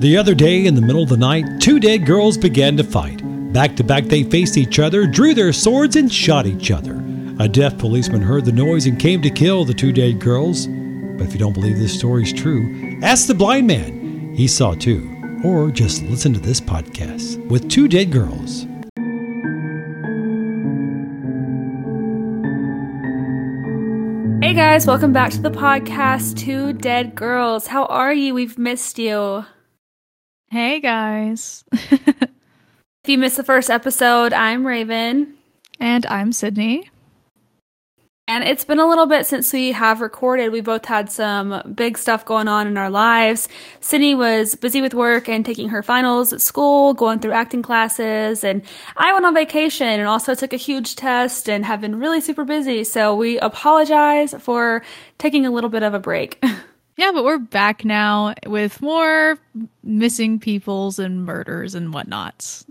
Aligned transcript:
The 0.00 0.16
other 0.18 0.34
day, 0.34 0.66
in 0.66 0.74
the 0.74 0.82
middle 0.82 1.02
of 1.02 1.08
the 1.08 1.16
night, 1.16 1.60
two 1.60 1.80
dead 1.80 2.04
girls 2.04 2.36
began 2.36 2.76
to 2.76 2.84
fight. 2.84 3.22
Back 3.52 3.74
to 3.76 3.84
back, 3.84 4.04
they 4.04 4.24
faced 4.24 4.58
each 4.58 4.78
other, 4.78 5.06
drew 5.06 5.32
their 5.32 5.52
swords, 5.52 5.96
and 5.96 6.12
shot 6.12 6.46
each 6.46 6.70
other. 6.70 7.02
A 7.38 7.48
deaf 7.48 7.78
policeman 7.78 8.20
heard 8.20 8.44
the 8.44 8.52
noise 8.52 8.86
and 8.86 8.98
came 8.98 9.22
to 9.22 9.30
kill 9.30 9.64
the 9.64 9.72
two 9.72 9.92
dead 9.92 10.20
girls. 10.20 10.66
But 10.66 11.26
if 11.26 11.32
you 11.32 11.38
don't 11.38 11.54
believe 11.54 11.78
this 11.78 11.96
story 11.96 12.24
is 12.24 12.32
true, 12.32 12.98
ask 13.02 13.28
the 13.28 13.34
blind 13.34 13.66
man. 13.66 14.34
He 14.34 14.46
saw 14.46 14.74
too. 14.74 15.10
Or 15.42 15.70
just 15.70 16.02
listen 16.02 16.34
to 16.34 16.40
this 16.40 16.60
podcast 16.60 17.44
with 17.48 17.70
two 17.70 17.88
dead 17.88 18.12
girls. 18.12 18.66
Hey 24.42 24.52
guys, 24.52 24.86
welcome 24.86 25.12
back 25.12 25.30
to 25.30 25.40
the 25.40 25.50
podcast, 25.50 26.36
Two 26.36 26.74
Dead 26.74 27.14
Girls. 27.14 27.68
How 27.68 27.86
are 27.86 28.12
you? 28.12 28.34
We've 28.34 28.58
missed 28.58 28.98
you. 28.98 29.46
Hey 30.54 30.78
guys. 30.78 31.64
If 31.72 33.08
you 33.08 33.18
missed 33.18 33.36
the 33.36 33.42
first 33.42 33.70
episode, 33.70 34.32
I'm 34.32 34.64
Raven. 34.64 35.34
and 35.80 36.06
I'm 36.06 36.30
Sydney. 36.30 36.88
And 38.28 38.44
it's 38.44 38.64
been 38.64 38.78
a 38.78 38.88
little 38.88 39.06
bit 39.06 39.26
since 39.26 39.52
we 39.52 39.72
have 39.72 40.00
recorded. 40.00 40.52
We 40.52 40.60
both 40.60 40.84
had 40.84 41.10
some 41.10 41.74
big 41.74 41.98
stuff 41.98 42.24
going 42.24 42.46
on 42.46 42.68
in 42.68 42.78
our 42.78 42.88
lives. 42.88 43.48
Sydney 43.80 44.14
was 44.14 44.54
busy 44.54 44.80
with 44.80 44.94
work 44.94 45.28
and 45.28 45.44
taking 45.44 45.70
her 45.70 45.82
finals 45.82 46.32
at 46.32 46.40
school, 46.40 46.94
going 46.94 47.18
through 47.18 47.32
acting 47.32 47.60
classes, 47.60 48.44
and 48.44 48.62
I 48.96 49.12
went 49.12 49.26
on 49.26 49.34
vacation 49.34 49.88
and 49.88 50.06
also 50.06 50.36
took 50.36 50.52
a 50.52 50.56
huge 50.56 50.94
test 50.94 51.50
and 51.50 51.64
have 51.64 51.80
been 51.80 51.98
really 51.98 52.20
super 52.20 52.44
busy. 52.44 52.84
So 52.84 53.16
we 53.16 53.40
apologize 53.40 54.36
for 54.38 54.84
taking 55.18 55.46
a 55.46 55.50
little 55.50 55.68
bit 55.68 55.82
of 55.82 55.94
a 55.94 56.00
break. 56.00 56.40
Yeah, 56.96 57.10
but 57.12 57.24
we're 57.24 57.38
back 57.38 57.84
now 57.84 58.34
with 58.46 58.80
more 58.80 59.38
missing 59.82 60.38
peoples 60.38 60.98
and 60.98 61.24
murders 61.24 61.74
and 61.74 61.92
whatnots. 61.92 62.64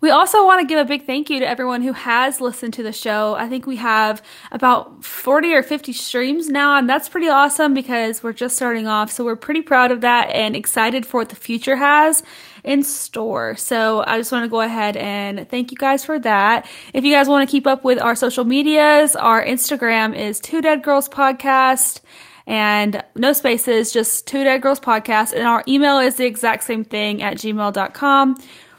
We 0.00 0.10
also 0.10 0.44
want 0.44 0.60
to 0.60 0.66
give 0.66 0.78
a 0.78 0.84
big 0.84 1.06
thank 1.06 1.28
you 1.30 1.40
to 1.40 1.48
everyone 1.48 1.82
who 1.82 1.92
has 1.92 2.40
listened 2.40 2.74
to 2.74 2.82
the 2.82 2.92
show. 2.92 3.34
I 3.34 3.48
think 3.48 3.66
we 3.66 3.76
have 3.76 4.22
about 4.52 5.04
40 5.04 5.54
or 5.54 5.62
50 5.62 5.92
streams 5.92 6.48
now, 6.48 6.76
and 6.76 6.88
that's 6.88 7.08
pretty 7.08 7.28
awesome 7.28 7.74
because 7.74 8.22
we're 8.22 8.32
just 8.32 8.56
starting 8.56 8.86
off. 8.86 9.10
So 9.10 9.24
we're 9.24 9.36
pretty 9.36 9.62
proud 9.62 9.90
of 9.90 10.02
that 10.02 10.30
and 10.30 10.54
excited 10.54 11.04
for 11.04 11.20
what 11.20 11.30
the 11.30 11.36
future 11.36 11.76
has 11.76 12.22
in 12.62 12.82
store. 12.82 13.56
So 13.56 14.04
I 14.06 14.18
just 14.18 14.30
want 14.32 14.44
to 14.44 14.50
go 14.50 14.60
ahead 14.60 14.96
and 14.96 15.48
thank 15.48 15.70
you 15.70 15.76
guys 15.76 16.04
for 16.04 16.18
that. 16.20 16.68
If 16.92 17.04
you 17.04 17.12
guys 17.12 17.28
want 17.28 17.48
to 17.48 17.50
keep 17.50 17.66
up 17.66 17.82
with 17.82 18.00
our 18.00 18.14
social 18.14 18.44
medias, 18.44 19.16
our 19.16 19.44
Instagram 19.44 20.14
is 20.14 20.40
Two 20.40 20.60
Dead 20.60 20.82
Girls 20.82 21.08
Podcast 21.08 22.00
and 22.46 23.02
no 23.14 23.32
spaces, 23.32 23.92
just 23.92 24.26
Two 24.26 24.44
Dead 24.44 24.62
Girls 24.62 24.80
Podcast. 24.80 25.32
And 25.32 25.42
our 25.42 25.64
email 25.66 25.98
is 25.98 26.16
the 26.16 26.26
exact 26.26 26.64
same 26.64 26.84
thing 26.84 27.22
at 27.22 27.36
gmail.com. 27.36 28.36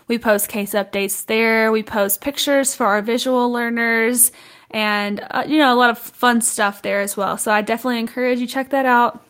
We 0.07 0.17
post 0.17 0.47
case 0.47 0.73
updates 0.73 1.25
there. 1.25 1.71
We 1.71 1.83
post 1.83 2.21
pictures 2.21 2.73
for 2.73 2.85
our 2.85 3.01
visual 3.01 3.51
learners 3.51 4.31
and, 4.71 5.25
uh, 5.31 5.43
you 5.45 5.57
know, 5.57 5.73
a 5.73 5.75
lot 5.75 5.89
of 5.89 5.97
fun 5.97 6.41
stuff 6.41 6.81
there 6.81 7.01
as 7.01 7.17
well. 7.17 7.37
So 7.37 7.51
I 7.51 7.61
definitely 7.61 7.99
encourage 7.99 8.39
you 8.39 8.47
check 8.47 8.69
that 8.69 8.85
out. 8.85 9.21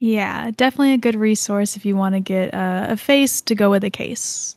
Yeah, 0.00 0.50
definitely 0.52 0.92
a 0.92 0.98
good 0.98 1.16
resource 1.16 1.76
if 1.76 1.84
you 1.84 1.96
want 1.96 2.14
to 2.14 2.20
get 2.20 2.54
uh, 2.54 2.86
a 2.90 2.96
face 2.96 3.40
to 3.42 3.54
go 3.54 3.70
with 3.70 3.84
a 3.84 3.90
case. 3.90 4.54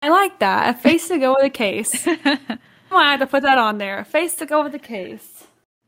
I 0.00 0.10
like 0.10 0.38
that. 0.38 0.76
A 0.76 0.78
face 0.78 1.08
to 1.08 1.18
go 1.18 1.34
with 1.36 1.46
a 1.46 1.50
case. 1.50 2.06
I 2.06 2.58
might 2.90 3.10
have 3.10 3.20
to 3.20 3.26
put 3.26 3.42
that 3.42 3.58
on 3.58 3.78
there. 3.78 3.98
A 3.98 4.04
face 4.04 4.34
to 4.36 4.46
go 4.46 4.62
with 4.62 4.74
a 4.74 4.78
case. 4.78 5.33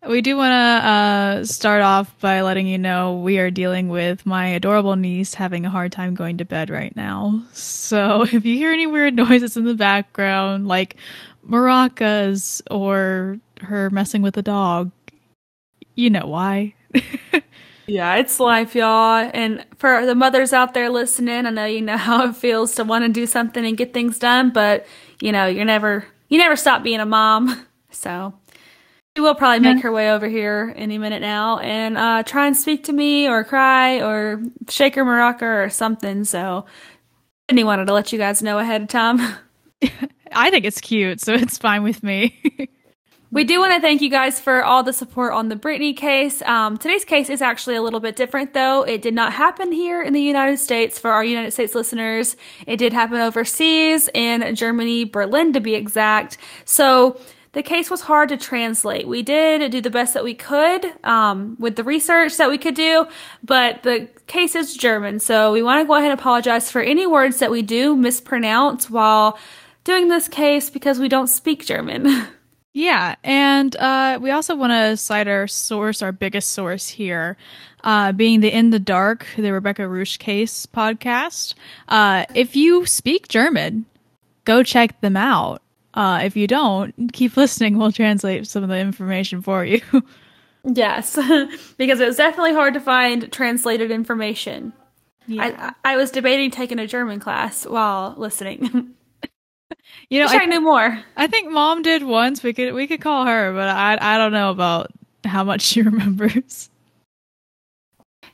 We 0.08 0.22
do 0.22 0.36
want 0.36 0.52
to 0.52 0.88
uh, 0.88 1.44
start 1.44 1.82
off 1.82 2.12
by 2.20 2.42
letting 2.42 2.66
you 2.66 2.78
know 2.78 3.16
we 3.16 3.38
are 3.38 3.50
dealing 3.50 3.88
with 3.88 4.24
my 4.24 4.46
adorable 4.48 4.96
niece 4.96 5.34
having 5.34 5.66
a 5.66 5.70
hard 5.70 5.92
time 5.92 6.14
going 6.14 6.38
to 6.38 6.44
bed 6.44 6.70
right 6.70 6.94
now. 6.96 7.42
So 7.52 8.22
if 8.32 8.44
you 8.44 8.56
hear 8.56 8.72
any 8.72 8.86
weird 8.86 9.14
noises 9.14 9.56
in 9.56 9.64
the 9.64 9.74
background, 9.74 10.68
like 10.68 10.96
maracas 11.48 12.62
or 12.70 13.38
her 13.60 13.90
messing 13.90 14.22
with 14.22 14.36
a 14.36 14.42
dog, 14.42 14.90
you 15.94 16.10
know 16.10 16.26
why. 16.26 16.74
Yeah, 17.86 18.16
it's 18.16 18.40
life, 18.40 18.74
y'all. 18.74 19.30
And 19.32 19.64
for 19.78 20.04
the 20.06 20.14
mothers 20.14 20.52
out 20.52 20.74
there 20.74 20.90
listening, 20.90 21.46
I 21.46 21.50
know 21.50 21.66
you 21.66 21.80
know 21.82 21.96
how 21.96 22.28
it 22.28 22.36
feels 22.36 22.74
to 22.76 22.84
want 22.84 23.04
to 23.04 23.08
do 23.08 23.26
something 23.26 23.64
and 23.64 23.76
get 23.76 23.94
things 23.94 24.18
done, 24.18 24.50
but 24.50 24.86
you 25.20 25.32
know, 25.32 25.46
you're 25.46 25.64
never 25.64 26.04
you 26.28 26.38
never 26.38 26.56
stop 26.56 26.82
being 26.82 27.00
a 27.00 27.06
mom. 27.06 27.66
So 27.90 28.34
she 29.16 29.20
will 29.22 29.34
probably 29.34 29.60
make 29.60 29.76
Yeah. 29.76 29.82
her 29.82 29.92
way 29.92 30.10
over 30.12 30.28
here 30.28 30.72
any 30.76 30.98
minute 30.98 31.22
now 31.22 31.58
and 31.58 31.96
uh, 31.96 32.22
try 32.22 32.46
and 32.46 32.56
speak 32.56 32.84
to 32.84 32.92
me 32.92 33.26
or 33.26 33.44
cry 33.44 34.00
or 34.00 34.42
shake 34.68 34.94
her 34.94 35.04
maraca 35.04 35.64
or 35.64 35.70
something. 35.70 36.24
So 36.24 36.66
Sydney 37.48 37.64
wanted 37.64 37.86
to 37.86 37.94
let 37.94 38.12
you 38.12 38.18
guys 38.18 38.42
know 38.42 38.58
ahead 38.58 38.82
of 38.82 38.88
time. 38.88 39.20
I 40.32 40.50
think 40.50 40.64
it's 40.66 40.80
cute, 40.80 41.20
so 41.20 41.32
it's 41.32 41.56
fine 41.56 41.82
with 41.82 42.02
me. 42.02 42.38
We 43.32 43.42
do 43.42 43.58
want 43.58 43.74
to 43.74 43.80
thank 43.80 44.00
you 44.02 44.08
guys 44.08 44.40
for 44.40 44.64
all 44.64 44.84
the 44.84 44.92
support 44.92 45.32
on 45.34 45.48
the 45.48 45.56
Brittany 45.56 45.92
case. 45.92 46.40
Um, 46.42 46.78
today's 46.78 47.04
case 47.04 47.28
is 47.28 47.42
actually 47.42 47.74
a 47.74 47.82
little 47.82 47.98
bit 47.98 48.14
different, 48.14 48.54
though. 48.54 48.82
It 48.84 49.02
did 49.02 49.14
not 49.14 49.32
happen 49.32 49.72
here 49.72 50.00
in 50.00 50.14
the 50.14 50.22
United 50.22 50.58
States 50.58 50.98
for 50.98 51.10
our 51.10 51.24
United 51.24 51.50
States 51.50 51.74
listeners. 51.74 52.36
It 52.68 52.76
did 52.76 52.92
happen 52.92 53.18
overseas 53.20 54.08
in 54.14 54.54
Germany, 54.54 55.04
Berlin 55.04 55.52
to 55.54 55.60
be 55.60 55.74
exact. 55.74 56.38
So 56.64 57.20
the 57.56 57.62
case 57.62 57.90
was 57.90 58.02
hard 58.02 58.28
to 58.28 58.36
translate. 58.36 59.08
We 59.08 59.22
did 59.22 59.72
do 59.72 59.80
the 59.80 59.88
best 59.88 60.12
that 60.12 60.22
we 60.22 60.34
could 60.34 60.92
um, 61.02 61.56
with 61.58 61.76
the 61.76 61.84
research 61.84 62.36
that 62.36 62.50
we 62.50 62.58
could 62.58 62.74
do, 62.74 63.06
but 63.42 63.82
the 63.82 64.10
case 64.26 64.54
is 64.54 64.76
German. 64.76 65.20
So 65.20 65.52
we 65.52 65.62
want 65.62 65.80
to 65.80 65.86
go 65.86 65.94
ahead 65.94 66.10
and 66.10 66.20
apologize 66.20 66.70
for 66.70 66.82
any 66.82 67.06
words 67.06 67.38
that 67.38 67.50
we 67.50 67.62
do 67.62 67.96
mispronounce 67.96 68.90
while 68.90 69.38
doing 69.84 70.08
this 70.08 70.28
case 70.28 70.68
because 70.68 70.98
we 70.98 71.08
don't 71.08 71.28
speak 71.28 71.64
German. 71.64 72.28
Yeah, 72.78 73.14
and 73.24 73.74
uh, 73.76 74.18
we 74.20 74.32
also 74.32 74.54
want 74.54 74.72
to 74.72 74.98
cite 74.98 75.28
our 75.28 75.46
source, 75.46 76.02
our 76.02 76.12
biggest 76.12 76.52
source 76.52 76.90
here, 76.90 77.38
uh, 77.84 78.12
being 78.12 78.40
the 78.40 78.54
In 78.54 78.68
the 78.68 78.78
Dark, 78.78 79.26
the 79.34 79.50
Rebecca 79.50 79.88
Reusch 79.88 80.18
case 80.18 80.66
podcast. 80.66 81.54
Uh, 81.88 82.26
if 82.34 82.54
you 82.54 82.84
speak 82.84 83.28
German, 83.28 83.86
go 84.44 84.62
check 84.62 85.00
them 85.00 85.16
out. 85.16 85.62
Uh, 85.96 86.20
if 86.22 86.36
you 86.36 86.46
don't, 86.46 87.12
keep 87.12 87.36
listening. 87.36 87.78
We'll 87.78 87.90
translate 87.90 88.46
some 88.46 88.62
of 88.62 88.68
the 88.68 88.78
information 88.78 89.42
for 89.42 89.64
you. 89.64 89.80
Yes, 90.68 91.14
because 91.78 92.00
it 92.00 92.08
was 92.08 92.16
definitely 92.16 92.52
hard 92.52 92.74
to 92.74 92.80
find 92.80 93.30
translated 93.32 93.92
information. 93.92 94.72
I, 95.30 95.72
I 95.84 95.96
was 95.96 96.10
debating 96.10 96.50
taking 96.50 96.80
a 96.80 96.88
German 96.88 97.20
class 97.20 97.64
while 97.64 98.14
listening. 98.16 98.92
you 100.10 100.18
know, 100.18 100.26
I, 100.26 100.38
I, 100.38 100.44
knew 100.46 100.60
more. 100.60 101.00
I 101.16 101.28
think 101.28 101.52
mom 101.52 101.82
did 101.82 102.02
once. 102.02 102.42
We 102.42 102.52
could 102.52 102.74
we 102.74 102.88
could 102.88 103.00
call 103.00 103.26
her, 103.26 103.52
but 103.52 103.68
I 103.68 103.96
I 104.00 104.18
don't 104.18 104.32
know 104.32 104.50
about 104.50 104.90
how 105.24 105.44
much 105.44 105.62
she 105.62 105.82
remembers. 105.82 106.68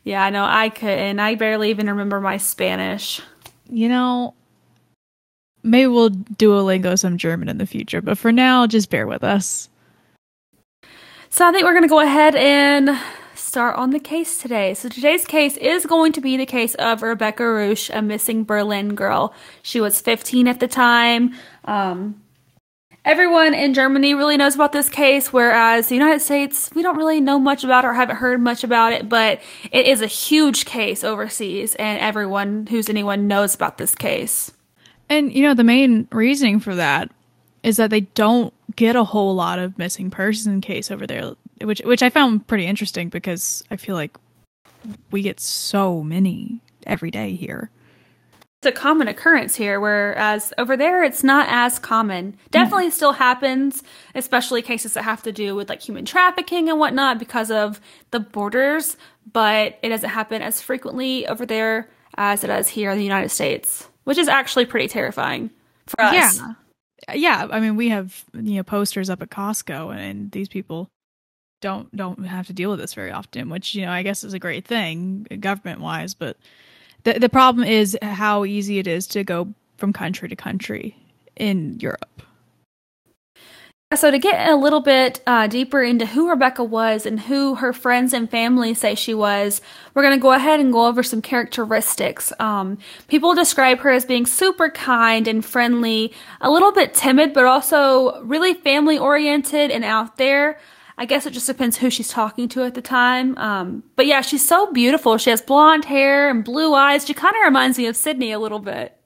Yeah, 0.04 0.24
I 0.24 0.30
know 0.30 0.46
I 0.46 0.70
couldn't. 0.70 1.20
I 1.20 1.34
barely 1.34 1.68
even 1.68 1.86
remember 1.86 2.18
my 2.18 2.38
Spanish. 2.38 3.20
you 3.68 3.90
know, 3.90 4.32
maybe 5.62 5.86
we'll 5.86 6.10
Duolingo 6.10 6.98
some 6.98 7.18
German 7.18 7.48
in 7.48 7.58
the 7.58 7.66
future, 7.66 8.02
but 8.02 8.18
for 8.18 8.32
now, 8.32 8.66
just 8.66 8.90
bear 8.90 9.06
with 9.06 9.24
us. 9.24 9.68
So 11.30 11.48
I 11.48 11.52
think 11.52 11.64
we're 11.64 11.72
going 11.72 11.82
to 11.82 11.88
go 11.88 12.00
ahead 12.00 12.34
and 12.34 12.98
start 13.34 13.76
on 13.76 13.90
the 13.90 14.00
case 14.00 14.38
today. 14.38 14.74
So 14.74 14.88
today's 14.88 15.24
case 15.24 15.56
is 15.56 15.86
going 15.86 16.12
to 16.12 16.20
be 16.20 16.36
the 16.36 16.46
case 16.46 16.74
of 16.76 17.02
Rebecca 17.02 17.42
Reusch, 17.42 17.90
a 17.94 18.02
missing 18.02 18.44
Berlin 18.44 18.94
girl. 18.94 19.34
She 19.62 19.80
was 19.80 20.00
15 20.00 20.48
at 20.48 20.60
the 20.60 20.68
time. 20.68 21.34
Um, 21.64 22.22
everyone 23.04 23.54
in 23.54 23.74
Germany 23.74 24.14
really 24.14 24.36
knows 24.36 24.54
about 24.54 24.72
this 24.72 24.88
case, 24.88 25.32
whereas 25.32 25.88
the 25.88 25.94
United 25.94 26.20
States, 26.20 26.70
we 26.74 26.82
don't 26.82 26.96
really 26.96 27.20
know 27.20 27.38
much 27.38 27.64
about 27.64 27.84
it 27.84 27.88
or 27.88 27.94
haven't 27.94 28.16
heard 28.16 28.40
much 28.40 28.62
about 28.62 28.92
it, 28.92 29.08
but 29.08 29.40
it 29.70 29.86
is 29.86 30.02
a 30.02 30.06
huge 30.06 30.64
case 30.64 31.02
overseas, 31.02 31.74
and 31.76 31.98
everyone 32.00 32.66
who's 32.66 32.88
anyone 32.88 33.26
knows 33.26 33.54
about 33.54 33.78
this 33.78 33.94
case. 33.94 34.52
And 35.12 35.30
you 35.30 35.42
know, 35.42 35.52
the 35.52 35.62
main 35.62 36.08
reasoning 36.10 36.58
for 36.58 36.74
that 36.74 37.10
is 37.62 37.76
that 37.76 37.90
they 37.90 38.00
don't 38.00 38.54
get 38.74 38.96
a 38.96 39.04
whole 39.04 39.34
lot 39.34 39.58
of 39.58 39.76
missing 39.76 40.10
person 40.10 40.62
case 40.62 40.90
over 40.90 41.06
there, 41.06 41.34
which 41.60 41.82
which 41.84 42.02
I 42.02 42.08
found 42.08 42.46
pretty 42.46 42.66
interesting 42.66 43.10
because 43.10 43.62
I 43.70 43.76
feel 43.76 43.94
like 43.94 44.16
we 45.10 45.20
get 45.20 45.38
so 45.38 46.02
many 46.02 46.60
every 46.86 47.10
day 47.10 47.34
here. 47.34 47.70
It's 48.62 48.68
a 48.68 48.72
common 48.72 49.06
occurrence 49.06 49.54
here, 49.54 49.80
whereas 49.80 50.54
over 50.56 50.78
there 50.78 51.04
it's 51.04 51.22
not 51.22 51.46
as 51.50 51.78
common. 51.78 52.38
Definitely 52.50 52.88
mm. 52.88 52.92
still 52.92 53.12
happens, 53.12 53.82
especially 54.14 54.62
cases 54.62 54.94
that 54.94 55.02
have 55.02 55.22
to 55.24 55.32
do 55.32 55.54
with 55.54 55.68
like 55.68 55.82
human 55.82 56.06
trafficking 56.06 56.70
and 56.70 56.78
whatnot 56.78 57.18
because 57.18 57.50
of 57.50 57.82
the 58.12 58.20
borders, 58.20 58.96
but 59.30 59.78
it 59.82 59.90
doesn't 59.90 60.08
happen 60.08 60.40
as 60.40 60.62
frequently 60.62 61.26
over 61.26 61.44
there 61.44 61.90
as 62.14 62.44
it 62.44 62.46
does 62.46 62.68
here 62.68 62.90
in 62.90 62.96
the 62.96 63.04
United 63.04 63.30
States, 63.30 63.88
which 64.04 64.18
is 64.18 64.28
actually 64.28 64.66
pretty 64.66 64.88
terrifying 64.88 65.50
for 65.86 66.00
us. 66.00 66.38
Yeah. 66.38 66.54
Yeah, 67.12 67.48
I 67.50 67.58
mean, 67.58 67.74
we 67.74 67.88
have 67.88 68.24
you 68.32 68.56
know 68.56 68.62
posters 68.62 69.10
up 69.10 69.22
at 69.22 69.30
Costco, 69.30 69.92
and 69.92 70.30
these 70.30 70.48
people 70.48 70.88
don't 71.60 71.94
don't 71.96 72.24
have 72.26 72.46
to 72.46 72.52
deal 72.52 72.70
with 72.70 72.78
this 72.78 72.94
very 72.94 73.10
often, 73.10 73.48
which 73.48 73.74
you 73.74 73.84
know 73.84 73.90
I 73.90 74.04
guess 74.04 74.22
is 74.22 74.34
a 74.34 74.38
great 74.38 74.64
thing 74.64 75.26
government 75.40 75.80
wise, 75.80 76.14
but 76.14 76.36
the 77.02 77.14
the 77.14 77.28
problem 77.28 77.66
is 77.66 77.98
how 78.02 78.44
easy 78.44 78.78
it 78.78 78.86
is 78.86 79.08
to 79.08 79.24
go 79.24 79.52
from 79.78 79.92
country 79.92 80.28
to 80.28 80.36
country 80.36 80.96
in 81.34 81.78
Europe. 81.80 82.11
So, 83.94 84.10
to 84.10 84.18
get 84.18 84.48
a 84.48 84.56
little 84.56 84.80
bit 84.80 85.20
uh, 85.26 85.48
deeper 85.48 85.82
into 85.82 86.06
who 86.06 86.30
Rebecca 86.30 86.64
was 86.64 87.04
and 87.04 87.20
who 87.20 87.56
her 87.56 87.74
friends 87.74 88.14
and 88.14 88.30
family 88.30 88.72
say 88.72 88.94
she 88.94 89.12
was, 89.12 89.60
we're 89.92 90.02
going 90.02 90.16
to 90.16 90.22
go 90.22 90.32
ahead 90.32 90.60
and 90.60 90.72
go 90.72 90.86
over 90.86 91.02
some 91.02 91.20
characteristics. 91.20 92.32
Um, 92.40 92.78
people 93.08 93.34
describe 93.34 93.80
her 93.80 93.90
as 93.90 94.06
being 94.06 94.24
super 94.24 94.70
kind 94.70 95.28
and 95.28 95.44
friendly, 95.44 96.14
a 96.40 96.50
little 96.50 96.72
bit 96.72 96.94
timid, 96.94 97.34
but 97.34 97.44
also 97.44 98.22
really 98.22 98.54
family 98.54 98.96
oriented 98.96 99.70
and 99.70 99.84
out 99.84 100.16
there. 100.16 100.58
I 100.96 101.04
guess 101.04 101.26
it 101.26 101.32
just 101.32 101.46
depends 101.46 101.76
who 101.76 101.90
she's 101.90 102.08
talking 102.08 102.48
to 102.50 102.64
at 102.64 102.74
the 102.74 102.82
time. 102.82 103.36
Um, 103.36 103.82
but 103.96 104.06
yeah, 104.06 104.22
she's 104.22 104.46
so 104.46 104.72
beautiful. 104.72 105.18
She 105.18 105.28
has 105.28 105.42
blonde 105.42 105.84
hair 105.84 106.30
and 106.30 106.42
blue 106.42 106.72
eyes. 106.72 107.06
She 107.06 107.12
kind 107.12 107.36
of 107.36 107.42
reminds 107.44 107.76
me 107.76 107.86
of 107.86 107.96
Sydney 107.96 108.32
a 108.32 108.38
little 108.38 108.58
bit. 108.58 108.96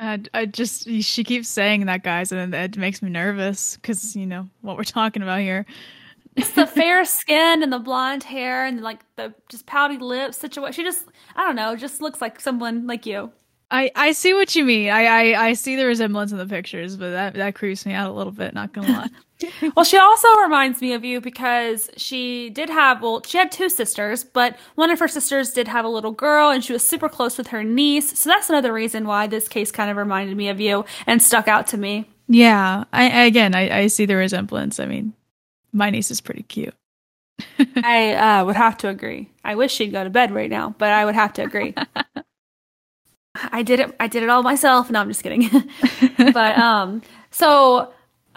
I, 0.00 0.18
I 0.32 0.46
just 0.46 0.88
she 1.02 1.24
keeps 1.24 1.48
saying 1.48 1.86
that, 1.86 2.02
guys, 2.02 2.32
and 2.32 2.54
it 2.54 2.76
makes 2.78 3.02
me 3.02 3.10
nervous 3.10 3.76
because 3.76 4.16
you 4.16 4.26
know 4.26 4.48
what 4.62 4.76
we're 4.76 4.84
talking 4.84 5.22
about 5.22 5.40
here. 5.40 5.66
it's 6.36 6.52
the 6.52 6.66
fair 6.66 7.04
skin 7.04 7.62
and 7.62 7.72
the 7.72 7.78
blonde 7.78 8.24
hair 8.24 8.64
and 8.64 8.80
like 8.80 9.00
the 9.16 9.34
just 9.48 9.66
pouty 9.66 9.98
lips 9.98 10.38
situation. 10.38 10.72
She 10.72 10.84
just 10.84 11.06
I 11.36 11.44
don't 11.44 11.56
know, 11.56 11.76
just 11.76 12.00
looks 12.00 12.20
like 12.20 12.40
someone 12.40 12.86
like 12.86 13.04
you. 13.04 13.30
I, 13.70 13.90
I 13.94 14.12
see 14.12 14.34
what 14.34 14.54
you 14.56 14.64
mean. 14.64 14.90
I, 14.90 15.04
I, 15.04 15.46
I 15.48 15.52
see 15.52 15.76
the 15.76 15.86
resemblance 15.86 16.32
in 16.32 16.38
the 16.38 16.46
pictures, 16.46 16.96
but 16.96 17.10
that, 17.10 17.34
that 17.34 17.54
creeps 17.54 17.86
me 17.86 17.92
out 17.92 18.10
a 18.10 18.12
little 18.12 18.32
bit, 18.32 18.52
not 18.52 18.72
gonna 18.72 18.88
lie. 18.88 19.08
well, 19.76 19.84
she 19.84 19.96
also 19.96 20.28
reminds 20.42 20.80
me 20.80 20.92
of 20.92 21.04
you 21.04 21.20
because 21.20 21.88
she 21.96 22.50
did 22.50 22.68
have, 22.68 23.00
well, 23.00 23.22
she 23.24 23.38
had 23.38 23.52
two 23.52 23.68
sisters, 23.68 24.24
but 24.24 24.56
one 24.74 24.90
of 24.90 24.98
her 24.98 25.08
sisters 25.08 25.52
did 25.52 25.68
have 25.68 25.84
a 25.84 25.88
little 25.88 26.10
girl 26.10 26.50
and 26.50 26.64
she 26.64 26.72
was 26.72 26.86
super 26.86 27.08
close 27.08 27.38
with 27.38 27.48
her 27.48 27.62
niece. 27.62 28.18
So 28.18 28.28
that's 28.28 28.50
another 28.50 28.72
reason 28.72 29.06
why 29.06 29.26
this 29.26 29.48
case 29.48 29.70
kind 29.70 29.90
of 29.90 29.96
reminded 29.96 30.36
me 30.36 30.48
of 30.48 30.60
you 30.60 30.84
and 31.06 31.22
stuck 31.22 31.46
out 31.46 31.66
to 31.68 31.78
me. 31.78 32.08
Yeah. 32.26 32.84
I, 32.92 33.24
again, 33.24 33.54
I, 33.54 33.82
I 33.82 33.86
see 33.86 34.04
the 34.04 34.16
resemblance. 34.16 34.80
I 34.80 34.86
mean, 34.86 35.14
my 35.72 35.90
niece 35.90 36.10
is 36.10 36.20
pretty 36.20 36.42
cute. 36.42 36.74
I 37.76 38.12
uh, 38.14 38.44
would 38.44 38.56
have 38.56 38.76
to 38.78 38.88
agree. 38.88 39.30
I 39.44 39.54
wish 39.54 39.72
she'd 39.72 39.92
go 39.92 40.04
to 40.04 40.10
bed 40.10 40.32
right 40.32 40.50
now, 40.50 40.74
but 40.78 40.90
I 40.90 41.04
would 41.04 41.14
have 41.14 41.32
to 41.34 41.42
agree. 41.42 41.74
I 43.34 43.62
did 43.62 43.80
it. 43.80 43.94
I 44.00 44.08
did 44.08 44.22
it 44.22 44.28
all 44.28 44.42
myself. 44.42 44.90
No, 44.90 45.00
I'm 45.00 45.08
just 45.08 45.22
kidding. 45.22 45.48
but 46.32 46.58
um, 46.58 47.02
so 47.30 47.92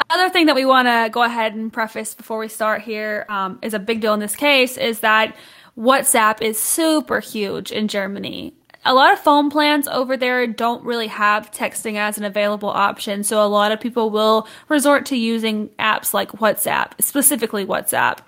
other 0.10 0.30
thing 0.30 0.46
that 0.48 0.56
we 0.56 0.66
want 0.66 0.88
to 0.88 1.10
go 1.12 1.24
ahead 1.24 1.56
and 1.56 1.72
preface 1.72 2.14
before 2.14 2.40
we 2.40 2.48
start 2.48 2.82
here 2.82 3.26
um, 3.30 3.60
is 3.62 3.74
a 3.74 3.80
big 3.80 4.02
deal 4.02 4.14
in 4.14 4.20
this 4.20 4.36
case 4.36 4.78
is 4.78 5.00
that 5.00 5.36
WhatsApp 5.78 6.42
is 6.42 6.60
super 6.60 7.20
huge 7.20 7.72
in 7.72 7.88
Germany. 7.88 8.54
A 8.86 8.94
lot 8.94 9.14
of 9.14 9.20
phone 9.20 9.50
plans 9.50 9.88
over 9.88 10.18
there 10.18 10.46
don't 10.46 10.84
really 10.84 11.08
have 11.08 11.50
texting 11.52 11.96
as 11.96 12.18
an 12.18 12.26
available 12.26 12.70
option, 12.70 13.24
so 13.24 13.44
a 13.44 13.48
lot 13.48 13.72
of 13.72 13.80
people 13.80 14.10
will 14.10 14.48
resort 14.68 15.06
to 15.08 15.16
using 15.16 15.70
apps 15.80 16.14
like 16.14 16.34
WhatsApp, 16.34 16.92
specifically 17.02 17.66
WhatsApp. 17.66 18.20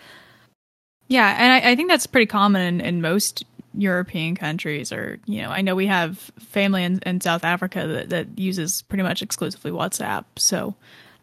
Yeah, 1.10 1.36
and 1.38 1.52
I, 1.52 1.72
I 1.72 1.76
think 1.76 1.90
that's 1.90 2.08
pretty 2.08 2.26
common 2.26 2.62
in, 2.62 2.82
in 2.82 3.02
most 3.02 3.44
European 3.78 4.36
countries, 4.36 4.92
or 4.92 5.20
you 5.26 5.42
know, 5.42 5.50
I 5.50 5.62
know 5.62 5.76
we 5.76 5.88
have 5.88 6.18
family 6.40 6.84
in, 6.84 7.00
in 7.06 7.22
South 7.22 7.44
Africa 7.44 7.88
that, 7.88 8.10
that 8.10 8.40
uses 8.40 8.82
pretty 8.84 9.04
much 9.04 9.22
exclusively 9.22 9.72
WhatsApp. 9.72 10.26
So, 10.38 10.76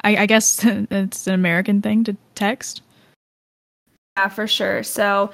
I, 0.02 0.16
I 0.16 0.26
guess 0.26 0.64
it's 0.64 1.26
an 1.26 1.34
American 1.34 1.82
thing 1.82 2.04
to 2.04 2.16
text. 2.34 2.82
Yeah, 4.16 4.28
for 4.28 4.46
sure. 4.46 4.82
So, 4.82 5.30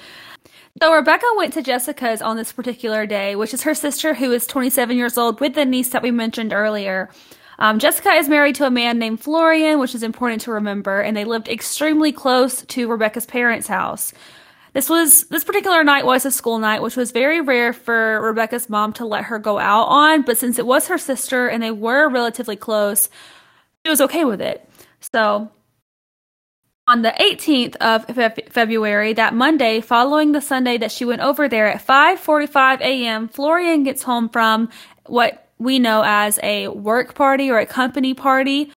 so 0.81 0.93
Rebecca 0.93 1.27
went 1.37 1.53
to 1.55 1.63
Jessica's 1.63 2.23
on 2.23 2.37
this 2.37 2.53
particular 2.53 3.07
day, 3.07 3.35
which 3.35 3.53
is 3.53 3.63
her 3.63 3.75
sister 3.75 4.15
who 4.15 4.31
is 4.33 4.47
27 4.47 4.97
years 4.97 5.19
old, 5.19 5.41
with 5.41 5.55
the 5.55 5.65
niece 5.65 5.89
that 5.89 6.03
we 6.03 6.13
mentioned 6.13 6.53
earlier. 6.53 7.11
Um, 7.59 7.81
Jessica 7.81 8.11
is 8.11 8.29
married 8.29 8.55
to 8.57 8.67
a 8.67 8.71
man 8.71 9.01
named 9.01 9.21
Florian, 9.21 9.81
which 9.81 9.95
is 9.95 10.05
important 10.05 10.41
to 10.43 10.53
remember, 10.53 11.01
and 11.01 11.17
they 11.17 11.25
lived 11.25 11.49
extremely 11.49 12.13
close 12.13 12.63
to 12.63 12.89
Rebecca's 12.89 13.27
parents' 13.27 13.67
house. 13.67 14.13
This 14.75 14.89
was 14.91 15.25
this 15.29 15.45
particular 15.45 15.83
night 15.83 16.05
was 16.05 16.25
a 16.27 16.31
school 16.31 16.59
night, 16.59 16.83
which 16.83 16.97
was 16.97 17.11
very 17.11 17.41
rare 17.41 17.73
for 17.73 18.21
Rebecca's 18.21 18.69
mom 18.69 18.93
to 18.95 19.07
let 19.07 19.25
her 19.25 19.39
go 19.39 19.59
out 19.59 19.85
on, 19.85 20.23
but 20.23 20.39
since 20.39 20.59
it 20.59 20.67
was 20.67 20.89
her 20.89 20.99
sister 20.99 21.49
and 21.49 21.63
they 21.63 21.71
were 21.71 22.09
relatively 22.09 22.57
close, 22.57 23.09
she 23.85 23.91
was 23.91 24.01
okay 24.01 24.25
with 24.25 24.41
it. 24.41 24.69
So 25.01 25.51
on 26.87 27.03
the 27.03 27.15
18th 27.21 27.77
of 27.77 28.07
Fe- 28.07 28.49
February, 28.51 29.13
that 29.13 29.35
Monday 29.35 29.81
following 29.81 30.33
the 30.33 30.41
Sunday 30.41 30.79
that 30.79 30.91
she 30.91 31.05
went 31.05 31.23
over 31.23 31.49
there 31.49 31.67
at 31.67 31.87
5:45 31.87 32.81
a.m., 32.81 33.29
Florian 33.29 33.85
gets 33.85 34.03
home 34.03 34.29
from 34.29 34.69
what 35.07 35.49
we 35.59 35.79
know 35.79 36.03
as 36.05 36.39
a 36.43 36.69
work 36.69 37.15
party 37.15 37.51
or 37.51 37.59
a 37.59 37.67
company 37.67 38.15
party. 38.15 38.73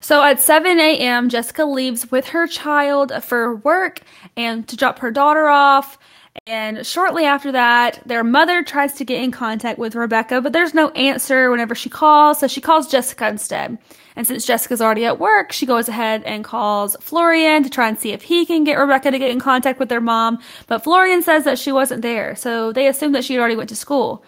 So 0.00 0.22
at 0.22 0.40
7 0.40 0.78
a.m., 0.78 1.28
Jessica 1.28 1.64
leaves 1.64 2.10
with 2.10 2.28
her 2.28 2.46
child 2.46 3.12
for 3.24 3.56
work 3.56 4.00
and 4.36 4.66
to 4.68 4.76
drop 4.76 4.98
her 5.00 5.10
daughter 5.10 5.48
off. 5.48 5.98
And 6.46 6.86
shortly 6.86 7.24
after 7.24 7.50
that, 7.52 8.02
their 8.06 8.22
mother 8.22 8.62
tries 8.62 8.92
to 8.94 9.04
get 9.04 9.22
in 9.22 9.30
contact 9.32 9.78
with 9.78 9.94
Rebecca, 9.94 10.40
but 10.40 10.52
there's 10.52 10.74
no 10.74 10.90
answer 10.90 11.50
whenever 11.50 11.74
she 11.74 11.88
calls, 11.88 12.40
so 12.40 12.46
she 12.46 12.60
calls 12.60 12.88
Jessica 12.88 13.26
instead. 13.26 13.78
And 14.16 14.26
since 14.26 14.46
Jessica's 14.46 14.80
already 14.80 15.06
at 15.06 15.18
work, 15.18 15.50
she 15.50 15.66
goes 15.66 15.88
ahead 15.88 16.22
and 16.24 16.44
calls 16.44 16.94
Florian 17.00 17.62
to 17.62 17.70
try 17.70 17.88
and 17.88 17.98
see 17.98 18.12
if 18.12 18.22
he 18.22 18.46
can 18.46 18.64
get 18.64 18.78
Rebecca 18.78 19.10
to 19.10 19.18
get 19.18 19.30
in 19.30 19.40
contact 19.40 19.78
with 19.78 19.88
their 19.88 20.00
mom. 20.00 20.38
But 20.66 20.84
Florian 20.84 21.22
says 21.22 21.44
that 21.44 21.58
she 21.58 21.72
wasn't 21.72 22.02
there, 22.02 22.36
so 22.36 22.70
they 22.70 22.86
assume 22.86 23.12
that 23.12 23.24
she 23.24 23.34
had 23.34 23.40
already 23.40 23.56
went 23.56 23.70
to 23.70 23.76
school. 23.76 24.22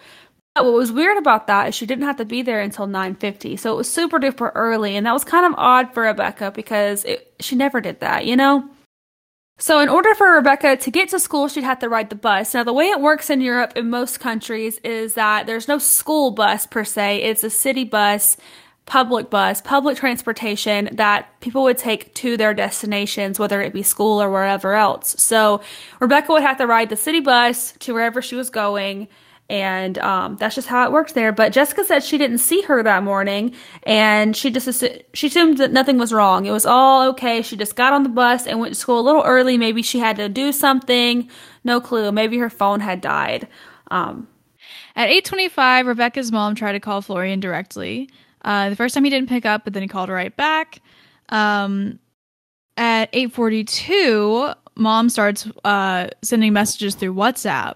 What 0.63 0.73
was 0.73 0.91
weird 0.91 1.17
about 1.17 1.47
that 1.47 1.69
is 1.69 1.75
she 1.75 1.85
didn't 1.85 2.05
have 2.05 2.17
to 2.17 2.25
be 2.25 2.41
there 2.41 2.61
until 2.61 2.87
9:50, 2.87 3.57
so 3.57 3.73
it 3.73 3.77
was 3.77 3.91
super 3.91 4.19
duper 4.19 4.51
early, 4.55 4.95
and 4.95 5.05
that 5.05 5.13
was 5.13 5.23
kind 5.23 5.45
of 5.45 5.53
odd 5.57 5.93
for 5.93 6.03
Rebecca 6.03 6.51
because 6.51 7.05
it, 7.05 7.33
she 7.39 7.55
never 7.55 7.81
did 7.81 7.99
that, 7.99 8.25
you 8.25 8.35
know. 8.35 8.69
So, 9.57 9.81
in 9.81 9.89
order 9.89 10.15
for 10.15 10.31
Rebecca 10.31 10.77
to 10.77 10.91
get 10.91 11.09
to 11.09 11.19
school, 11.19 11.49
she'd 11.49 11.65
have 11.65 11.79
to 11.79 11.89
ride 11.89 12.09
the 12.09 12.15
bus. 12.15 12.53
Now, 12.53 12.63
the 12.63 12.73
way 12.73 12.85
it 12.85 13.01
works 13.01 13.29
in 13.29 13.41
Europe 13.41 13.73
in 13.75 13.89
most 13.89 14.19
countries 14.19 14.77
is 14.85 15.15
that 15.15 15.47
there's 15.47 15.67
no 15.67 15.77
school 15.77 16.31
bus 16.31 16.65
per 16.65 16.85
se, 16.85 17.23
it's 17.23 17.43
a 17.43 17.49
city 17.49 17.83
bus 17.83 18.37
public 18.89 19.29
bus, 19.29 19.61
public 19.61 19.95
transportation 19.95 20.89
that 20.93 21.39
people 21.41 21.61
would 21.61 21.77
take 21.77 22.13
to 22.15 22.35
their 22.35 22.55
destinations, 22.55 23.37
whether 23.37 23.61
it 23.61 23.71
be 23.71 23.83
school 23.83 24.21
or 24.21 24.31
wherever 24.31 24.73
else. 24.73 25.15
So 25.19 25.61
Rebecca 25.99 26.33
would 26.33 26.41
have 26.41 26.57
to 26.57 26.65
ride 26.65 26.89
the 26.89 26.97
city 26.97 27.19
bus 27.19 27.73
to 27.79 27.93
wherever 27.93 28.19
she 28.19 28.35
was 28.35 28.49
going. 28.49 29.07
And 29.49 29.97
um, 29.99 30.37
that's 30.37 30.55
just 30.55 30.67
how 30.67 30.85
it 30.85 30.91
worked 30.91 31.15
there. 31.15 31.31
But 31.31 31.53
Jessica 31.53 31.83
said 31.83 32.03
she 32.03 32.17
didn't 32.19 32.37
see 32.37 32.61
her 32.63 32.83
that 32.83 33.03
morning, 33.03 33.55
and 33.83 34.35
she 34.35 34.51
just 34.51 34.67
assu- 34.67 35.03
she 35.13 35.27
assumed 35.27 35.57
that 35.57 35.71
nothing 35.71 35.97
was 35.97 36.13
wrong. 36.13 36.45
It 36.45 36.51
was 36.51 36.65
all 36.67 37.09
okay. 37.09 37.41
She 37.41 37.57
just 37.57 37.75
got 37.75 37.93
on 37.93 38.03
the 38.03 38.09
bus 38.09 38.45
and 38.47 38.59
went 38.59 38.73
to 38.75 38.79
school 38.79 38.99
a 38.99 39.01
little 39.01 39.23
early. 39.23 39.57
Maybe 39.57 39.81
she 39.81 39.99
had 39.99 40.17
to 40.17 40.29
do 40.29 40.51
something. 40.51 41.29
No 41.63 41.81
clue. 41.81 42.11
Maybe 42.11 42.37
her 42.37 42.49
phone 42.49 42.79
had 42.81 43.01
died. 43.01 43.47
Um, 43.91 44.27
At 44.95 45.09
8:25, 45.09 45.87
Rebecca's 45.87 46.31
mom 46.31 46.55
tried 46.55 46.73
to 46.73 46.79
call 46.79 47.01
Florian 47.01 47.39
directly. 47.39 48.09
Uh, 48.45 48.69
the 48.69 48.75
first 48.75 48.93
time 48.93 49.03
he 49.03 49.09
didn't 49.09 49.29
pick 49.29 49.45
up, 49.45 49.63
but 49.63 49.73
then 49.73 49.81
he 49.83 49.87
called 49.89 50.09
right 50.09 50.35
back. 50.35 50.81
Um, 51.29 51.99
at 52.77 53.11
8:42, 53.13 54.55
mom 54.75 55.09
starts 55.09 55.47
uh, 55.65 56.07
sending 56.21 56.53
messages 56.53 56.95
through 56.95 57.13
WhatsApp, 57.15 57.75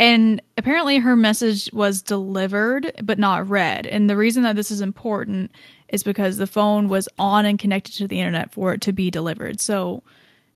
and 0.00 0.40
apparently 0.56 0.96
her 0.96 1.14
message 1.14 1.70
was 1.74 2.00
delivered 2.00 2.90
but 3.04 3.18
not 3.18 3.46
read. 3.50 3.86
And 3.86 4.08
the 4.08 4.16
reason 4.16 4.42
that 4.44 4.56
this 4.56 4.70
is 4.70 4.80
important 4.80 5.52
is 5.90 6.02
because 6.02 6.38
the 6.38 6.46
phone 6.46 6.88
was 6.88 7.06
on 7.18 7.44
and 7.44 7.58
connected 7.58 7.92
to 7.96 8.08
the 8.08 8.18
internet 8.18 8.50
for 8.50 8.72
it 8.72 8.80
to 8.80 8.92
be 8.92 9.10
delivered. 9.10 9.60
So 9.60 10.02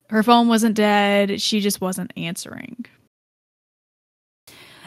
her 0.08 0.22
phone 0.22 0.48
wasn't 0.48 0.76
dead; 0.76 1.42
she 1.42 1.60
just 1.60 1.82
wasn't 1.82 2.12
answering. 2.16 2.86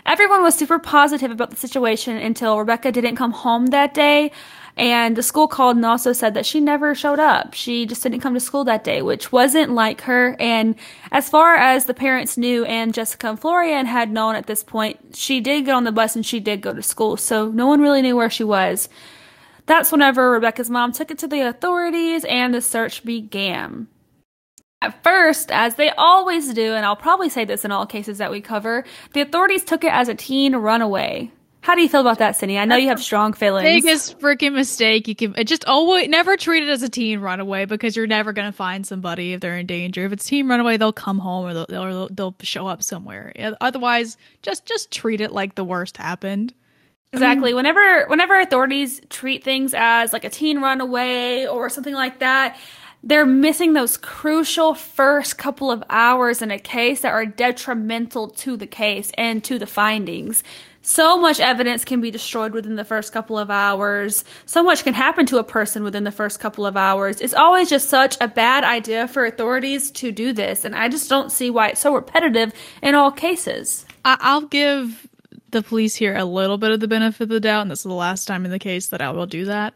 Everyone 0.08 0.42
was 0.42 0.56
super 0.56 0.80
positive 0.80 1.30
about 1.30 1.52
the 1.52 1.56
situation 1.56 2.18
until 2.18 2.58
Rebecca 2.58 2.92
didn't 2.92 3.16
come 3.16 3.34
home 3.34 3.68
that 3.68 3.94
day. 3.94 4.32
And 4.78 5.16
the 5.16 5.24
school 5.24 5.48
called 5.48 5.76
and 5.76 5.86
also 5.86 6.14
said 6.14 6.36
that 6.36 6.46
she 6.46 6.60
never 6.60 6.94
showed 6.94 7.20
up. 7.20 7.56
She 7.56 7.88
just 7.88 8.04
didn't 8.04 8.22
come 8.22 8.36
to 8.36 8.40
school 8.40 8.64
that 8.66 8.84
day, 8.84 9.02
which 9.02 9.32
wasn't 9.32 9.72
like 9.72 10.02
her. 10.02 10.36
And 10.40 10.76
as 11.12 11.30
far 11.30 11.56
as 11.56 11.86
the 11.86 11.96
parents 11.96 12.38
knew 12.38 12.64
and 12.66 12.94
Jessica 12.94 13.30
and 13.30 13.40
Florian 13.40 13.88
had 13.88 14.12
known 14.12 14.36
at 14.36 14.46
this 14.46 14.64
point, 14.64 15.16
she 15.16 15.42
did 15.42 15.66
get 15.66 15.74
on 15.74 15.84
the 15.84 15.92
bus 15.92 16.16
and 16.16 16.26
she 16.26 16.40
did 16.40 16.62
go 16.62 16.74
to 16.74 16.84
school. 16.84 17.18
So 17.18 17.50
no 17.50 17.66
one 17.66 17.82
really 17.82 18.04
knew 18.04 18.16
where 18.16 18.30
she 18.30 18.44
was. 18.44 18.88
That's 19.66 19.92
whenever 19.92 20.30
Rebecca's 20.30 20.70
mom 20.70 20.92
took 20.92 21.10
it 21.10 21.18
to 21.20 21.28
the 21.28 21.42
authorities 21.42 22.24
and 22.26 22.54
the 22.54 22.62
search 22.62 23.04
began. 23.04 23.88
At 24.82 25.04
first, 25.04 25.52
as 25.52 25.74
they 25.76 25.90
always 25.90 26.54
do, 26.54 26.76
and 26.76 26.86
I'll 26.86 26.96
probably 26.96 27.30
say 27.30 27.46
this 27.46 27.66
in 27.66 27.72
all 27.72 27.88
cases 27.88 28.20
that 28.20 28.30
we 28.30 28.42
cover, 28.42 28.86
the 29.14 29.22
authorities 29.22 29.64
took 29.64 29.84
it 29.84 29.92
as 29.92 30.08
a 30.08 30.14
teen 30.14 30.56
runaway. 30.56 31.32
How 31.68 31.76
do 31.76 31.82
you 31.82 31.90
feel 31.90 32.00
about 32.00 32.20
that, 32.20 32.38
Cindy? 32.38 32.58
I 32.58 32.64
know 32.64 32.78
you 32.78 32.88
have 32.88 33.04
strong 33.04 33.34
feelings. 33.34 33.84
Biggest 33.84 34.20
freaking 34.20 34.54
mistake 34.54 35.10
you 35.10 35.16
can 35.16 35.34
just 35.46 35.66
always 35.66 36.08
never 36.08 36.38
treat 36.38 36.64
it 36.64 36.70
as 36.70 36.82
a 36.82 36.88
teen 36.88 37.20
runaway 37.20 37.66
because 37.66 37.94
you're 37.94 38.08
never 38.08 38.32
gonna 38.32 38.54
find 38.54 38.88
somebody 38.88 39.34
if 39.34 39.42
they're 39.42 39.58
in 39.58 39.66
danger. 39.66 40.06
If 40.06 40.14
it's 40.14 40.24
teen 40.24 40.48
runaway, 40.48 40.78
they'll 40.78 40.94
come 40.94 41.20
home 41.20 41.46
or 41.46 41.54
they'll 41.54 41.66
they'll, 41.68 42.08
they'll 42.08 42.36
show 42.40 42.68
up 42.68 42.84
somewhere. 42.84 43.34
Otherwise, 43.60 44.16
just 44.42 44.66
just 44.66 44.92
treat 44.92 45.20
it 45.20 45.34
like 45.34 45.56
the 45.56 45.66
worst 45.66 45.98
happened. 45.98 46.54
Exactly. 47.12 47.54
Whenever 47.54 48.08
whenever 48.08 48.40
authorities 48.40 49.02
treat 49.10 49.44
things 49.44 49.74
as 49.74 50.14
like 50.14 50.24
a 50.24 50.30
teen 50.30 50.62
runaway 50.62 51.48
or 51.48 51.68
something 51.68 51.96
like 51.96 52.20
that, 52.20 52.58
they're 53.04 53.26
missing 53.26 53.74
those 53.74 53.98
crucial 53.98 54.74
first 54.74 55.38
couple 55.38 55.70
of 55.70 55.84
hours 55.90 56.42
in 56.42 56.50
a 56.50 56.60
case 56.60 57.02
that 57.02 57.12
are 57.12 57.26
detrimental 57.26 58.30
to 58.30 58.56
the 58.56 58.68
case 58.68 59.12
and 59.18 59.44
to 59.44 59.60
the 59.60 59.68
findings. 59.68 60.44
So 60.82 61.20
much 61.20 61.40
evidence 61.40 61.84
can 61.84 62.02
be 62.02 62.12
destroyed 62.12 62.54
within 62.54 62.76
the 62.76 62.86
first 62.86 63.12
couple 63.12 63.38
of 63.38 63.50
hours. 63.50 64.24
So 64.46 64.64
much 64.64 64.84
can 64.84 64.94
happen 64.94 65.26
to 65.28 65.38
a 65.38 65.44
person 65.44 65.84
within 65.84 66.04
the 66.04 66.12
first 66.12 66.40
couple 66.40 66.66
of 66.66 66.78
hours. 66.78 67.20
It's 67.20 67.34
always 67.34 67.70
just 67.70 67.90
such 67.90 68.18
a 68.22 68.28
bad 68.28 68.64
idea 68.64 69.08
for 69.08 69.26
authorities 69.26 69.92
to 69.92 70.12
do 70.12 70.34
this. 70.34 70.64
And 70.64 70.76
I 70.76 70.90
just 70.90 71.10
don't 71.10 71.32
see 71.32 71.50
why 71.50 71.70
it's 71.70 71.82
so 71.82 71.94
repetitive 71.94 72.54
in 72.82 72.96
all 72.96 73.12
cases. 73.12 73.86
I'll 74.06 74.46
give 74.46 75.08
the 75.52 75.62
police 75.62 75.96
here 75.96 76.16
a 76.16 76.26
little 76.26 76.58
bit 76.58 76.72
of 76.72 76.80
the 76.80 76.88
benefit 76.88 77.24
of 77.24 77.30
the 77.30 77.40
doubt, 77.40 77.64
and 77.64 77.72
this 77.72 77.80
is 77.80 77.84
the 77.84 77.94
last 77.94 78.26
time 78.26 78.46
in 78.46 78.52
the 78.52 78.60
case 78.60 78.88
that 78.88 79.02
I 79.02 79.12
will 79.12 79.26
do 79.26 79.46
that. 79.46 79.74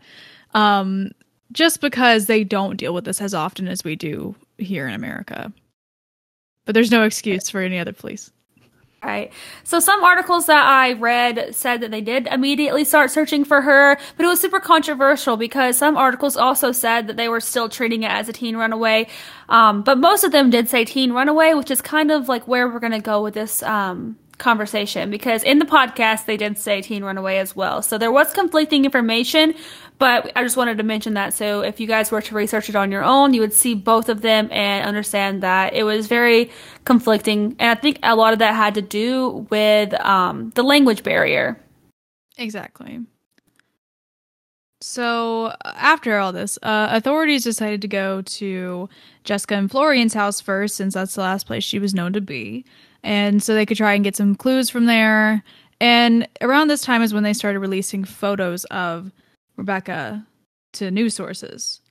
Um, 0.54 1.12
just 1.52 1.82
because 1.82 2.26
they 2.26 2.44
don't 2.44 2.78
deal 2.78 2.94
with 2.94 3.06
this 3.06 3.22
as 3.22 3.34
often 3.34 3.68
as 3.68 3.84
we 3.84 3.96
do 3.96 4.36
here 4.58 4.88
in 4.88 4.94
America. 4.94 5.52
But 6.66 6.76
there's 6.76 6.92
no 6.92 7.04
excuse 7.04 7.50
for 7.50 7.62
any 7.62 7.80
other 7.80 7.94
police. 7.94 8.32
Right. 9.04 9.34
So 9.64 9.80
some 9.80 10.04
articles 10.04 10.46
that 10.46 10.64
I 10.64 10.94
read 10.94 11.56
said 11.56 11.82
that 11.82 11.90
they 11.90 12.02
did 12.02 12.28
immediately 12.28 12.84
start 12.84 13.10
searching 13.10 13.44
for 13.44 13.62
her, 13.62 13.98
but 14.16 14.24
it 14.24 14.28
was 14.28 14.40
super 14.40 14.60
controversial 14.60 15.38
because 15.38 15.76
some 15.76 15.98
articles 15.98 16.38
also 16.38 16.72
said 16.72 17.08
that 17.08 17.18
they 17.18 17.28
were 17.28 17.40
still 17.40 17.68
treating 17.68 18.04
it 18.04 18.12
as 18.12 18.30
a 18.30 18.34
teen 18.34 18.56
runaway. 18.56 19.08
Um, 19.50 19.82
but 19.82 19.98
most 19.98 20.24
of 20.24 20.32
them 20.32 20.52
did 20.52 20.70
say 20.70 20.86
teen 20.86 21.14
runaway, 21.14 21.56
which 21.56 21.72
is 21.72 21.82
kind 21.82 22.12
of 22.12 22.30
like 22.30 22.48
where 22.48 22.68
we're 22.68 22.80
going 22.80 22.92
to 22.92 23.00
go 23.00 23.24
with 23.24 23.34
this 23.34 23.64
um, 23.64 24.18
conversation 24.42 25.10
because 25.10 25.44
in 25.44 25.60
the 25.60 25.66
podcast 25.66 26.26
they 26.26 26.36
did 26.36 26.58
say 26.58 26.82
teen 26.82 27.04
runaway 27.04 27.38
as 27.38 27.56
well. 27.56 27.82
So 27.82 27.98
there 27.98 28.12
was 28.12 28.34
conflicting 28.34 28.84
information, 28.84 29.54
but 30.00 30.32
I 30.36 30.44
just 30.44 30.58
wanted 30.58 30.78
to 30.80 30.84
mention 30.84 31.14
that. 31.14 31.34
So 31.34 31.62
if 31.62 31.80
you 31.80 31.88
guys 31.88 32.12
were 32.12 32.22
to 32.22 32.36
research 32.36 32.68
it 32.68 32.76
on 32.76 32.92
your 32.92 33.04
own, 33.04 33.34
you 33.34 33.42
would 33.42 33.54
see 33.54 33.76
both 33.76 34.10
of 34.10 34.22
them 34.22 34.50
and 34.52 34.86
understand 34.86 35.44
that 35.44 35.74
it 35.74 35.84
was 35.84 36.08
very 36.08 36.52
conflicting. 36.84 37.56
And 37.60 37.78
I 37.78 37.80
think 37.80 38.00
a 38.04 38.16
lot 38.16 38.34
of 38.34 38.40
that 38.40 38.56
had 38.56 38.74
to 38.76 38.82
do 38.82 39.48
with 39.50 39.94
um, 40.02 40.52
the 40.56 40.64
language 40.64 41.04
barrier. 41.04 41.58
Exactly. 42.38 43.00
So 44.82 45.54
after 45.64 46.18
all 46.18 46.32
this, 46.32 46.58
uh, 46.64 46.88
authorities 46.92 47.44
decided 47.44 47.84
to 47.84 47.88
go 47.88 48.24
to 48.24 48.90
Jessica 49.24 49.54
and 49.54 49.70
Florian's 49.70 50.16
house 50.16 50.42
first, 50.42 50.76
since 50.76 50.96
that's 50.96 51.14
the 51.14 51.22
last 51.22 51.46
place 51.46 51.64
she 51.64 51.78
was 51.78 51.94
known 51.94 52.14
to 52.14 52.22
be 52.22 52.66
and 53.04 53.42
so 53.42 53.54
they 53.54 53.66
could 53.66 53.78
try 53.78 53.94
and 53.94 54.04
get 54.04 54.16
some 54.16 54.36
clues 54.36 54.70
from 54.70 54.86
there. 54.86 55.44
And 55.80 56.28
around 56.42 56.68
this 56.68 56.82
time 56.82 57.02
is 57.02 57.14
when 57.14 57.24
they 57.24 57.34
started 57.34 57.60
releasing 57.60 58.04
photos 58.04 58.66
of 58.66 59.12
Rebecca 59.58 60.26
to 60.74 60.92
news 60.92 61.16
sources. 61.16 61.82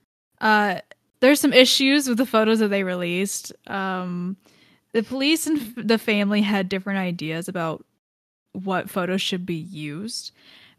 Uh, 0.40 0.80
there's 1.20 1.40
some 1.40 1.52
issues 1.52 2.08
with 2.08 2.18
the 2.18 2.26
photos 2.26 2.60
that 2.60 2.68
they 2.68 2.84
released. 2.84 3.52
Um, 3.66 4.36
the 4.92 5.02
police 5.02 5.46
and 5.46 5.58
f- 5.58 5.72
the 5.76 5.98
family 5.98 6.40
had 6.40 6.68
different 6.68 6.98
ideas 6.98 7.48
about 7.48 7.84
what 8.52 8.90
photos 8.90 9.22
should 9.22 9.46
be 9.46 9.54
used 9.54 10.32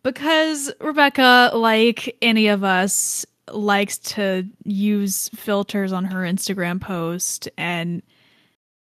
because 0.04 0.72
Rebecca, 0.80 1.52
like 1.54 2.18
any 2.22 2.48
of 2.48 2.64
us, 2.64 3.26
likes 3.52 3.98
to 3.98 4.48
use 4.64 5.30
filters 5.30 5.92
on 5.92 6.06
her 6.06 6.22
Instagram 6.22 6.80
post 6.80 7.50
and 7.58 8.02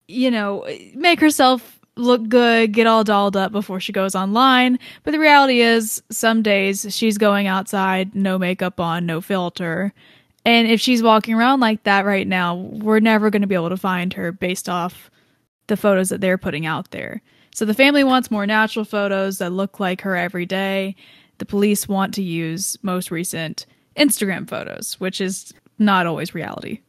you 0.07 0.31
know, 0.31 0.65
make 0.95 1.19
herself 1.19 1.79
look 1.95 2.29
good, 2.29 2.73
get 2.73 2.87
all 2.87 3.03
dolled 3.03 3.35
up 3.35 3.51
before 3.51 3.79
she 3.79 3.91
goes 3.91 4.15
online. 4.15 4.79
But 5.03 5.11
the 5.11 5.19
reality 5.19 5.61
is, 5.61 6.01
some 6.09 6.41
days 6.41 6.85
she's 6.95 7.17
going 7.17 7.47
outside, 7.47 8.15
no 8.15 8.37
makeup 8.37 8.79
on, 8.79 9.05
no 9.05 9.21
filter. 9.21 9.93
And 10.45 10.67
if 10.67 10.79
she's 10.79 11.03
walking 11.03 11.35
around 11.35 11.59
like 11.59 11.83
that 11.83 12.05
right 12.05 12.27
now, 12.27 12.55
we're 12.55 12.99
never 12.99 13.29
going 13.29 13.41
to 13.41 13.47
be 13.47 13.55
able 13.55 13.69
to 13.69 13.77
find 13.77 14.13
her 14.13 14.31
based 14.31 14.69
off 14.69 15.09
the 15.67 15.75
photos 15.75 16.09
that 16.09 16.21
they're 16.21 16.37
putting 16.37 16.65
out 16.65 16.91
there. 16.91 17.21
So 17.53 17.65
the 17.65 17.73
family 17.73 18.03
wants 18.03 18.31
more 18.31 18.45
natural 18.45 18.85
photos 18.85 19.39
that 19.39 19.51
look 19.51 19.79
like 19.79 20.01
her 20.01 20.15
every 20.15 20.45
day. 20.45 20.95
The 21.39 21.45
police 21.45 21.87
want 21.87 22.13
to 22.13 22.23
use 22.23 22.77
most 22.81 23.11
recent 23.11 23.65
Instagram 23.97 24.47
photos, 24.47 24.99
which 24.99 25.19
is 25.19 25.53
not 25.79 26.05
always 26.05 26.33
reality. 26.33 26.81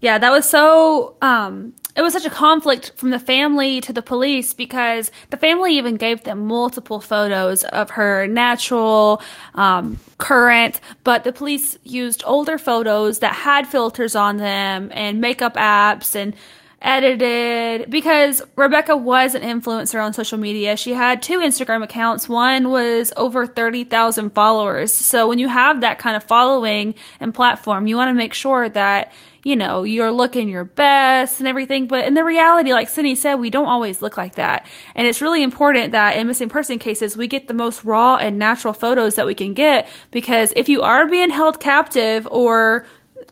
Yeah, 0.00 0.18
that 0.18 0.32
was 0.32 0.48
so 0.48 1.16
um 1.22 1.74
it 1.94 2.02
was 2.02 2.12
such 2.12 2.24
a 2.24 2.30
conflict 2.30 2.92
from 2.96 3.10
the 3.10 3.18
family 3.18 3.80
to 3.82 3.92
the 3.92 4.02
police 4.02 4.54
because 4.54 5.10
the 5.30 5.36
family 5.36 5.76
even 5.76 5.96
gave 5.96 6.24
them 6.24 6.46
multiple 6.46 7.00
photos 7.00 7.64
of 7.64 7.90
her 7.90 8.26
natural, 8.26 9.20
um, 9.54 9.98
current, 10.18 10.80
but 11.04 11.24
the 11.24 11.32
police 11.32 11.76
used 11.82 12.22
older 12.26 12.56
photos 12.56 13.18
that 13.18 13.34
had 13.34 13.66
filters 13.66 14.14
on 14.14 14.38
them 14.38 14.90
and 14.94 15.20
makeup 15.20 15.54
apps 15.54 16.14
and 16.14 16.34
edited 16.82 17.88
because 17.90 18.42
Rebecca 18.56 18.96
was 18.96 19.34
an 19.34 19.42
influencer 19.42 20.02
on 20.02 20.12
social 20.12 20.38
media. 20.38 20.76
She 20.76 20.92
had 20.92 21.22
two 21.22 21.38
Instagram 21.38 21.82
accounts. 21.82 22.28
One 22.28 22.70
was 22.70 23.12
over 23.16 23.46
30,000 23.46 24.30
followers. 24.30 24.92
So 24.92 25.28
when 25.28 25.38
you 25.38 25.48
have 25.48 25.80
that 25.80 25.98
kind 25.98 26.16
of 26.16 26.24
following 26.24 26.94
and 27.20 27.32
platform, 27.32 27.86
you 27.86 27.96
want 27.96 28.08
to 28.08 28.14
make 28.14 28.34
sure 28.34 28.68
that 28.68 29.12
you 29.44 29.56
know, 29.56 29.82
you're 29.82 30.12
looking 30.12 30.48
your 30.48 30.64
best 30.64 31.40
and 31.40 31.48
everything. 31.48 31.86
But 31.86 32.04
in 32.04 32.14
the 32.14 32.24
reality, 32.24 32.72
like 32.72 32.88
Cindy 32.88 33.14
said, 33.14 33.36
we 33.36 33.50
don't 33.50 33.66
always 33.66 34.00
look 34.00 34.16
like 34.16 34.36
that. 34.36 34.66
And 34.94 35.06
it's 35.06 35.20
really 35.20 35.42
important 35.42 35.92
that 35.92 36.16
in 36.16 36.26
missing 36.26 36.48
person 36.48 36.78
cases, 36.78 37.16
we 37.16 37.26
get 37.26 37.48
the 37.48 37.54
most 37.54 37.84
raw 37.84 38.16
and 38.16 38.38
natural 38.38 38.72
photos 38.72 39.16
that 39.16 39.26
we 39.26 39.34
can 39.34 39.54
get 39.54 39.88
because 40.10 40.52
if 40.54 40.68
you 40.68 40.82
are 40.82 41.06
being 41.08 41.30
held 41.30 41.60
captive 41.60 42.28
or 42.30 42.86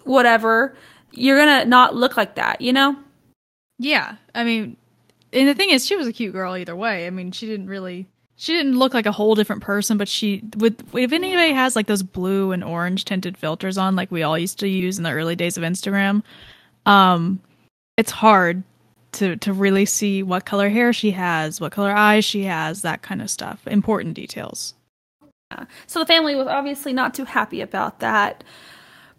whatever, 0.05 0.75
you're 1.13 1.39
going 1.39 1.63
to 1.63 1.69
not 1.69 1.95
look 1.95 2.17
like 2.17 2.35
that, 2.35 2.61
you 2.61 2.73
know? 2.73 2.97
Yeah. 3.79 4.17
I 4.35 4.45
mean, 4.45 4.77
and 5.33 5.49
the 5.49 5.55
thing 5.55 5.71
is, 5.71 5.87
she 5.87 5.97
was 5.97 6.09
a 6.09 6.13
cute 6.13 6.33
girl 6.33 6.57
either 6.57 6.75
way. 6.75 7.07
I 7.07 7.11
mean, 7.11 7.31
she 7.31 7.47
didn't 7.47 7.69
really 7.69 8.09
she 8.41 8.55
didn't 8.55 8.79
look 8.79 8.95
like 8.95 9.05
a 9.05 9.13
whole 9.13 9.35
different 9.35 9.61
person, 9.61 9.99
but 9.99 10.09
she 10.09 10.43
with 10.57 10.83
if 10.95 11.13
anybody 11.13 11.53
has 11.53 11.77
like 11.77 11.87
those 11.87 12.03
blue 12.03 12.53
and 12.53 12.65
orange 12.65 13.05
tinted 13.05 13.37
filters 13.37 13.77
on, 13.77 13.97
like 13.97 14.11
we 14.11 14.23
all 14.23 14.39
used 14.39 14.59
to 14.61 14.69
use 14.69 14.97
in 14.97 15.05
the 15.05 15.11
early 15.11 15.37
days 15.37 15.59
of 15.59 15.63
Instagram, 15.63 16.23
um, 16.87 17.39
it's 17.99 18.11
hard 18.11 18.63
to 19.13 19.37
to 19.37 19.53
really 19.53 19.85
see 19.85 20.23
what 20.23 20.47
color 20.47 20.71
hair 20.71 20.95
she 20.95 21.11
has, 21.11 21.61
what 21.61 21.73
color 21.73 21.93
eyes 21.93 22.25
she 22.25 22.45
has, 22.45 22.81
that 22.81 23.03
kind 23.03 23.21
of 23.21 23.29
stuff. 23.29 23.61
Important 23.67 24.15
details. 24.15 24.73
So 25.87 25.99
the 25.99 26.07
family 26.07 26.35
was 26.35 26.47
obviously 26.47 26.95
not 26.95 27.13
too 27.13 27.27
happy 27.27 27.61
about 27.61 28.01
that. 28.01 28.43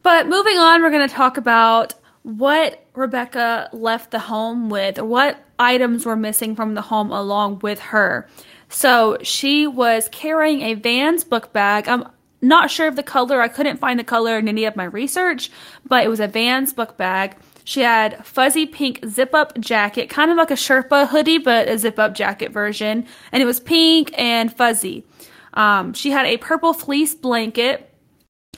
But 0.02 0.28
moving 0.28 0.58
on, 0.58 0.82
we're 0.82 0.90
going 0.90 1.08
to 1.08 1.14
talk 1.14 1.38
about 1.38 1.94
what 2.24 2.84
Rebecca 2.96 3.70
left 3.72 4.10
the 4.10 4.20
home 4.20 4.70
with, 4.70 4.98
what 5.00 5.44
items 5.60 6.08
were 6.08 6.16
missing 6.16 6.56
from 6.56 6.74
the 6.74 6.82
home 6.82 7.12
along 7.12 7.60
with 7.60 7.80
her. 7.80 8.28
So 8.72 9.18
she 9.22 9.68
was 9.68 10.10
carrying 10.12 10.62
a 10.62 10.76
Vans 10.76 11.24
book 11.24 11.52
bag. 11.52 11.88
I'm 11.88 12.08
not 12.42 12.72
sure 12.72 12.88
of 12.88 12.96
the 12.96 13.04
color. 13.04 13.42
I 13.42 13.50
couldn't 13.50 13.78
find 13.78 14.00
the 14.00 14.04
color 14.04 14.38
in 14.38 14.48
any 14.48 14.66
of 14.66 14.76
my 14.76 14.86
research, 14.86 15.52
but 15.86 16.06
it 16.06 16.08
was 16.08 16.22
a 16.22 16.28
Vans 16.28 16.74
book 16.74 16.98
bag. 16.98 17.36
She 17.66 17.82
had 17.82 18.26
fuzzy 18.26 18.66
pink 18.66 19.06
zip 19.08 19.36
up 19.36 19.60
jacket, 19.60 20.10
kind 20.10 20.32
of 20.32 20.38
like 20.38 20.52
a 20.52 20.56
Sherpa 20.56 21.10
hoodie, 21.10 21.38
but 21.38 21.68
a 21.68 21.78
zip 21.78 22.00
up 22.00 22.16
jacket 22.16 22.52
version. 22.52 23.06
And 23.32 23.44
it 23.44 23.46
was 23.46 23.60
pink 23.60 24.12
and 24.18 24.52
fuzzy. 24.52 25.06
Um, 25.54 25.94
she 25.94 26.12
had 26.12 26.26
a 26.26 26.38
purple 26.38 26.74
fleece 26.74 27.14
blanket 27.14 27.91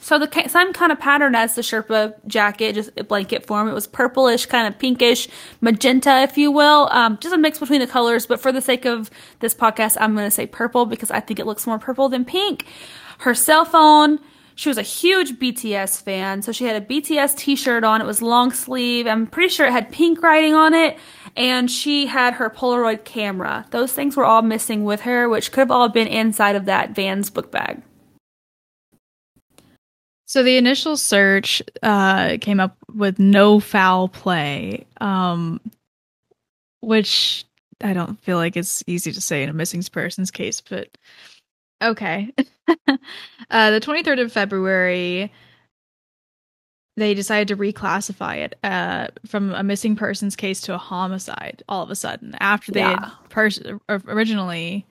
so 0.03 0.19
the 0.19 0.29
same 0.50 0.74
kind 0.74 0.91
of 0.91 1.00
pattern 1.00 1.33
as 1.33 1.55
the 1.55 1.62
Sherpa 1.62 2.13
jacket, 2.27 2.74
just 2.74 2.91
a 2.98 3.05
blanket 3.05 3.45
form. 3.45 3.69
It 3.69 3.74
was 3.74 3.88
purplish, 3.88 4.45
kind 4.45 4.67
of 4.67 4.77
pinkish, 4.77 5.29
magenta, 5.62 6.24
if 6.24 6.38
you 6.38 6.51
will. 6.51 6.89
Um, 6.91 7.17
just 7.22 7.33
a 7.33 7.38
mix 7.38 7.57
between 7.57 7.79
the 7.79 7.88
colors. 7.88 8.25
But 8.25 8.41
for 8.41 8.51
the 8.51 8.60
sake 8.60 8.83
of 8.83 9.10
this 9.39 9.55
podcast, 9.55 9.95
I'm 10.01 10.13
going 10.13 10.27
to 10.27 10.31
say 10.31 10.45
purple 10.45 10.86
because 10.86 11.10
I 11.10 11.22
think 11.22 11.39
it 11.39 11.45
looks 11.45 11.65
more 11.65 11.79
purple 11.79 12.10
than 12.10 12.25
pink. 12.25 12.65
Her 13.19 13.33
cell 13.33 13.63
phone. 13.63 14.19
She 14.55 14.67
was 14.67 14.77
a 14.77 14.83
huge 14.83 15.39
BTS 15.39 16.03
fan, 16.03 16.41
so 16.41 16.51
she 16.51 16.65
had 16.65 16.75
a 16.75 16.86
BTS 16.86 17.38
t-shirt 17.38 17.86
on. 17.86 18.01
It 18.01 18.05
was 18.05 18.22
long 18.22 18.51
sleeve. 18.51 19.07
I'm 19.07 19.25
pretty 19.25 19.50
sure 19.50 19.65
it 19.65 19.72
had 19.72 19.91
pink 19.91 20.22
writing 20.22 20.53
on 20.53 20.75
it, 20.75 21.00
and 21.36 21.72
she 21.72 22.05
had 22.05 22.36
her 22.36 22.51
Polaroid 22.51 23.03
camera. 23.03 23.65
Those 23.72 23.93
things 23.93 24.15
were 24.15 24.25
all 24.25 24.43
missing 24.43 24.83
with 24.83 25.01
her, 25.01 25.27
which 25.27 25.51
could 25.51 25.62
have 25.62 25.72
all 25.72 25.89
been 25.89 26.07
inside 26.07 26.55
of 26.55 26.65
that 26.65 26.93
Vans 26.93 27.31
book 27.31 27.51
bag. 27.51 27.81
So 30.33 30.41
the 30.41 30.57
initial 30.57 30.97
search 30.97 31.61
uh, 31.83 32.39
came 32.41 32.59
up 32.59 32.75
with 32.91 33.19
no 33.19 33.59
foul 33.59 34.09
play, 34.09 34.83
um, 34.99 35.61
which 36.81 37.45
I 37.83 37.93
don't 37.93 38.19
feel 38.19 38.37
like 38.37 38.57
it's 38.57 38.83
easy 38.87 39.11
to 39.11 39.21
say 39.21 39.43
in 39.43 39.49
a 39.49 39.53
missing 39.53 39.83
persons 39.83 40.31
case, 40.31 40.59
but 40.59 40.87
Okay. 41.83 42.33
uh, 42.87 42.97
the 43.69 43.79
23rd 43.79 44.21
of 44.23 44.31
February, 44.31 45.31
they 46.97 47.13
decided 47.13 47.49
to 47.49 47.55
reclassify 47.55 48.37
it 48.37 48.57
uh, 48.63 49.09
from 49.27 49.53
a 49.53 49.61
missing 49.61 49.95
persons 49.95 50.35
case 50.35 50.61
to 50.61 50.73
a 50.73 50.79
homicide 50.79 51.61
all 51.69 51.83
of 51.83 51.91
a 51.91 51.95
sudden 51.95 52.35
after 52.39 52.71
they 52.71 52.79
Yeah. 52.79 53.05
had 53.05 53.29
pers- 53.29 53.61
originally 53.87 54.87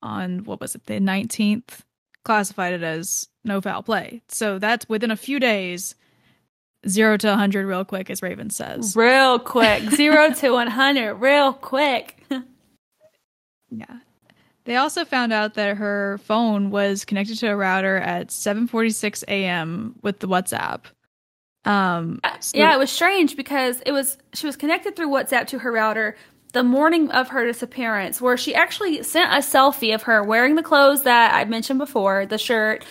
on 0.00 0.44
what 0.44 0.60
was 0.60 0.76
it 0.76 0.86
the 0.86 1.00
19th 1.00 1.80
classified 2.26 2.74
it 2.74 2.82
as 2.82 3.28
no 3.44 3.60
foul 3.60 3.82
play 3.82 4.20
so 4.28 4.58
that's 4.58 4.88
within 4.88 5.10
a 5.10 5.16
few 5.16 5.38
days 5.40 5.94
zero 6.88 7.16
to 7.16 7.28
100 7.28 7.66
real 7.66 7.84
quick 7.84 8.10
as 8.10 8.20
raven 8.20 8.50
says 8.50 8.94
Real 8.96 9.38
quick. 9.54 9.82
Zero 9.90 10.32
to 10.34 10.50
100. 10.50 11.14
Real 11.14 11.52
quick. 11.52 12.22
yeah 13.70 13.96
they 14.64 14.74
also 14.76 15.04
found 15.04 15.32
out 15.32 15.54
that 15.54 15.76
her 15.76 16.18
phone 16.24 16.70
was 16.70 17.04
connected 17.04 17.38
to 17.38 17.46
a 17.46 17.56
router 17.56 17.96
at 17.98 18.28
7:46 18.28 19.22
a.m. 19.28 19.94
with 20.02 20.18
the 20.18 20.26
WhatsApp. 20.26 20.80
Um, 21.64 22.20
so- 22.40 22.58
yeah, 22.58 22.74
it 22.74 22.78
was 22.78 22.90
strange 22.90 23.36
because 23.36 23.80
it 23.86 23.92
was 23.92 24.18
she 24.34 24.44
was 24.46 24.56
connected 24.56 24.96
through 24.96 25.08
WhatsApp 25.10 25.46
to 25.48 25.60
her 25.60 25.70
router 25.70 26.16
the 26.52 26.62
morning 26.62 27.10
of 27.10 27.28
her 27.28 27.44
disappearance, 27.44 28.20
where 28.20 28.36
she 28.36 28.54
actually 28.54 29.02
sent 29.02 29.32
a 29.32 29.36
selfie 29.38 29.94
of 29.94 30.02
her 30.02 30.22
wearing 30.22 30.54
the 30.54 30.62
clothes 30.62 31.02
that 31.02 31.34
I 31.34 31.44
mentioned 31.44 31.78
before, 31.78 32.26
the 32.26 32.38
shirt, 32.38 32.84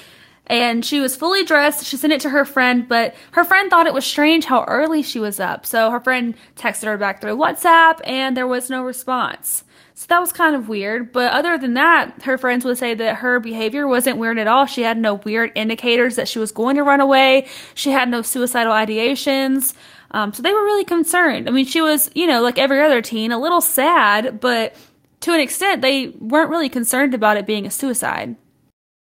and 0.48 0.86
she 0.86 1.00
was 1.00 1.16
fully 1.16 1.44
dressed. 1.44 1.86
She 1.86 1.98
sent 1.98 2.14
it 2.14 2.22
to 2.22 2.30
her 2.30 2.46
friend, 2.46 2.88
but 2.88 3.16
her 3.32 3.44
friend 3.44 3.70
thought 3.70 3.88
it 3.88 3.94
was 3.94 4.06
strange 4.06 4.46
how 4.46 4.64
early 4.66 5.02
she 5.02 5.20
was 5.20 5.40
up. 5.40 5.66
So 5.66 5.90
her 5.90 6.00
friend 6.00 6.36
texted 6.56 6.86
her 6.86 6.98
back 6.98 7.22
through 7.22 7.38
WhatsApp, 7.38 8.00
and 8.06 8.38
there 8.38 8.48
was 8.48 8.70
no 8.70 8.84
response. 8.84 9.64
So 9.98 10.08
that 10.10 10.20
was 10.20 10.34
kind 10.34 10.56
of 10.56 10.68
weird. 10.68 11.14
But 11.14 11.32
other 11.32 11.58
than 11.58 11.74
that, 11.76 12.24
her 12.24 12.38
friends 12.38 12.66
would 12.66 12.78
say 12.78 12.94
that 12.96 13.16
her 13.18 13.40
behavior 13.40 13.88
wasn't 13.88 14.18
weird 14.18 14.38
at 14.38 14.48
all. 14.48 14.66
She 14.66 14.82
had 14.82 14.98
no 14.98 15.16
weird 15.16 15.52
indicators 15.56 16.18
that 16.18 16.28
she 16.28 16.38
was 16.38 16.52
going 16.52 16.76
to 16.76 16.84
run 16.84 17.00
away. 17.00 17.48
She 17.74 17.92
had 17.92 18.10
no 18.10 18.22
suicidal 18.22 18.74
ideations. 18.74 19.74
Um, 20.12 20.34
so 20.34 20.42
they 20.42 20.54
were 20.54 20.64
really 20.64 20.86
concerned. 20.86 21.48
I 21.48 21.52
mean, 21.52 21.66
she 21.66 21.82
was, 21.82 22.10
you 22.14 22.28
know, 22.28 22.42
like 22.42 22.58
every 22.58 22.82
other 22.82 23.02
teen, 23.02 23.32
a 23.32 23.40
little 23.40 23.62
sad, 23.62 24.40
but 24.40 24.76
to 25.22 25.34
an 25.34 25.40
extent, 25.40 25.82
they 25.82 26.10
weren't 26.20 26.50
really 26.50 26.70
concerned 26.70 27.14
about 27.14 27.38
it 27.38 27.46
being 27.46 27.66
a 27.66 27.72
suicide. 27.72 28.36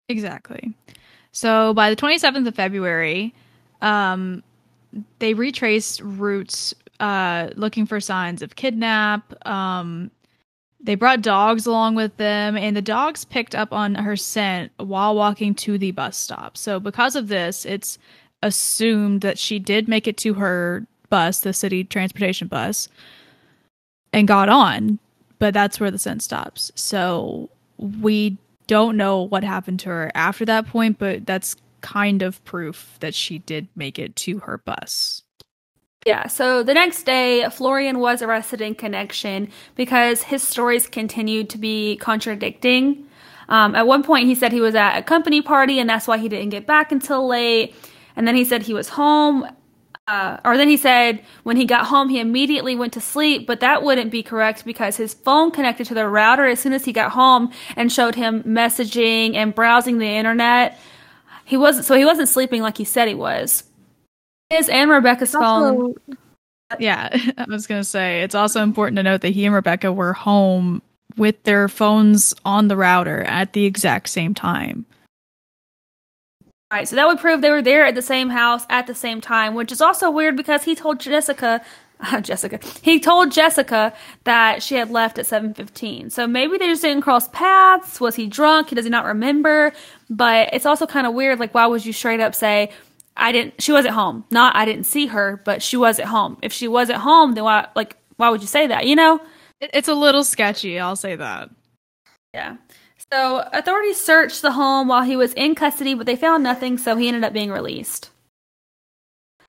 Exactly. 0.09 0.75
So 1.33 1.73
by 1.75 1.91
the 1.91 1.97
27th 1.97 2.47
of 2.47 2.55
February, 2.55 3.35
um, 3.81 4.43
they 5.19 5.35
retraced 5.35 6.01
routes 6.03 6.75
uh, 7.01 7.51
looking 7.57 7.87
for 7.87 8.01
signs 8.01 8.43
of 8.43 8.57
kidnap. 8.57 9.35
Um, 9.47 10.11
they 10.81 10.95
brought 10.97 11.23
dogs 11.23 11.67
along 11.67 11.95
with 11.95 12.17
them, 12.17 12.57
and 12.57 12.77
the 12.77 12.83
dogs 12.83 13.25
picked 13.25 13.55
up 13.55 13.73
on 13.73 13.95
her 13.95 14.17
scent 14.17 14.73
while 14.77 15.15
walking 15.15 15.55
to 15.55 15.79
the 15.79 15.93
bus 15.93 16.17
stop. 16.17 16.57
So 16.57 16.81
because 16.81 17.17
of 17.17 17.29
this, 17.29 17.65
it's 17.65 17.99
assumed 18.43 19.21
that 19.23 19.39
she 19.39 19.59
did 19.59 19.89
make 19.89 20.07
it 20.07 20.17
to 20.19 20.35
her 20.35 20.87
bus, 21.09 21.41
the 21.41 21.53
city 21.53 21.85
transportation 21.85 22.49
bus, 22.49 22.89
and 24.13 24.29
got 24.29 24.49
on. 24.49 24.99
But 25.39 25.55
that's 25.55 25.81
where 25.81 25.91
the 25.91 25.99
scent 25.99 26.23
stops. 26.23 26.71
So 26.75 27.51
we 27.79 28.39
don't 28.67 28.97
know 28.97 29.23
what 29.23 29.45
happened 29.45 29.81
to 29.81 29.89
her 29.89 30.13
after 30.15 30.45
that 30.45 30.67
point, 30.67 30.99
but 30.99 31.27
that's 31.27 31.57
kind 31.81 32.23
of 32.23 32.43
proof 32.45 32.97
that 33.01 33.15
she 33.15 33.39
did 33.41 33.69
make 33.75 33.99
it 33.99 34.15
to 34.17 34.39
her 34.41 34.59
bus. 34.59 35.23
Yeah, 36.07 36.27
so 36.27 36.63
the 36.63 36.75
next 36.75 37.05
day, 37.05 37.49
Florian 37.51 38.01
was 38.01 38.23
arrested 38.23 38.61
in 38.61 38.75
connection 38.75 39.51
because 39.77 40.23
his 40.23 40.43
stories 40.43 40.89
continued 40.89 41.49
to 41.51 41.59
be 41.59 41.97
contradicting. 41.97 43.07
Um, 43.49 43.75
at 43.75 43.87
one 43.87 44.03
point, 44.03 44.27
he 44.27 44.35
said 44.35 44.51
he 44.51 44.61
was 44.61 44.75
at 44.75 44.99
a 44.99 45.03
company 45.03 45.43
party 45.43 45.79
and 45.79 45.89
that's 45.89 46.09
why 46.09 46.19
he 46.19 46.29
didn't 46.29 46.49
get 46.49 46.67
back 46.67 46.91
until 46.91 47.27
late. 47.29 47.75
And 48.17 48.27
then 48.27 48.35
he 48.35 48.45
said 48.45 48.63
he 48.63 48.75
was 48.75 48.91
home. 48.91 49.47
Uh, 50.09 50.39
or 50.45 50.57
then 50.57 50.69
he 50.69 50.77
said 50.77 51.23
when 51.45 51.57
he 51.57 51.65
got 51.65 51.87
home, 51.87 52.09
he 52.09 52.19
immediately 52.19 52.75
went 52.75 52.93
to 52.93 53.01
sleep, 53.01 53.47
but 53.47 53.61
that 53.61 53.83
wouldn't 53.83 54.11
be 54.11 54.23
correct 54.23 54.65
because 54.65 54.97
his 54.97 55.15
phone 55.15 55.51
connected 55.51 55.87
to 55.87 55.95
the 55.95 56.09
router 56.09 56.45
as 56.45 56.59
soon 56.59 56.73
as 56.73 56.85
he 56.85 56.93
got 56.93 57.13
home 57.13 57.53
and 57.77 57.93
showed 57.93 58.17
him 58.17 58.43
messaging 58.43 59.37
and 59.37 59.55
browsing 59.55 59.99
the 59.99 60.07
internet. 60.07 60.79
He 61.45 61.57
wasn't, 61.57 61.87
so 61.87 61.95
he 61.95 62.05
wasn't 62.05 62.29
sleeping 62.29 62.63
like 62.63 62.79
he 62.79 62.85
said 62.85 63.07
he 63.07 63.15
was. 63.15 63.65
His 64.51 64.69
and 64.69 64.91
Rebecca's 64.91 65.33
phone. 65.33 65.95
Yeah, 66.79 67.09
I 67.39 67.45
was 67.49 67.67
going 67.67 67.81
to 67.81 67.89
say 67.89 68.23
it's 68.23 68.35
also 68.35 68.63
important 68.63 68.97
to 68.97 69.03
note 69.03 69.21
that 69.21 69.31
he 69.31 69.45
and 69.45 69.55
Rebecca 69.55 69.93
were 69.93 70.13
home 70.13 70.83
with 71.17 71.43
their 71.45 71.69
phones 71.69 72.35
on 72.45 72.69
the 72.69 72.77
router 72.77 73.23
at 73.23 73.53
the 73.53 73.65
exact 73.65 74.09
same 74.09 74.35
time. 74.35 74.87
Right, 76.73 76.89
so 76.89 76.97
that 76.97 77.07
would 77.07 77.19
prove 77.19 77.43
they 77.43 77.51
were 77.51 77.61
there 77.61 77.85
at 77.85 77.95
the 77.95 78.01
same 78.01 78.31
house 78.31 78.65
at 78.71 78.87
the 78.87 78.95
same 78.95 79.21
time, 79.21 79.55
which 79.55 79.71
is 79.71 79.83
also 79.83 80.11
weird 80.11 80.39
because 80.39 80.63
he 80.65 80.75
told 80.75 81.01
Jessica, 81.01 81.63
Jessica, 82.23 82.61
he 82.81 82.99
told 82.99 83.31
Jessica 83.31 83.93
that 84.25 84.63
she 84.63 84.77
had 84.77 84.91
left 84.91 85.19
at 85.19 85.27
seven 85.27 85.53
fifteen. 85.53 86.09
So 86.09 86.27
maybe 86.27 86.57
they 86.57 86.69
just 86.69 86.81
didn't 86.81 87.03
cross 87.03 87.29
paths. 87.29 88.01
Was 88.01 88.15
he 88.15 88.27
drunk? 88.27 88.71
He 88.71 88.75
does 88.75 88.87
he 88.87 88.91
not 88.91 89.05
remember? 89.05 89.73
But 90.09 90.49
it's 90.55 90.65
also 90.65 90.87
kind 90.87 91.07
of 91.07 91.13
weird. 91.13 91.39
Like, 91.39 91.53
why 91.55 91.67
would 91.67 91.85
you 91.85 91.93
straight 91.93 92.21
up 92.21 92.35
say, 92.35 92.71
"I 93.19 93.33
didn't"? 93.33 93.61
She 93.61 93.73
wasn't 93.73 93.95
home. 93.95 94.25
Not, 94.31 94.57
I 94.57 94.65
didn't 94.65 94.85
see 94.85 95.07
her, 95.09 95.43
but 95.45 95.63
she 95.63 95.77
was 95.77 95.99
at 95.99 96.07
home. 96.07 96.39
If 96.41 96.55
she 96.55 96.69
was 96.69 96.89
at 96.89 96.97
home, 96.97 97.35
then 97.35 97.45
why? 97.45 97.69
Like, 97.77 97.97
why 98.17 98.31
would 98.31 98.41
you 98.41 98.47
say 98.47 98.67
that? 98.69 98.87
You 98.87 98.97
know? 98.97 99.21
It's 99.61 99.89
a 99.89 99.95
little 99.95 100.25
sketchy, 100.25 100.81
I'll 100.81 100.97
say 100.97 101.17
that. 101.17 101.51
Yeah. 102.35 102.57
So 103.13 103.45
authorities 103.53 104.01
searched 104.01 104.41
the 104.41 104.53
home 104.53 104.89
while 104.89 105.03
he 105.03 105.17
was 105.17 105.35
in 105.35 105.55
custody, 105.55 105.93
but 105.93 106.07
they 106.07 106.17
found 106.17 106.43
nothing, 106.43 106.79
so 106.79 106.97
he 106.97 107.09
ended 107.09 107.25
up 107.25 107.35
being 107.35 107.51
released. 107.51 108.09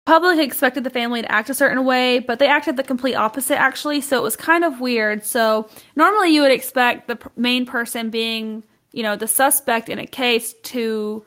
Public 0.05 0.39
expected 0.39 0.83
the 0.83 0.89
family 0.89 1.21
to 1.21 1.31
act 1.31 1.49
a 1.49 1.53
certain 1.53 1.85
way, 1.85 2.19
but 2.19 2.39
they 2.39 2.47
acted 2.47 2.75
the 2.75 2.83
complete 2.83 3.13
opposite 3.15 3.57
actually, 3.59 4.01
so 4.01 4.17
it 4.17 4.23
was 4.23 4.35
kind 4.35 4.65
of 4.65 4.81
weird. 4.81 5.23
So 5.23 5.69
normally 5.95 6.33
you 6.33 6.41
would 6.41 6.51
expect 6.51 7.07
the 7.07 7.17
main 7.37 7.65
person 7.65 8.09
being, 8.09 8.63
you 8.91 9.03
know, 9.03 9.15
the 9.15 9.27
suspect 9.27 9.87
in 9.87 9.99
a 9.99 10.07
case 10.07 10.53
to 10.63 11.23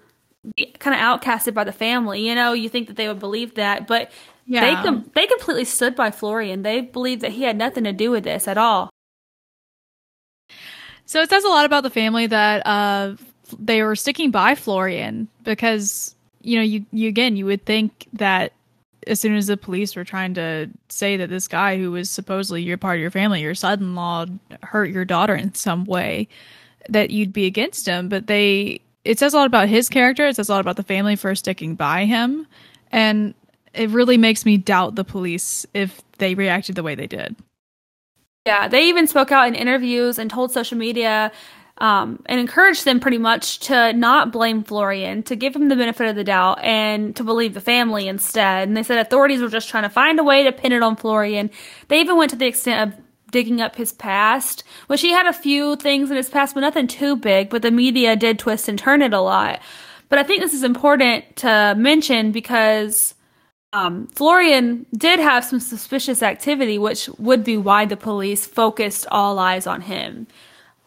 be 0.57 0.67
kind 0.79 0.95
of 0.95 1.01
outcasted 1.01 1.55
by 1.55 1.65
the 1.65 1.73
family. 1.73 2.27
You 2.29 2.35
know, 2.35 2.53
you 2.53 2.69
think 2.69 2.89
that 2.89 2.97
they 2.97 3.09
would 3.09 3.21
believe 3.21 3.55
that, 3.55 3.87
but 3.87 4.11
they 4.47 4.73
Yeah. 4.73 4.83
com- 4.83 5.11
they 5.15 5.27
completely 5.27 5.65
stood 5.65 5.95
by 5.95 6.11
Florian. 6.11 6.63
They 6.63 6.81
believed 6.83 7.23
that 7.23 7.33
he 7.33 7.45
had 7.45 7.57
nothing 7.57 7.85
to 7.85 7.93
do 7.93 8.11
with 8.11 8.25
this 8.25 8.47
at 8.47 8.59
all. 8.59 8.91
So 11.07 11.21
it 11.23 11.31
says 11.31 11.45
a 11.45 11.49
lot 11.49 11.65
about 11.65 11.85
the 11.85 11.91
family 11.91 12.27
that 12.27 12.67
uh, 12.67 13.15
they 13.59 13.83
were 13.83 13.97
sticking 13.97 14.31
by 14.31 14.55
Florian 14.55 15.29
because 15.45 16.15
you 16.43 16.57
know 16.57 16.63
you, 16.63 16.85
you 16.93 17.09
again 17.09 17.37
you 17.37 17.47
would 17.47 17.65
think 17.65 18.09
that 18.13 18.53
as 19.07 19.21
soon 19.21 19.37
as 19.37 19.47
the 19.47 19.57
police 19.57 19.95
were 19.95 20.05
trying 20.05 20.35
to 20.35 20.69
say 20.89 21.17
that 21.17 21.31
this 21.31 21.47
guy 21.47 21.79
who 21.79 21.93
was 21.93 22.11
supposedly 22.11 22.63
your 22.63 22.77
part 22.77 22.97
of 22.97 23.01
your 23.01 23.11
family, 23.11 23.41
your 23.41 23.55
son-in-law, 23.55 24.27
hurt 24.65 24.91
your 24.91 25.05
daughter 25.05 25.35
in 25.35 25.55
some 25.55 25.85
way, 25.85 26.27
that 26.89 27.11
you'd 27.11 27.33
be 27.33 27.47
against 27.47 27.87
him. 27.87 28.09
But 28.09 28.27
they 28.27 28.81
it 29.05 29.21
says 29.21 29.33
a 29.33 29.37
lot 29.37 29.47
about 29.47 29.69
his 29.69 29.89
character. 29.89 30.27
It 30.27 30.35
says 30.35 30.49
a 30.49 30.53
lot 30.53 30.61
about 30.61 30.77
the 30.77 30.83
family 30.83 31.15
for 31.15 31.35
sticking 31.37 31.77
by 31.77 32.05
him, 32.05 32.47
and 32.91 33.35
it 33.73 33.91
really 33.91 34.17
makes 34.17 34.45
me 34.45 34.57
doubt 34.57 34.97
the 34.97 35.05
police 35.05 35.67
if 35.73 36.03
they 36.19 36.35
reacted 36.35 36.75
the 36.75 36.83
way 36.83 36.97
they 36.97 37.07
did. 37.07 37.37
Yeah, 38.47 38.69
they 38.69 38.85
even 38.85 39.09
spoke 39.09 39.33
out 39.33 39.49
in 39.49 39.57
interviews 39.57 40.21
and 40.21 40.31
told 40.31 40.53
social 40.53 40.79
media 40.79 41.33
um, 41.79 42.23
and 42.27 42.39
encouraged 42.39 42.85
them 42.85 43.01
pretty 43.01 43.19
much 43.19 43.59
to 43.61 43.93
not 43.93 44.31
blame 44.31 44.63
Florian, 44.63 45.25
to 45.25 45.35
give 45.35 45.55
him 45.55 45.69
the 45.69 45.75
benefit 45.75 46.09
of 46.09 46.15
the 46.15 46.23
doubt, 46.23 46.63
and 46.63 47.15
to 47.17 47.25
believe 47.25 47.55
the 47.55 47.61
family 47.61 48.07
instead. 48.07 48.69
And 48.69 48.77
they 48.77 48.85
said 48.85 48.99
authorities 48.99 49.43
were 49.43 49.49
just 49.49 49.69
trying 49.69 49.83
to 49.83 49.91
find 49.91 50.21
a 50.21 50.25
way 50.25 50.45
to 50.45 50.53
pin 50.53 50.71
it 50.71 50.83
on 50.83 50.95
Florian. 50.95 51.51
They 51.89 52.01
even 52.01 52.17
went 52.17 52.31
to 52.31 52.37
the 52.37 52.47
extent 52.47 52.93
of 52.93 53.01
digging 53.33 53.61
up 53.61 53.75
his 53.75 53.93
past, 53.93 54.63
which 54.87 55.01
he 55.01 55.11
had 55.11 55.27
a 55.27 55.33
few 55.33 55.75
things 55.75 56.09
in 56.09 56.17
his 56.17 56.31
past, 56.31 56.55
but 56.55 56.61
nothing 56.61 56.87
too 56.87 57.17
big. 57.17 57.51
But 57.51 57.63
the 57.63 57.73
media 57.73 58.15
did 58.15 58.39
twist 58.39 58.69
and 58.69 58.79
turn 58.79 59.03
it 59.03 59.13
a 59.13 59.21
lot. 59.21 59.61
But 60.09 60.21
I 60.21 60.23
think 60.23 60.41
this 60.41 60.55
is 60.55 60.63
important 60.63 61.35
to 61.39 61.75
mention 61.77 62.31
because 62.31 63.16
um, 63.73 64.07
Florian 64.09 64.87
did 64.97 65.19
have 65.21 65.45
some 65.45 65.61
suspicious 65.61 66.23
activity, 66.23 66.79
which 66.79 67.09
would 67.19 67.45
be 67.45 67.57
why 67.57 67.85
the 67.85 67.97
police 67.97 68.47
focused 68.47 69.07
all 69.11 69.39
eyes 69.39 69.67
on 69.67 69.83
him. 69.83 70.27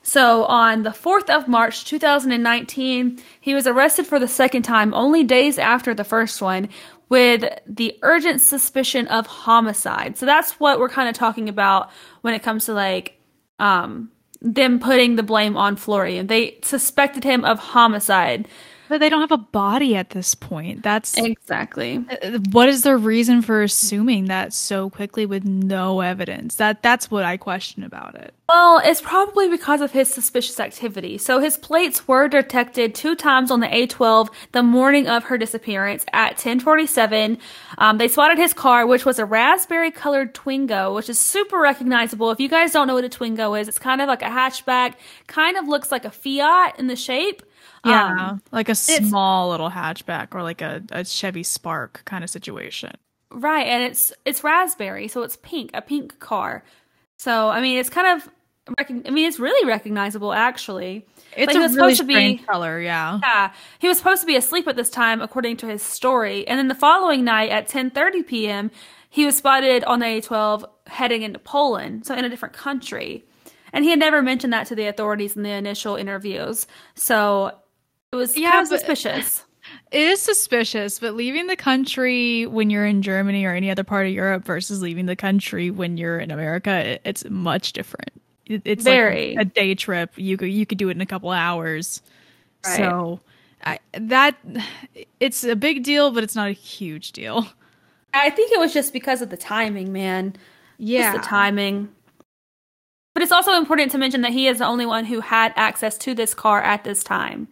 So, 0.02 0.46
on 0.46 0.84
the 0.84 0.90
4th 0.90 1.30
of 1.30 1.48
March 1.48 1.86
2019, 1.86 3.22
he 3.40 3.54
was 3.54 3.68
arrested 3.68 4.08
for 4.08 4.18
the 4.18 4.28
second 4.28 4.64
time, 4.64 4.94
only 4.94 5.24
days 5.24 5.60
after 5.60 5.94
the 5.94 6.04
first 6.04 6.42
one, 6.42 6.70
with 7.10 7.44
the 7.68 7.98
urgent 8.02 8.42
suspicion 8.42 9.08
of 9.08 9.28
homicide. 9.28 10.18
So, 10.18 10.26
that's 10.26 10.54
what 10.54 10.80
we're 10.80 10.90
kind 10.90 11.10
of 11.10 11.16
talking 11.16 11.50
about 11.50 11.92
when 12.22 12.34
it 12.34 12.42
comes 12.42 12.66
to 12.66 12.74
like 12.74 13.20
um, 13.60 14.10
them 14.42 14.80
putting 14.80 15.16
the 15.16 15.24
blame 15.24 15.58
on 15.58 15.76
Florian. 15.76 16.28
They 16.28 16.58
suspected 16.64 17.24
him 17.24 17.44
of 17.44 17.60
homicide. 17.60 18.48
But 18.90 19.00
they 19.00 19.10
don't 19.10 19.22
have 19.22 19.32
a 19.32 19.38
body 19.38 19.96
at 19.96 20.10
this 20.10 20.34
point. 20.34 20.82
That's 20.82 21.16
exactly. 21.16 22.04
Uh, 22.24 22.40
what 22.52 22.68
is 22.68 22.82
their 22.82 22.98
reason 22.98 23.44
for 23.44 23.62
assuming 23.62 24.26
that 24.26 24.52
so 24.52 24.90
quickly 24.90 25.28
with 25.28 25.46
no 25.46 26.02
evidence? 26.02 26.56
That 26.56 26.82
that's 26.82 27.12
what 27.12 27.24
I 27.24 27.38
question 27.38 27.84
about 27.84 28.16
it. 28.16 28.34
Well, 28.50 28.82
it's 28.84 29.00
probably 29.00 29.48
because 29.48 29.80
of 29.80 29.92
his 29.92 30.12
suspicious 30.12 30.60
activity. 30.60 31.20
So 31.20 31.40
his 31.40 31.56
plates 31.56 32.08
were 32.08 32.28
detected 32.28 32.96
two 32.96 33.16
times 33.16 33.52
on 33.52 33.60
the 33.60 33.68
A12 33.68 34.30
the 34.54 34.64
morning 34.64 35.08
of 35.08 35.26
her 35.26 35.38
disappearance 35.38 36.04
at 36.14 36.32
1047. 36.32 37.38
Um, 37.78 38.00
they 38.00 38.08
spotted 38.08 38.40
his 38.40 38.54
car, 38.54 38.88
which 38.88 39.06
was 39.06 39.20
a 39.20 39.26
raspberry 39.26 39.92
colored 39.92 40.34
Twingo, 40.34 40.96
which 40.96 41.10
is 41.10 41.20
super 41.20 41.60
recognizable. 41.60 42.32
If 42.32 42.40
you 42.40 42.50
guys 42.50 42.72
don't 42.72 42.88
know 42.88 42.96
what 42.96 43.06
a 43.06 43.10
Twingo 43.10 43.60
is, 43.60 43.68
it's 43.68 43.78
kind 43.78 44.02
of 44.02 44.08
like 44.08 44.24
a 44.24 44.26
hatchback, 44.26 44.96
kind 45.28 45.56
of 45.56 45.68
looks 45.68 45.92
like 45.92 46.04
a 46.04 46.12
Fiat 46.12 46.80
in 46.80 46.88
the 46.88 46.96
shape. 46.96 47.44
Yeah, 47.86 48.32
um, 48.32 48.42
like 48.52 48.70
a 48.70 48.76
small 48.76 49.50
little 49.50 49.70
hatchback 49.70 50.36
or 50.36 50.44
like 50.44 50.62
a, 50.62 50.84
a 50.92 51.06
Chevy 51.06 51.44
Spark 51.44 52.02
kind 52.06 52.24
of 52.24 52.30
situation. 52.30 52.92
Right, 53.32 53.66
and 53.68 53.84
it's 53.84 54.12
it's 54.26 54.44
raspberry, 54.44 55.08
so 55.08 55.24
it's 55.24 55.38
pink, 55.38 55.72
a 55.74 55.82
pink 55.82 56.20
car. 56.20 56.64
So 57.18 57.50
I 57.50 57.62
mean, 57.62 57.78
it's 57.78 57.90
kind 57.90 58.08
of 58.08 58.30
I 58.78 58.94
mean, 59.10 59.26
it's 59.26 59.40
really 59.40 59.68
recognizable 59.68 60.34
actually. 60.34 61.06
It's 61.36 61.54
a 61.54 61.60
really 61.60 61.96
strange 61.96 62.42
be, 62.42 62.46
color, 62.46 62.80
yeah. 62.80 63.20
Yeah, 63.22 63.52
he 63.80 63.88
was 63.88 63.98
supposed 63.98 64.22
to 64.22 64.28
be 64.28 64.36
asleep 64.36 64.68
at 64.68 64.76
this 64.76 64.90
time, 64.90 65.22
according 65.22 65.58
to 65.58 65.68
his 65.68 65.82
story. 65.82 66.48
And 66.48 66.58
then 66.58 66.68
the 66.68 66.76
following 66.76 67.24
night 67.24 67.50
at 67.50 67.68
10:30 67.70 68.28
p.m., 68.28 68.72
he 69.10 69.26
was 69.26 69.38
spotted 69.38 69.84
on 69.86 70.00
the 70.00 70.06
A12 70.06 70.66
heading 70.88 71.24
into 71.24 71.40
Poland, 71.40 72.06
so 72.06 72.16
in 72.16 72.26
a 72.26 72.30
different 72.30 72.54
country. 72.54 73.26
And 73.74 73.84
he 73.84 73.90
had 73.90 74.00
never 74.00 74.22
mentioned 74.22 74.54
that 74.54 74.68
to 74.68 74.76
the 74.76 74.88
authorities 74.88 75.36
in 75.36 75.44
the 75.44 75.52
initial 75.52 75.96
interviews. 75.96 76.68
So 76.96 77.52
it 78.12 78.16
was 78.16 78.38
yeah, 78.38 78.52
kind 78.52 78.62
of 78.64 78.68
suspicious. 78.68 79.46
It 79.92 80.02
is 80.02 80.22
suspicious, 80.22 81.00
but 81.00 81.16
leaving 81.16 81.48
the 81.48 81.56
country 81.56 82.46
when 82.46 82.70
you're 82.70 82.86
in 82.86 83.02
Germany 83.02 83.46
or 83.46 83.54
any 83.54 83.70
other 83.70 83.84
part 83.84 84.08
of 84.08 84.14
Europe 84.14 84.44
versus 84.46 84.82
leaving 84.82 85.06
the 85.06 85.16
country 85.16 85.70
when 85.70 85.98
you're 85.98 86.18
in 86.18 86.32
America, 86.32 86.98
it's 87.04 87.24
much 87.30 87.74
different. 87.74 88.12
It's 88.46 88.84
very 88.84 89.36
like 89.36 89.46
a 89.46 89.50
day 89.50 89.76
trip. 89.76 90.12
You 90.16 90.38
could 90.38 90.50
you 90.50 90.66
could 90.66 90.80
do 90.80 90.90
it 90.90 90.94
in 90.94 91.02
a 91.02 91.06
couple 91.06 91.30
hours. 91.30 92.02
Right. 92.66 92.78
So 92.78 93.20
I, 93.64 93.80
that 93.94 94.36
it's 95.20 95.44
a 95.44 95.56
big 95.56 95.84
deal, 95.84 96.12
but 96.12 96.24
it's 96.24 96.36
not 96.36 96.48
a 96.48 96.54
huge 96.54 97.12
deal. 97.12 97.48
I 98.14 98.32
think 98.32 98.52
it 98.52 98.60
was 98.60 98.74
just 98.74 98.92
because 98.92 99.22
of 99.22 99.30
the 99.30 99.38
timing, 99.38 99.92
man. 99.92 100.36
Yeah, 100.78 101.12
just 101.12 101.24
the 101.24 101.30
timing. 101.30 101.90
But 103.14 103.24
it's 103.24 103.32
also 103.32 103.54
important 103.54 103.92
to 103.92 103.98
mention 103.98 104.22
that 104.22 104.32
he 104.32 104.48
is 104.48 104.60
the 104.60 104.66
only 104.66 104.86
one 104.86 105.06
who 105.06 105.20
had 105.20 105.54
access 105.56 105.98
to 106.00 106.14
this 106.14 106.34
car 106.34 106.62
at 106.62 106.84
this 106.84 107.04
time. 107.04 107.48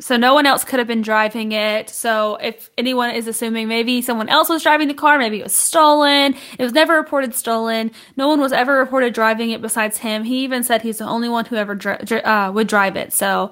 So 0.00 0.16
no 0.16 0.32
one 0.32 0.46
else 0.46 0.62
could 0.62 0.78
have 0.78 0.86
been 0.86 1.02
driving 1.02 1.50
it. 1.50 1.90
So 1.90 2.36
if 2.36 2.70
anyone 2.78 3.10
is 3.10 3.26
assuming 3.26 3.66
maybe 3.66 4.00
someone 4.00 4.28
else 4.28 4.48
was 4.48 4.62
driving 4.62 4.86
the 4.86 4.94
car, 4.94 5.18
maybe 5.18 5.40
it 5.40 5.42
was 5.42 5.52
stolen. 5.52 6.36
It 6.56 6.62
was 6.62 6.72
never 6.72 6.94
reported 6.94 7.34
stolen. 7.34 7.90
No 8.16 8.28
one 8.28 8.40
was 8.40 8.52
ever 8.52 8.78
reported 8.78 9.12
driving 9.12 9.50
it 9.50 9.60
besides 9.60 9.98
him. 9.98 10.22
He 10.22 10.44
even 10.44 10.62
said 10.62 10.82
he's 10.82 10.98
the 10.98 11.04
only 11.04 11.28
one 11.28 11.46
who 11.46 11.56
ever 11.56 11.74
dri- 11.74 12.22
uh, 12.22 12.52
would 12.52 12.68
drive 12.68 12.96
it. 12.96 13.12
So 13.12 13.50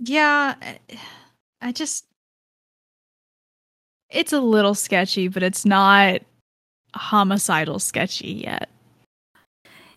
yeah, 0.00 0.56
I 1.60 1.72
just 1.72 2.06
it's 4.10 4.32
a 4.32 4.40
little 4.40 4.74
sketchy, 4.74 5.28
but 5.28 5.42
it's 5.42 5.64
not 5.64 6.22
homicidal 6.94 7.78
sketchy 7.78 8.42
yet. 8.44 8.68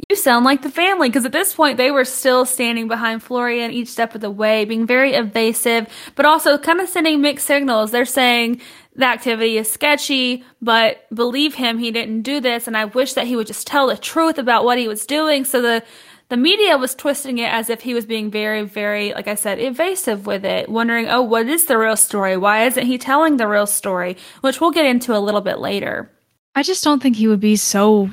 You 0.09 0.15
sound 0.15 0.45
like 0.45 0.61
the 0.61 0.69
family 0.69 1.09
because 1.09 1.25
at 1.25 1.31
this 1.31 1.53
point 1.53 1.77
they 1.77 1.91
were 1.91 2.05
still 2.05 2.45
standing 2.45 2.87
behind 2.87 3.23
Florian 3.23 3.71
each 3.71 3.87
step 3.89 4.13
of 4.13 4.21
the 4.21 4.29
way, 4.29 4.63
being 4.63 4.85
very 4.85 5.13
evasive, 5.13 5.87
but 6.15 6.25
also 6.25 6.57
kind 6.57 6.79
of 6.79 6.87
sending 6.87 7.19
mixed 7.19 7.47
signals. 7.47 7.91
They're 7.91 8.05
saying 8.05 8.61
the 8.95 9.05
activity 9.05 9.57
is 9.57 9.71
sketchy, 9.71 10.43
but 10.61 11.07
believe 11.13 11.55
him, 11.55 11.79
he 11.79 11.91
didn't 11.91 12.21
do 12.21 12.39
this, 12.39 12.67
and 12.67 12.77
I 12.77 12.85
wish 12.85 13.13
that 13.13 13.27
he 13.27 13.35
would 13.35 13.47
just 13.47 13.67
tell 13.67 13.87
the 13.87 13.97
truth 13.97 14.37
about 14.37 14.65
what 14.65 14.77
he 14.77 14.87
was 14.87 15.05
doing. 15.05 15.45
So 15.45 15.61
the 15.61 15.83
the 16.29 16.37
media 16.37 16.77
was 16.77 16.93
twisting 16.93 17.37
it 17.37 17.51
as 17.51 17.69
if 17.69 17.81
he 17.81 17.93
was 17.93 18.05
being 18.05 18.29
very, 18.29 18.63
very, 18.63 19.13
like 19.13 19.29
I 19.29 19.35
said, 19.35 19.59
evasive 19.59 20.25
with 20.25 20.43
it, 20.43 20.67
wondering, 20.67 21.07
oh, 21.07 21.21
what 21.21 21.47
is 21.47 21.65
the 21.65 21.77
real 21.77 21.95
story? 21.95 22.35
Why 22.35 22.65
isn't 22.65 22.85
he 22.85 22.97
telling 22.97 23.37
the 23.37 23.47
real 23.47 23.65
story? 23.65 24.17
Which 24.41 24.59
we'll 24.59 24.71
get 24.71 24.85
into 24.85 25.15
a 25.15 25.19
little 25.23 25.39
bit 25.39 25.59
later. 25.59 26.11
I 26.53 26.63
just 26.63 26.83
don't 26.83 27.01
think 27.01 27.15
he 27.15 27.29
would 27.29 27.39
be 27.39 27.55
so 27.55 28.09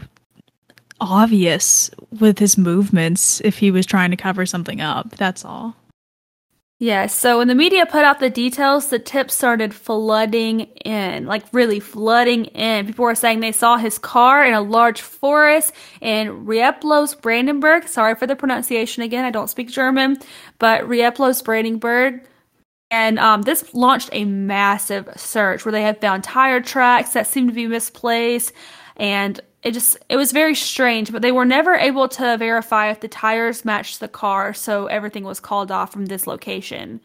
obvious 1.05 1.91
with 2.19 2.39
his 2.39 2.59
movements 2.59 3.41
if 3.43 3.59
he 3.59 3.71
was 3.71 3.87
trying 3.87 4.11
to 4.11 4.17
cover 4.17 4.47
something 4.47 4.81
up. 4.81 5.11
That's 5.17 5.45
all. 5.45 5.77
Yeah, 6.81 7.07
so 7.07 7.39
when 7.39 7.49
the 7.49 7.55
media 7.55 7.87
put 7.87 8.05
out 8.05 8.19
the 8.19 8.29
details, 8.29 8.89
the 8.89 8.99
tips 8.99 9.35
started 9.35 9.73
flooding 9.73 10.63
in, 10.85 11.25
like 11.25 11.45
really 11.53 11.79
flooding 11.79 12.47
in. 12.47 12.87
People 12.87 13.05
were 13.05 13.15
saying 13.15 13.41
they 13.41 13.53
saw 13.53 13.77
his 13.77 13.97
car 13.97 14.45
in 14.45 14.55
a 14.55 14.61
large 14.61 15.01
forest 15.01 15.73
in 16.01 16.45
Rieplos, 16.45 17.21
Brandenburg. 17.21 17.87
Sorry 17.87 18.17
for 18.17 18.27
the 18.27 18.35
pronunciation 18.35 19.03
again, 19.05 19.25
I 19.25 19.31
don't 19.31 19.49
speak 19.49 19.71
German, 19.71 20.19
but 20.59 20.83
Rieplos, 20.83 21.45
Brandenburg. 21.45 22.27
And 22.91 23.19
um, 23.19 23.43
this 23.43 23.73
launched 23.73 24.11
a 24.13 24.25
massive 24.25 25.09
search 25.17 25.65
where 25.65 25.73
they 25.73 25.83
had 25.83 26.01
found 26.01 26.25
tire 26.25 26.61
tracks 26.61 27.15
that 27.15 27.27
seemed 27.27 27.49
to 27.49 27.55
be 27.55 27.67
misplaced 27.67 28.53
and 28.97 29.41
it 29.65 29.73
just 29.73 29.97
it 30.09 30.17
was 30.17 30.31
very 30.31 30.55
strange 30.55 31.11
but 31.11 31.23
they 31.23 31.33
were 31.33 31.47
never 31.47 31.75
able 31.75 32.07
to 32.07 32.37
verify 32.37 32.91
if 32.91 33.01
the 33.01 33.09
tires 33.09 33.65
matched 33.65 33.99
the 33.99 34.09
car 34.09 34.55
so 34.55 34.87
everything 34.87 35.25
was 35.25 35.41
called 35.41 35.73
off 35.73 35.91
from 35.93 36.07
this 36.07 36.27
location. 36.27 37.01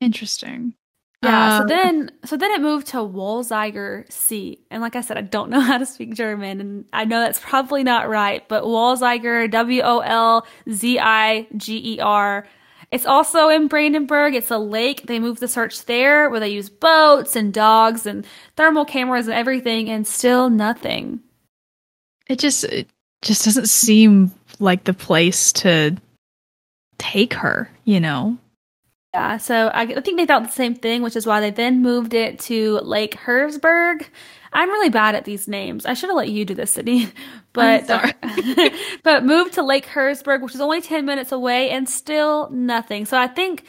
Interesting. 0.00 0.74
Yeah 1.22 1.58
um, 1.58 1.62
so 1.62 1.66
then 1.74 2.10
so 2.24 2.36
then 2.36 2.50
it 2.52 2.60
moved 2.60 2.86
to 2.88 2.98
Wolziger 2.98 4.10
See 4.10 4.64
and 4.70 4.82
like 4.82 4.96
i 4.96 5.00
said 5.00 5.16
i 5.18 5.22
don't 5.22 5.50
know 5.54 5.60
how 5.60 5.78
to 5.78 5.86
speak 5.86 6.14
german 6.14 6.60
and 6.60 6.84
i 6.92 7.04
know 7.04 7.20
that's 7.20 7.38
probably 7.38 7.84
not 7.84 8.08
right 8.08 8.48
but 8.48 8.64
Wolziger 8.64 9.48
w-o-l-z-i-g-e-r 9.50 10.46
it's 12.92 13.06
also 13.06 13.48
in 13.48 13.68
Brandenburg. 13.68 14.34
It's 14.34 14.50
a 14.50 14.58
lake. 14.58 15.06
They 15.06 15.18
moved 15.18 15.40
the 15.40 15.48
search 15.48 15.86
there 15.86 16.28
where 16.28 16.40
they 16.40 16.50
use 16.50 16.68
boats 16.68 17.34
and 17.34 17.52
dogs 17.52 18.04
and 18.06 18.26
thermal 18.56 18.84
cameras 18.84 19.26
and 19.26 19.34
everything 19.34 19.88
and 19.88 20.06
still 20.06 20.50
nothing. 20.50 21.20
It 22.28 22.38
just 22.38 22.64
it 22.64 22.88
just 23.22 23.46
doesn't 23.46 23.70
seem 23.70 24.30
like 24.58 24.84
the 24.84 24.92
place 24.92 25.52
to 25.54 25.96
take 26.98 27.32
her, 27.32 27.70
you 27.84 27.98
know. 27.98 28.36
Yeah, 29.14 29.38
so 29.38 29.68
I, 29.68 29.82
I 29.82 30.00
think 30.00 30.18
they 30.18 30.26
thought 30.26 30.44
the 30.44 30.50
same 30.50 30.74
thing, 30.74 31.02
which 31.02 31.16
is 31.16 31.26
why 31.26 31.40
they 31.40 31.50
then 31.50 31.82
moved 31.82 32.12
it 32.12 32.38
to 32.40 32.78
Lake 32.80 33.14
Herzberg. 33.16 34.06
I'm 34.52 34.68
really 34.70 34.90
bad 34.90 35.14
at 35.14 35.24
these 35.24 35.48
names. 35.48 35.86
I 35.86 35.94
should 35.94 36.10
have 36.10 36.16
let 36.16 36.28
you 36.28 36.44
do 36.44 36.54
this, 36.54 36.72
Sydney. 36.72 37.08
But 37.54 37.86
but 39.02 39.26
moved 39.26 39.52
to 39.54 39.62
Lake 39.62 39.84
Herzberg, 39.84 40.40
which 40.40 40.54
is 40.54 40.60
only 40.62 40.80
ten 40.80 41.04
minutes 41.04 41.32
away, 41.32 41.68
and 41.68 41.86
still 41.86 42.48
nothing. 42.48 43.04
So 43.04 43.18
I 43.18 43.26
think 43.26 43.64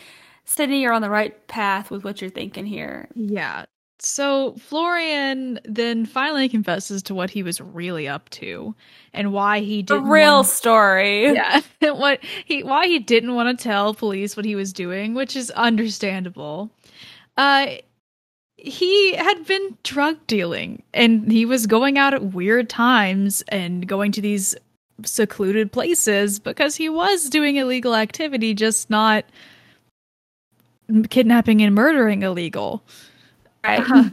Sydney, 0.45 0.81
you're 0.81 0.93
on 0.93 1.01
the 1.01 1.09
right 1.09 1.47
path 1.47 1.91
with 1.91 2.05
what 2.05 2.21
you're 2.21 2.29
thinking 2.29 2.65
here. 2.65 3.09
Yeah. 3.13 3.65
So 3.99 4.55
Florian 4.55 5.59
then 5.63 6.05
finally 6.05 6.49
confesses 6.49 7.01
to 7.03 7.15
what 7.15 7.29
he 7.29 7.41
was 7.41 7.61
really 7.61 8.07
up 8.07 8.29
to 8.31 8.75
and 9.13 9.31
why 9.31 9.61
he 9.61 9.81
didn't 9.81 10.03
the 10.03 10.09
real 10.09 10.35
want, 10.35 10.47
story. 10.47 11.25
Yeah, 11.33 11.61
what 11.91 12.19
he 12.45 12.63
why 12.63 12.87
he 12.87 12.99
didn't 12.99 13.35
want 13.35 13.57
to 13.57 13.63
tell 13.63 13.93
police 13.93 14.35
what 14.35 14.45
he 14.45 14.55
was 14.55 14.73
doing, 14.73 15.13
which 15.13 15.35
is 15.35 15.51
understandable. 15.51 16.69
Uh 17.37 17.67
he 18.63 19.13
had 19.15 19.45
been 19.45 19.77
drug 19.83 20.25
dealing 20.25 20.81
and 20.93 21.29
he 21.29 21.45
was 21.45 21.67
going 21.67 21.97
out 21.97 22.13
at 22.13 22.33
weird 22.33 22.69
times 22.69 23.43
and 23.49 23.85
going 23.85 24.13
to 24.13 24.21
these 24.21 24.55
secluded 25.03 25.69
places 25.73 26.39
because 26.39 26.77
he 26.77 26.87
was 26.87 27.29
doing 27.29 27.57
illegal 27.57 27.93
activity, 27.93 28.53
just 28.53 28.89
not 28.89 29.25
kidnapping 31.09 31.61
and 31.61 31.75
murdering 31.75 32.23
illegal. 32.23 32.81
Right. 33.65 33.81
Uh-huh. 33.81 34.09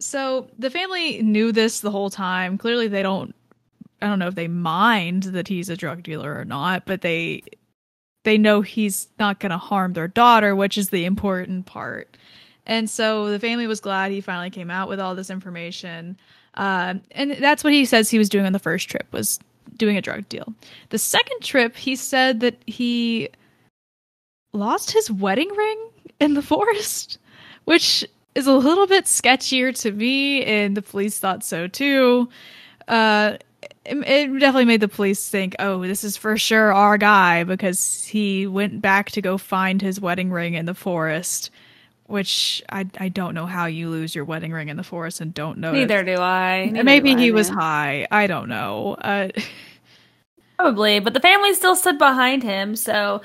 So 0.00 0.48
the 0.58 0.70
family 0.70 1.22
knew 1.22 1.52
this 1.52 1.78
the 1.78 1.92
whole 1.92 2.10
time. 2.10 2.58
Clearly, 2.58 2.88
they 2.88 3.02
don't. 3.02 3.34
I 4.02 4.06
don't 4.06 4.18
know 4.18 4.28
if 4.28 4.34
they 4.36 4.48
mind 4.48 5.24
that 5.24 5.48
he's 5.48 5.68
a 5.68 5.76
drug 5.76 6.02
dealer 6.02 6.36
or 6.36 6.44
not, 6.44 6.86
but 6.86 7.02
they 7.02 7.42
they 8.24 8.36
know 8.36 8.62
he's 8.62 9.08
not 9.20 9.38
going 9.38 9.50
to 9.50 9.58
harm 9.58 9.92
their 9.92 10.08
daughter, 10.08 10.56
which 10.56 10.76
is 10.76 10.90
the 10.90 11.04
important 11.04 11.66
part. 11.66 12.16
And 12.68 12.88
so 12.88 13.30
the 13.30 13.40
family 13.40 13.66
was 13.66 13.80
glad 13.80 14.12
he 14.12 14.20
finally 14.20 14.50
came 14.50 14.70
out 14.70 14.88
with 14.88 15.00
all 15.00 15.14
this 15.14 15.30
information. 15.30 16.18
Uh, 16.54 16.94
and 17.12 17.32
that's 17.32 17.64
what 17.64 17.72
he 17.72 17.86
says 17.86 18.10
he 18.10 18.18
was 18.18 18.28
doing 18.28 18.44
on 18.44 18.52
the 18.52 18.58
first 18.58 18.88
trip 18.88 19.06
was 19.10 19.40
doing 19.76 19.96
a 19.96 20.02
drug 20.02 20.28
deal. 20.28 20.52
The 20.90 20.98
second 20.98 21.40
trip, 21.40 21.76
he 21.76 21.96
said 21.96 22.40
that 22.40 22.56
he 22.66 23.30
lost 24.52 24.90
his 24.90 25.10
wedding 25.10 25.48
ring 25.56 25.78
in 26.20 26.34
the 26.34 26.42
forest, 26.54 27.18
which 27.64 28.04
is 28.34 28.46
a 28.46 28.52
little 28.52 28.86
bit 28.86 29.06
sketchier 29.06 29.76
to 29.80 29.92
me, 29.92 30.44
and 30.44 30.76
the 30.76 30.82
police 30.82 31.18
thought 31.18 31.42
so 31.42 31.66
too. 31.66 32.28
Uh, 32.86 33.36
it, 33.84 33.96
it 34.06 34.38
definitely 34.38 34.66
made 34.66 34.80
the 34.80 34.88
police 34.88 35.28
think, 35.28 35.56
oh, 35.58 35.86
this 35.86 36.04
is 36.04 36.16
for 36.16 36.36
sure 36.36 36.72
our 36.72 36.98
guy 36.98 37.44
because 37.44 38.04
he 38.04 38.46
went 38.46 38.82
back 38.82 39.10
to 39.12 39.22
go 39.22 39.38
find 39.38 39.80
his 39.80 40.00
wedding 40.00 40.30
ring 40.30 40.54
in 40.54 40.66
the 40.66 40.74
forest. 40.74 41.50
Which 42.08 42.62
I 42.70 42.86
I 42.98 43.10
don't 43.10 43.34
know 43.34 43.46
how 43.46 43.66
you 43.66 43.90
lose 43.90 44.14
your 44.14 44.24
wedding 44.24 44.50
ring 44.50 44.68
in 44.68 44.76
the 44.78 44.82
forest 44.82 45.20
and 45.20 45.32
don't 45.32 45.58
know. 45.58 45.72
Neither 45.72 46.02
do 46.02 46.16
I. 46.16 46.70
Neither 46.72 46.82
Maybe 46.82 47.12
do 47.14 47.20
I, 47.20 47.22
he 47.22 47.30
was 47.32 47.50
high. 47.50 48.08
I 48.10 48.26
don't 48.26 48.48
know. 48.48 48.94
Uh, 48.94 49.28
Probably, 50.58 51.00
but 51.00 51.12
the 51.12 51.20
family 51.20 51.52
still 51.52 51.76
stood 51.76 51.98
behind 51.98 52.42
him, 52.42 52.76
so 52.76 53.20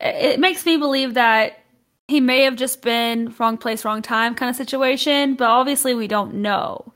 it 0.00 0.38
makes 0.38 0.66
me 0.66 0.76
believe 0.76 1.14
that 1.14 1.60
he 2.08 2.20
may 2.20 2.42
have 2.42 2.56
just 2.56 2.82
been 2.82 3.34
wrong 3.38 3.56
place, 3.56 3.84
wrong 3.84 4.02
time 4.02 4.34
kind 4.34 4.50
of 4.50 4.56
situation, 4.56 5.34
but 5.34 5.48
obviously 5.48 5.94
we 5.94 6.06
don't 6.06 6.34
know. 6.34 6.92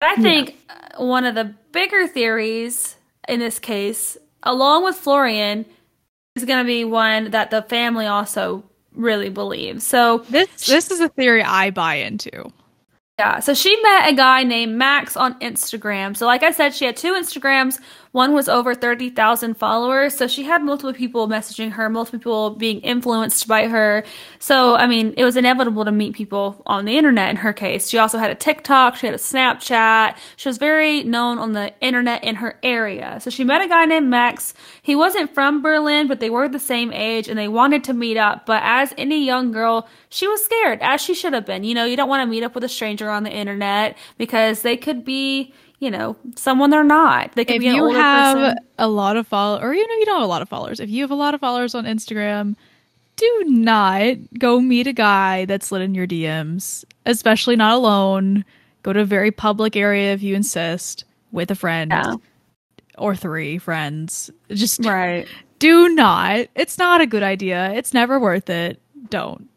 But 0.00 0.08
I 0.08 0.16
think 0.16 0.56
uh 0.70 1.04
one 1.04 1.26
of 1.26 1.34
the 1.34 1.54
bigger 1.72 2.06
theories 2.06 2.96
in 3.28 3.38
this 3.38 3.58
case, 3.58 4.16
along 4.42 4.84
with 4.84 4.96
Florian, 4.96 5.66
is 6.34 6.44
going 6.44 6.58
to 6.58 6.66
be 6.66 6.84
one 6.84 7.30
that 7.32 7.50
the 7.50 7.62
family 7.62 8.06
also 8.06 8.64
really 8.94 9.28
believe. 9.28 9.82
So 9.82 10.18
this 10.30 10.66
this 10.66 10.90
is 10.90 11.00
a 11.00 11.08
theory 11.08 11.42
I 11.42 11.70
buy 11.70 11.96
into. 11.96 12.50
yeah, 13.18 13.40
so 13.40 13.54
she 13.54 13.80
met 13.82 14.10
a 14.10 14.14
guy 14.14 14.42
named 14.44 14.76
Max 14.76 15.16
on 15.16 15.38
Instagram. 15.40 16.16
So, 16.16 16.26
like 16.26 16.42
I 16.42 16.50
said, 16.50 16.74
she 16.74 16.84
had 16.84 16.96
two 16.96 17.12
Instagrams. 17.14 17.80
One 18.12 18.34
was 18.34 18.48
over 18.48 18.74
30,000 18.74 19.54
followers. 19.54 20.14
So, 20.14 20.28
she 20.28 20.44
had 20.44 20.62
multiple 20.62 20.92
people 20.92 21.28
messaging 21.28 21.72
her, 21.72 21.88
multiple 21.88 22.18
people 22.18 22.50
being 22.50 22.80
influenced 22.80 23.48
by 23.48 23.68
her. 23.68 24.04
So, 24.38 24.76
I 24.76 24.86
mean, 24.86 25.14
it 25.16 25.24
was 25.24 25.36
inevitable 25.36 25.84
to 25.86 25.92
meet 25.92 26.14
people 26.14 26.62
on 26.66 26.84
the 26.84 26.96
internet 26.96 27.30
in 27.30 27.36
her 27.36 27.52
case. 27.54 27.88
She 27.88 27.98
also 27.98 28.18
had 28.18 28.30
a 28.30 28.34
TikTok, 28.34 28.96
she 28.96 29.06
had 29.06 29.14
a 29.14 29.18
Snapchat. 29.18 30.16
She 30.36 30.48
was 30.48 30.58
very 30.58 31.02
known 31.04 31.38
on 31.38 31.52
the 31.52 31.72
internet 31.80 32.22
in 32.22 32.36
her 32.36 32.58
area. 32.62 33.18
So, 33.20 33.30
she 33.30 33.44
met 33.44 33.62
a 33.62 33.68
guy 33.68 33.86
named 33.86 34.08
Max. 34.08 34.52
He 34.82 34.94
wasn't 34.94 35.32
from 35.34 35.62
Berlin, 35.62 36.06
but 36.06 36.20
they 36.20 36.30
were 36.30 36.48
the 36.48 36.58
same 36.58 36.92
age 36.92 37.28
and 37.28 37.38
they 37.38 37.48
wanted 37.48 37.82
to 37.84 37.94
meet 37.94 38.18
up. 38.18 38.44
But 38.44 38.62
as 38.62 38.92
any 38.98 39.24
young 39.24 39.52
girl, 39.52 39.88
she 40.10 40.28
was 40.28 40.44
scared, 40.44 40.80
as 40.82 41.00
she 41.00 41.14
should 41.14 41.32
have 41.32 41.46
been. 41.46 41.64
You 41.64 41.74
know, 41.74 41.86
you 41.86 41.96
don't 41.96 42.10
want 42.10 42.20
to 42.20 42.30
meet 42.30 42.42
up 42.42 42.54
with 42.54 42.64
a 42.64 42.68
stranger 42.68 43.08
on 43.08 43.22
the 43.22 43.30
internet 43.30 43.96
because 44.18 44.60
they 44.60 44.76
could 44.76 45.02
be, 45.02 45.54
you 45.82 45.90
know, 45.90 46.16
someone 46.36 46.70
they're 46.70 46.84
not. 46.84 47.32
They 47.32 47.44
could 47.44 47.56
If 47.56 47.60
be 47.60 47.66
an 47.66 47.74
you 47.74 47.82
older 47.86 47.98
have 47.98 48.36
person. 48.36 48.58
a 48.78 48.86
lot 48.86 49.16
of 49.16 49.26
followers, 49.26 49.64
or 49.64 49.74
you 49.74 49.84
know 49.86 49.94
you 49.96 50.04
don't 50.06 50.20
have 50.20 50.24
a 50.24 50.26
lot 50.30 50.40
of 50.40 50.48
followers, 50.48 50.78
if 50.78 50.88
you 50.88 51.02
have 51.02 51.10
a 51.10 51.16
lot 51.16 51.34
of 51.34 51.40
followers 51.40 51.74
on 51.74 51.84
Instagram, 51.86 52.54
do 53.16 53.44
not 53.48 54.16
go 54.38 54.60
meet 54.60 54.86
a 54.86 54.92
guy 54.92 55.44
that's 55.44 55.66
slid 55.66 55.82
in 55.82 55.92
your 55.94 56.06
DMs, 56.06 56.84
especially 57.04 57.56
not 57.56 57.72
alone. 57.72 58.44
Go 58.84 58.92
to 58.92 59.00
a 59.00 59.04
very 59.04 59.32
public 59.32 59.74
area 59.76 60.12
if 60.12 60.22
you 60.22 60.36
insist 60.36 61.04
with 61.32 61.50
a 61.50 61.56
friend 61.56 61.90
Yeah. 61.90 62.14
or 62.96 63.16
three 63.16 63.58
friends. 63.58 64.30
Just 64.50 64.84
Right. 64.84 65.26
do 65.58 65.88
not. 65.94 66.46
It's 66.54 66.78
not 66.78 67.00
a 67.00 67.06
good 67.06 67.22
idea. 67.24 67.72
It's 67.72 67.92
never 67.92 68.20
worth 68.20 68.48
it. 68.50 68.80
Don't. 69.10 69.48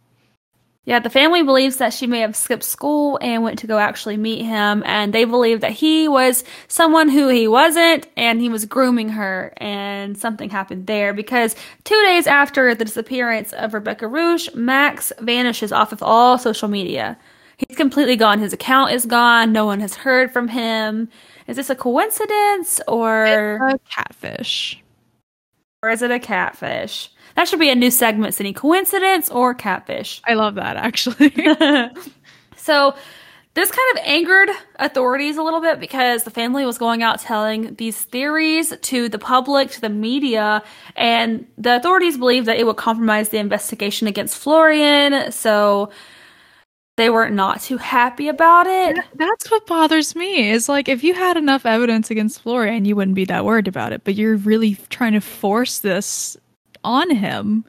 Yeah, 0.86 1.00
the 1.00 1.10
family 1.10 1.42
believes 1.42 1.78
that 1.78 1.94
she 1.94 2.06
may 2.06 2.20
have 2.20 2.36
skipped 2.36 2.64
school 2.64 3.18
and 3.20 3.42
went 3.42 3.58
to 3.60 3.68
go 3.68 3.80
actually 3.80 4.18
meet 4.18 4.44
him, 4.46 4.84
and 4.86 5.12
they 5.14 5.26
believe 5.26 5.62
that 5.62 5.72
he 5.72 6.08
was 6.08 6.44
someone 6.68 7.10
who 7.10 7.28
he 7.28 7.48
wasn't, 7.48 8.08
and 8.16 8.40
he 8.40 8.50
was 8.50 8.66
grooming 8.66 9.10
her, 9.10 9.52
and 9.58 10.16
something 10.16 10.52
happened 10.52 10.86
there 10.86 11.12
because 11.12 11.56
two 11.86 12.00
days 12.06 12.28
after 12.28 12.76
the 12.76 12.86
disappearance 12.86 13.52
of 13.54 13.74
Rebecca 13.74 14.06
Reusch, 14.06 14.54
Max 14.54 15.12
vanishes 15.20 15.72
off 15.72 15.92
of 15.92 16.04
all 16.04 16.38
social 16.38 16.68
media. 16.68 17.18
He's 17.58 17.78
completely 17.78 18.16
gone. 18.16 18.38
His 18.40 18.54
account 18.54 18.92
is 18.92 19.06
gone. 19.08 19.52
No 19.52 19.66
one 19.66 19.80
has 19.80 19.96
heard 19.96 20.32
from 20.32 20.50
him. 20.50 21.10
Is 21.48 21.56
this 21.56 21.70
a 21.72 21.76
coincidence 21.76 22.80
or 22.88 23.26
A 23.26 23.80
catfish. 23.90 24.84
or 25.82 25.90
is 25.90 26.02
it 26.04 26.12
a 26.12 26.20
catfish? 26.20 27.10
That 27.36 27.48
should 27.48 27.60
be 27.60 27.70
a 27.70 27.76
new 27.76 27.92
segment. 27.92 28.40
Any 28.40 28.54
coincidence 28.54 29.30
or 29.30 29.54
catfish? 29.54 30.22
I 30.26 30.34
love 30.34 30.56
that 30.56 30.78
actually. 30.78 31.34
So 32.66 32.96
this 33.54 33.70
kind 33.70 33.98
of 33.98 34.04
angered 34.06 34.50
authorities 34.78 35.38
a 35.38 35.44
little 35.44 35.62
bit 35.62 35.80
because 35.80 36.24
the 36.24 36.32
family 36.32 36.66
was 36.66 36.80
going 36.80 37.04
out 37.04 37.22
telling 37.22 37.76
these 37.76 38.02
theories 38.02 38.74
to 38.82 39.08
the 39.08 39.20
public, 39.20 39.70
to 39.72 39.82
the 39.82 39.90
media, 39.90 40.64
and 40.96 41.46
the 41.60 41.76
authorities 41.76 42.18
believed 42.18 42.48
that 42.48 42.58
it 42.58 42.66
would 42.66 42.78
compromise 42.78 43.30
the 43.30 43.38
investigation 43.38 44.08
against 44.08 44.36
Florian. 44.36 45.32
So 45.32 45.92
they 46.98 47.12
were 47.12 47.30
not 47.30 47.62
too 47.62 47.78
happy 47.78 48.30
about 48.30 48.66
it. 48.66 48.98
That's 49.14 49.52
what 49.52 49.68
bothers 49.68 50.16
me. 50.16 50.50
Is 50.50 50.68
like 50.68 50.90
if 50.90 51.04
you 51.04 51.14
had 51.14 51.38
enough 51.38 51.68
evidence 51.68 52.10
against 52.10 52.42
Florian, 52.42 52.84
you 52.84 52.96
wouldn't 52.96 53.16
be 53.16 53.26
that 53.26 53.46
worried 53.46 53.68
about 53.68 53.94
it. 53.94 54.04
But 54.04 54.16
you're 54.16 54.38
really 54.38 54.76
trying 54.90 55.14
to 55.14 55.22
force 55.22 55.80
this 55.80 56.36
on 56.86 57.16
him 57.16 57.66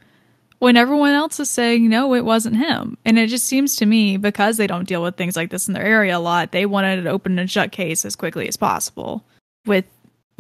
when 0.59 0.77
everyone 0.77 1.13
else 1.13 1.39
is 1.39 1.51
saying 1.51 1.89
no, 1.89 2.15
it 2.15 2.25
wasn't 2.25 2.57
him. 2.57 2.97
And 3.05 3.19
it 3.19 3.29
just 3.29 3.47
seems 3.47 3.77
to 3.77 3.87
me 3.87 4.17
because 4.17 4.57
they 4.57 4.67
don't 4.67 4.89
deal 4.89 5.03
with 5.03 5.17
things 5.17 5.37
like 5.37 5.51
this 5.51 5.69
in 5.69 5.75
their 5.75 5.85
area 5.85 6.17
a 6.17 6.19
lot, 6.19 6.53
they 6.53 6.67
wanted 6.67 6.99
an 6.99 7.07
open 7.07 7.39
and 7.39 7.51
shut 7.51 7.73
case 7.73 8.05
as 8.05 8.17
quickly 8.17 8.49
as 8.49 8.57
possible 8.57 9.25
with 9.67 9.85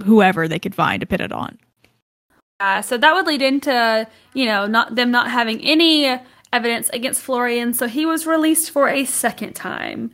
whoever 0.05 0.49
they 0.49 0.59
could 0.59 0.75
find 0.75 1.01
to 1.01 1.07
pin 1.07 1.21
it 1.21 1.33
on. 1.33 1.59
Uh, 2.61 2.81
so 2.81 2.97
that 2.97 3.15
would 3.15 3.27
lead 3.27 3.43
into 3.43 4.07
you 4.33 4.47
know 4.47 4.67
not 4.67 4.95
them 4.95 5.11
not 5.11 5.31
having 5.31 5.61
any 5.61 6.19
evidence 6.53 6.89
against 6.91 7.23
Florian. 7.23 7.75
So 7.75 7.87
he 7.87 8.07
was 8.07 8.27
released 8.27 8.71
for 8.71 8.89
a 8.89 9.05
second 9.05 9.55
time. 9.55 10.11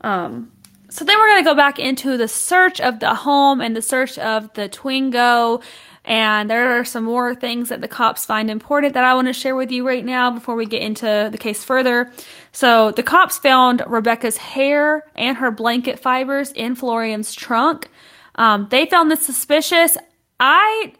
Um, 0.00 0.50
so 0.88 1.04
then 1.04 1.18
we're 1.18 1.28
going 1.28 1.44
to 1.44 1.50
go 1.50 1.54
back 1.54 1.78
into 1.78 2.16
the 2.16 2.28
search 2.28 2.80
of 2.80 3.00
the 3.00 3.14
home 3.14 3.60
and 3.60 3.76
the 3.76 3.82
search 3.82 4.18
of 4.18 4.52
the 4.54 4.68
Twingo. 4.68 5.62
And 6.06 6.48
there 6.48 6.78
are 6.78 6.84
some 6.84 7.02
more 7.04 7.34
things 7.34 7.68
that 7.68 7.80
the 7.80 7.88
cops 7.88 8.24
find 8.24 8.48
important 8.48 8.94
that 8.94 9.02
I 9.02 9.12
want 9.14 9.26
to 9.26 9.32
share 9.32 9.56
with 9.56 9.72
you 9.72 9.86
right 9.86 10.04
now 10.04 10.30
before 10.30 10.54
we 10.54 10.64
get 10.64 10.80
into 10.80 11.28
the 11.32 11.38
case 11.38 11.64
further. 11.64 12.12
So 12.52 12.92
the 12.92 13.02
cops 13.02 13.38
found 13.38 13.82
Rebecca's 13.86 14.36
hair 14.36 15.02
and 15.16 15.36
her 15.36 15.50
blanket 15.50 15.98
fibers 15.98 16.52
in 16.52 16.76
Florian's 16.76 17.34
trunk. 17.34 17.88
Um, 18.36 18.68
they 18.70 18.86
found 18.86 19.10
this 19.10 19.26
suspicious. 19.26 19.98
I 20.38 20.92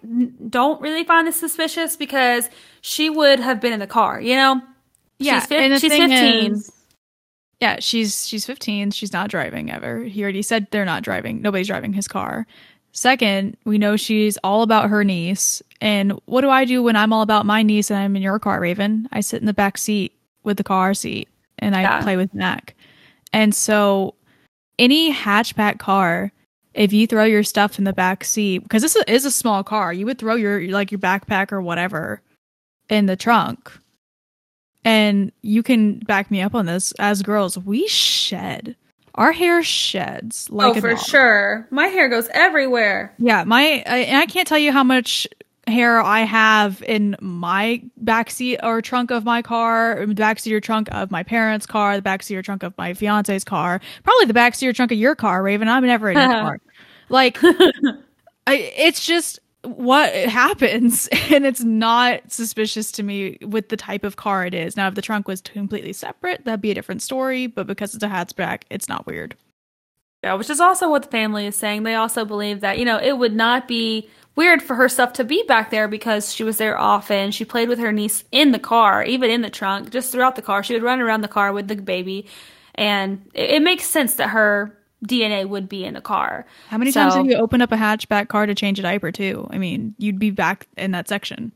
don't 0.49 0.81
really 0.81 1.05
find 1.05 1.27
this 1.29 1.37
suspicious 1.37 1.95
because 1.97 2.49
she 2.81 3.09
would 3.09 3.39
have 3.39 3.61
been 3.61 3.73
in 3.73 3.79
the 3.81 3.87
car, 3.87 4.21
you 4.21 4.35
know? 4.35 4.61
Yeah, 5.19 5.39
she's, 5.41 5.49
the 5.49 5.79
she's 5.79 5.91
thing 5.93 6.09
15. 6.11 6.53
is- 6.53 6.73
Yeah, 7.61 7.77
she's 7.81 8.27
she's 8.27 8.45
15. 8.45 8.91
She's 8.91 9.13
not 9.13 9.31
driving 9.31 9.71
ever. 9.71 10.03
He 10.03 10.23
already 10.23 10.43
said 10.43 10.67
they're 10.71 10.85
not 10.85 11.03
driving. 11.05 11.43
Nobody's 11.43 11.69
driving 11.69 11.93
his 11.93 12.09
car. 12.09 12.47
Second, 12.97 13.59
we 13.67 13.77
know 13.77 13.95
she's 13.97 14.39
all 14.39 14.63
about 14.63 14.89
her 14.89 15.05
niece. 15.05 15.63
And 15.83 16.13
what 16.25 16.41
do 16.41 16.49
I 16.49 16.65
do 16.65 16.83
when 16.83 16.97
I'm 16.97 17.13
all 17.13 17.21
about 17.21 17.45
my 17.45 17.63
niece 17.63 17.91
and 17.91 17.99
I'm 17.99 18.17
in 18.17 18.23
your 18.23 18.39
car, 18.39 18.59
Raven? 18.59 19.07
I 19.13 19.21
sit 19.21 19.39
in 19.41 19.47
the 19.47 19.53
back 19.53 19.77
seat 19.77 20.15
with 20.45 20.57
the 20.57 20.65
car 20.65 20.95
seat 20.95 21.29
and 21.59 21.77
I 21.77 21.83
Yeah. 21.83 22.03
play 22.03 22.17
with 22.17 22.33
Mac. 22.33 22.75
And 23.35 23.55
so 23.55 24.15
any 24.79 25.13
hatchback 25.13 25.79
car, 25.79 26.33
if 26.73 26.91
you 26.91 27.07
throw 27.07 27.25
your 27.25 27.43
stuff 27.43 27.79
in 27.79 27.85
the 27.85 27.93
back 27.93 28.25
seat, 28.25 28.63
because 28.63 28.81
this 28.81 28.97
is 29.07 29.27
a 29.27 29.31
small 29.31 29.63
car, 29.63 29.93
you 29.93 30.07
would 30.07 30.19
throw 30.19 30.35
your 30.35 30.67
like 30.71 30.91
your 30.91 30.99
backpack 30.99 31.53
or 31.53 31.61
whatever 31.61 32.23
in 32.89 33.05
the 33.05 33.17
trunk. 33.17 33.71
And 34.87 35.33
you 35.43 35.63
can 35.63 35.99
back 35.99 36.31
me 36.31 36.41
up 36.41 36.55
on 36.55 36.65
this. 36.65 36.93
As 36.93 37.21
girls, 37.21 37.59
we 37.59 37.87
shed. 37.89 38.75
Our 39.17 39.33
hair 39.33 39.63
sheds 39.63 40.51
like 40.51 40.77
oh, 40.77 40.81
for 40.81 40.91
dog. 40.91 41.05
sure. 41.05 41.69
My 41.71 41.87
hair 41.87 42.09
goes 42.09 42.29
everywhere. 42.33 43.15
Yeah, 43.19 43.45
my 43.45 43.83
I, 43.87 43.99
and 43.99 44.19
I 44.19 44.27
can't 44.27 44.47
tell 44.47 44.59
you 44.59 44.73
how 44.73 44.85
much 44.85 45.27
hair 45.67 46.01
I 46.01 46.21
have 46.21 46.83
in 46.83 47.17
my 47.21 47.83
backseat 48.03 48.59
or 48.63 48.81
trunk 48.83 49.11
of 49.11 49.25
my 49.25 49.43
car, 49.43 50.05
the 50.07 50.15
backseat 50.15 50.53
or 50.53 50.61
trunk 50.61 50.89
of 50.93 51.11
my 51.11 51.23
parents' 51.23 51.67
car, 51.67 51.97
the 51.97 52.09
backseat 52.09 52.37
or 52.37 52.43
trunk 52.43 52.63
of 52.63 52.77
my 52.79 52.95
fiance's 52.95 53.43
car, 53.43 53.81
probably 54.05 54.27
the 54.27 54.35
backseat 54.35 54.69
or 54.69 54.73
trunk 54.73 54.93
of 54.93 54.99
your 54.99 55.15
car, 55.15 55.43
Raven. 55.43 55.69
I'm 55.69 55.85
never 55.85 56.11
in 56.11 56.17
your 56.19 56.27
car. 56.27 56.61
Like, 57.09 57.39
I, 58.47 58.73
it's 58.77 59.05
just 59.05 59.41
what 59.67 60.13
happens, 60.15 61.09
and 61.31 61.45
it's 61.45 61.63
not 61.63 62.33
suspicious 62.33 62.93
to 62.93 63.03
me 63.03 63.39
with 63.43 63.69
the 63.69 63.77
type 63.77 64.05
of 64.05 64.17
car 64.17 64.47
it 64.47 64.55
is. 64.55 64.77
Now, 64.77 64.89
if 64.89 64.95
the 64.95 65.03
trunk 65.03 65.29
was 65.29 65.41
completely 65.41 65.93
separate, 65.93 66.45
that'd 66.45 66.61
be 66.61 66.71
a 66.71 66.75
different 66.75 67.03
story. 67.03 67.47
But 67.47 67.67
because 67.67 67.95
it's 67.95 68.05
a 68.05 68.09
hatchback, 68.09 68.63
it's 68.71 68.89
not 68.89 69.07
weird. 69.07 69.37
Yeah, 70.23 70.35
which 70.35 70.51
is 70.51 70.61
also 70.61 70.91
what 70.91 71.03
the 71.03 71.09
family 71.09 71.47
is 71.47 71.57
saying. 71.57 71.83
They 71.83 71.95
also 71.95 72.25
believe 72.25 72.61
that, 72.61 72.79
you 72.79 72.85
know, 72.85 72.99
it 72.99 73.19
would 73.19 73.35
not 73.35 73.69
be 73.69 74.09
weird 74.35 74.63
for 74.63 74.75
her 74.75 74.89
stuff 74.89 75.13
to 75.15 75.25
be 75.25 75.43
back 75.45 75.71
there 75.71 75.89
because 75.89 76.33
she 76.33 76.45
was 76.45 76.59
there 76.59 76.79
often. 76.79 77.31
She 77.31 77.45
played 77.45 77.69
with 77.69 77.79
her 77.79 77.93
niece 77.93 78.25
in 78.33 78.53
the 78.53 78.59
car, 78.59 79.05
even 79.05 79.31
in 79.31 79.43
the 79.43 79.51
trunk, 79.51 79.91
just 79.91 80.13
throughout 80.13 80.37
the 80.37 80.43
car. 80.43 80.63
She 80.63 80.75
would 80.75 80.83
run 80.83 81.01
around 81.01 81.21
the 81.21 81.29
car 81.29 81.53
with 81.53 81.69
the 81.69 81.77
baby. 81.77 82.27
And 82.75 83.29
it, 83.35 83.51
it 83.51 83.63
makes 83.63 83.85
sense 83.85 84.15
that 84.17 84.31
her 84.31 84.77
DNA 85.07 85.49
would 85.49 85.69
be 85.69 85.85
in 85.85 85.95
the 85.95 86.01
car. 86.01 86.47
How 86.69 86.79
many 86.79 86.91
So- 86.91 87.01
times 87.01 87.15
have 87.15 87.27
you 87.27 87.37
opened 87.37 87.63
up 87.63 87.73
a 87.73 87.77
hatchback 87.77 88.29
car 88.29 88.47
to 88.47 88.55
change 88.55 88.79
a 88.79 88.83
diaper 88.83 89.13
too? 89.13 89.47
I 89.51 89.59
mean, 89.59 89.95
you'd 89.99 90.19
be 90.19 90.31
back 90.31 90.67
in 90.77 90.91
that 90.93 91.09
section. 91.09 91.53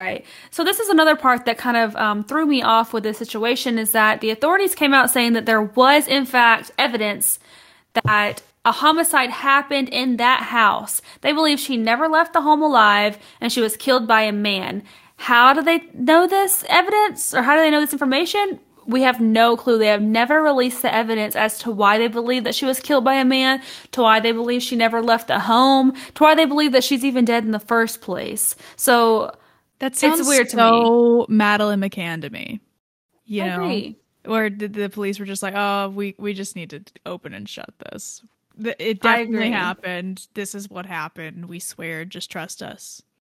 Right. 0.00 0.26
So 0.50 0.64
this 0.64 0.80
is 0.80 0.88
another 0.88 1.14
part 1.14 1.44
that 1.44 1.58
kind 1.58 1.76
of 1.76 1.94
um, 1.94 2.24
threw 2.24 2.44
me 2.44 2.60
off 2.60 2.92
with 2.92 3.04
this 3.04 3.18
situation 3.18 3.78
is 3.78 3.92
that 3.92 4.20
the 4.20 4.30
authorities 4.30 4.74
came 4.74 4.92
out 4.92 5.10
saying 5.10 5.34
that 5.34 5.46
there 5.46 5.62
was 5.62 6.08
in 6.08 6.26
fact 6.26 6.72
evidence 6.76 7.38
that 8.04 8.42
a 8.64 8.72
homicide 8.72 9.30
happened 9.30 9.88
in 9.90 10.16
that 10.16 10.42
house. 10.42 11.02
They 11.20 11.32
believe 11.32 11.60
she 11.60 11.76
never 11.76 12.08
left 12.08 12.32
the 12.32 12.40
home 12.40 12.62
alive 12.62 13.16
and 13.40 13.52
she 13.52 13.60
was 13.60 13.76
killed 13.76 14.08
by 14.08 14.22
a 14.22 14.32
man. 14.32 14.82
How 15.18 15.52
do 15.52 15.62
they 15.62 15.84
know 15.94 16.26
this 16.26 16.64
evidence 16.68 17.32
or 17.32 17.42
how 17.42 17.54
do 17.54 17.60
they 17.62 17.70
know 17.70 17.80
this 17.80 17.92
information? 17.92 18.58
We 18.86 19.02
have 19.02 19.20
no 19.20 19.56
clue. 19.56 19.78
They 19.78 19.86
have 19.86 20.02
never 20.02 20.42
released 20.42 20.82
the 20.82 20.92
evidence 20.92 21.36
as 21.36 21.58
to 21.60 21.70
why 21.70 21.98
they 21.98 22.08
believe 22.08 22.44
that 22.44 22.54
she 22.54 22.64
was 22.64 22.80
killed 22.80 23.04
by 23.04 23.14
a 23.14 23.24
man, 23.24 23.62
to 23.92 24.02
why 24.02 24.20
they 24.20 24.32
believe 24.32 24.62
she 24.62 24.76
never 24.76 25.02
left 25.02 25.28
the 25.28 25.38
home, 25.38 25.92
to 26.14 26.22
why 26.22 26.34
they 26.34 26.44
believe 26.44 26.72
that 26.72 26.84
she's 26.84 27.04
even 27.04 27.24
dead 27.24 27.44
in 27.44 27.52
the 27.52 27.60
first 27.60 28.00
place. 28.00 28.56
So 28.76 29.32
that 29.78 29.96
sounds 29.96 30.20
it's 30.20 30.28
weird 30.28 30.48
to 30.50 30.56
so 30.56 31.26
me. 31.28 31.36
Madeleine 31.36 31.80
McCann 31.80 32.22
to 32.22 32.30
me. 32.30 32.60
You 33.24 33.42
I 33.42 33.48
know, 33.48 33.64
agree. 33.64 33.96
where 34.24 34.50
the, 34.50 34.68
the 34.68 34.88
police 34.88 35.18
were 35.18 35.26
just 35.26 35.42
like, 35.42 35.54
"Oh, 35.56 35.88
we 35.88 36.14
we 36.18 36.34
just 36.34 36.56
need 36.56 36.70
to 36.70 36.82
open 37.06 37.34
and 37.34 37.48
shut 37.48 37.70
this. 37.90 38.22
It 38.78 39.00
definitely 39.00 39.50
happened. 39.50 40.26
This 40.34 40.54
is 40.54 40.68
what 40.68 40.86
happened. 40.86 41.46
We 41.46 41.58
swear. 41.58 42.04
Just 42.04 42.30
trust 42.30 42.62
us." 42.62 43.02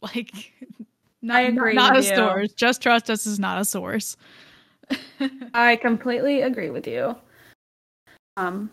Like, 0.00 0.52
not, 1.22 1.38
I 1.38 1.40
agree. 1.42 1.74
Not, 1.74 1.94
not 1.94 1.98
a 1.98 2.02
source. 2.04 2.52
Just 2.52 2.80
trust 2.80 3.10
us 3.10 3.26
is 3.26 3.40
not 3.40 3.60
a 3.60 3.64
source. 3.64 4.16
I 5.54 5.76
completely 5.76 6.42
agree 6.42 6.70
with 6.70 6.86
you. 6.86 7.16
Um, 8.36 8.70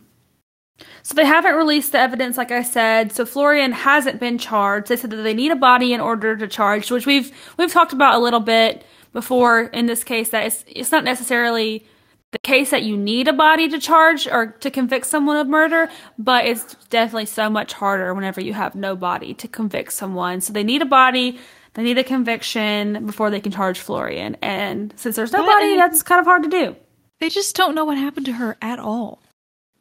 so 1.03 1.13
they 1.15 1.25
haven't 1.25 1.55
released 1.55 1.91
the 1.93 1.99
evidence, 1.99 2.37
like 2.37 2.51
I 2.51 2.61
said. 2.61 3.11
So 3.11 3.25
Florian 3.25 3.71
hasn't 3.71 4.19
been 4.19 4.37
charged. 4.37 4.89
They 4.89 4.97
said 4.97 5.11
that 5.11 5.17
they 5.23 5.33
need 5.33 5.51
a 5.51 5.55
body 5.55 5.93
in 5.93 6.01
order 6.01 6.35
to 6.35 6.47
charge, 6.47 6.91
which 6.91 7.05
we've 7.05 7.31
we've 7.57 7.71
talked 7.71 7.93
about 7.93 8.15
a 8.15 8.23
little 8.23 8.39
bit 8.39 8.85
before 9.13 9.61
in 9.61 9.85
this 9.85 10.03
case. 10.03 10.29
That 10.29 10.45
it's 10.45 10.65
it's 10.67 10.91
not 10.91 11.03
necessarily 11.03 11.85
the 12.31 12.39
case 12.39 12.71
that 12.71 12.83
you 12.83 12.97
need 12.97 13.29
a 13.29 13.33
body 13.33 13.69
to 13.69 13.79
charge 13.79 14.27
or 14.27 14.47
to 14.47 14.69
convict 14.69 15.05
someone 15.05 15.37
of 15.37 15.47
murder, 15.47 15.89
but 16.19 16.45
it's 16.45 16.75
definitely 16.89 17.25
so 17.25 17.49
much 17.49 17.71
harder 17.71 18.13
whenever 18.13 18.41
you 18.41 18.53
have 18.53 18.75
no 18.75 18.95
body 18.95 19.33
to 19.35 19.47
convict 19.47 19.93
someone. 19.93 20.41
So 20.41 20.51
they 20.51 20.63
need 20.63 20.81
a 20.81 20.85
body, 20.85 21.39
they 21.75 21.83
need 21.83 21.97
a 21.97 22.03
conviction 22.03 23.05
before 23.05 23.29
they 23.29 23.39
can 23.39 23.51
charge 23.51 23.79
Florian. 23.79 24.35
And 24.41 24.93
since 24.95 25.15
there's 25.15 25.31
nobody, 25.31 25.75
that's 25.75 26.01
kind 26.01 26.19
of 26.19 26.25
hard 26.25 26.43
to 26.43 26.49
do. 26.49 26.75
They 27.19 27.29
just 27.29 27.55
don't 27.55 27.75
know 27.75 27.85
what 27.85 27.97
happened 27.97 28.25
to 28.25 28.33
her 28.33 28.57
at 28.61 28.79
all. 28.79 29.21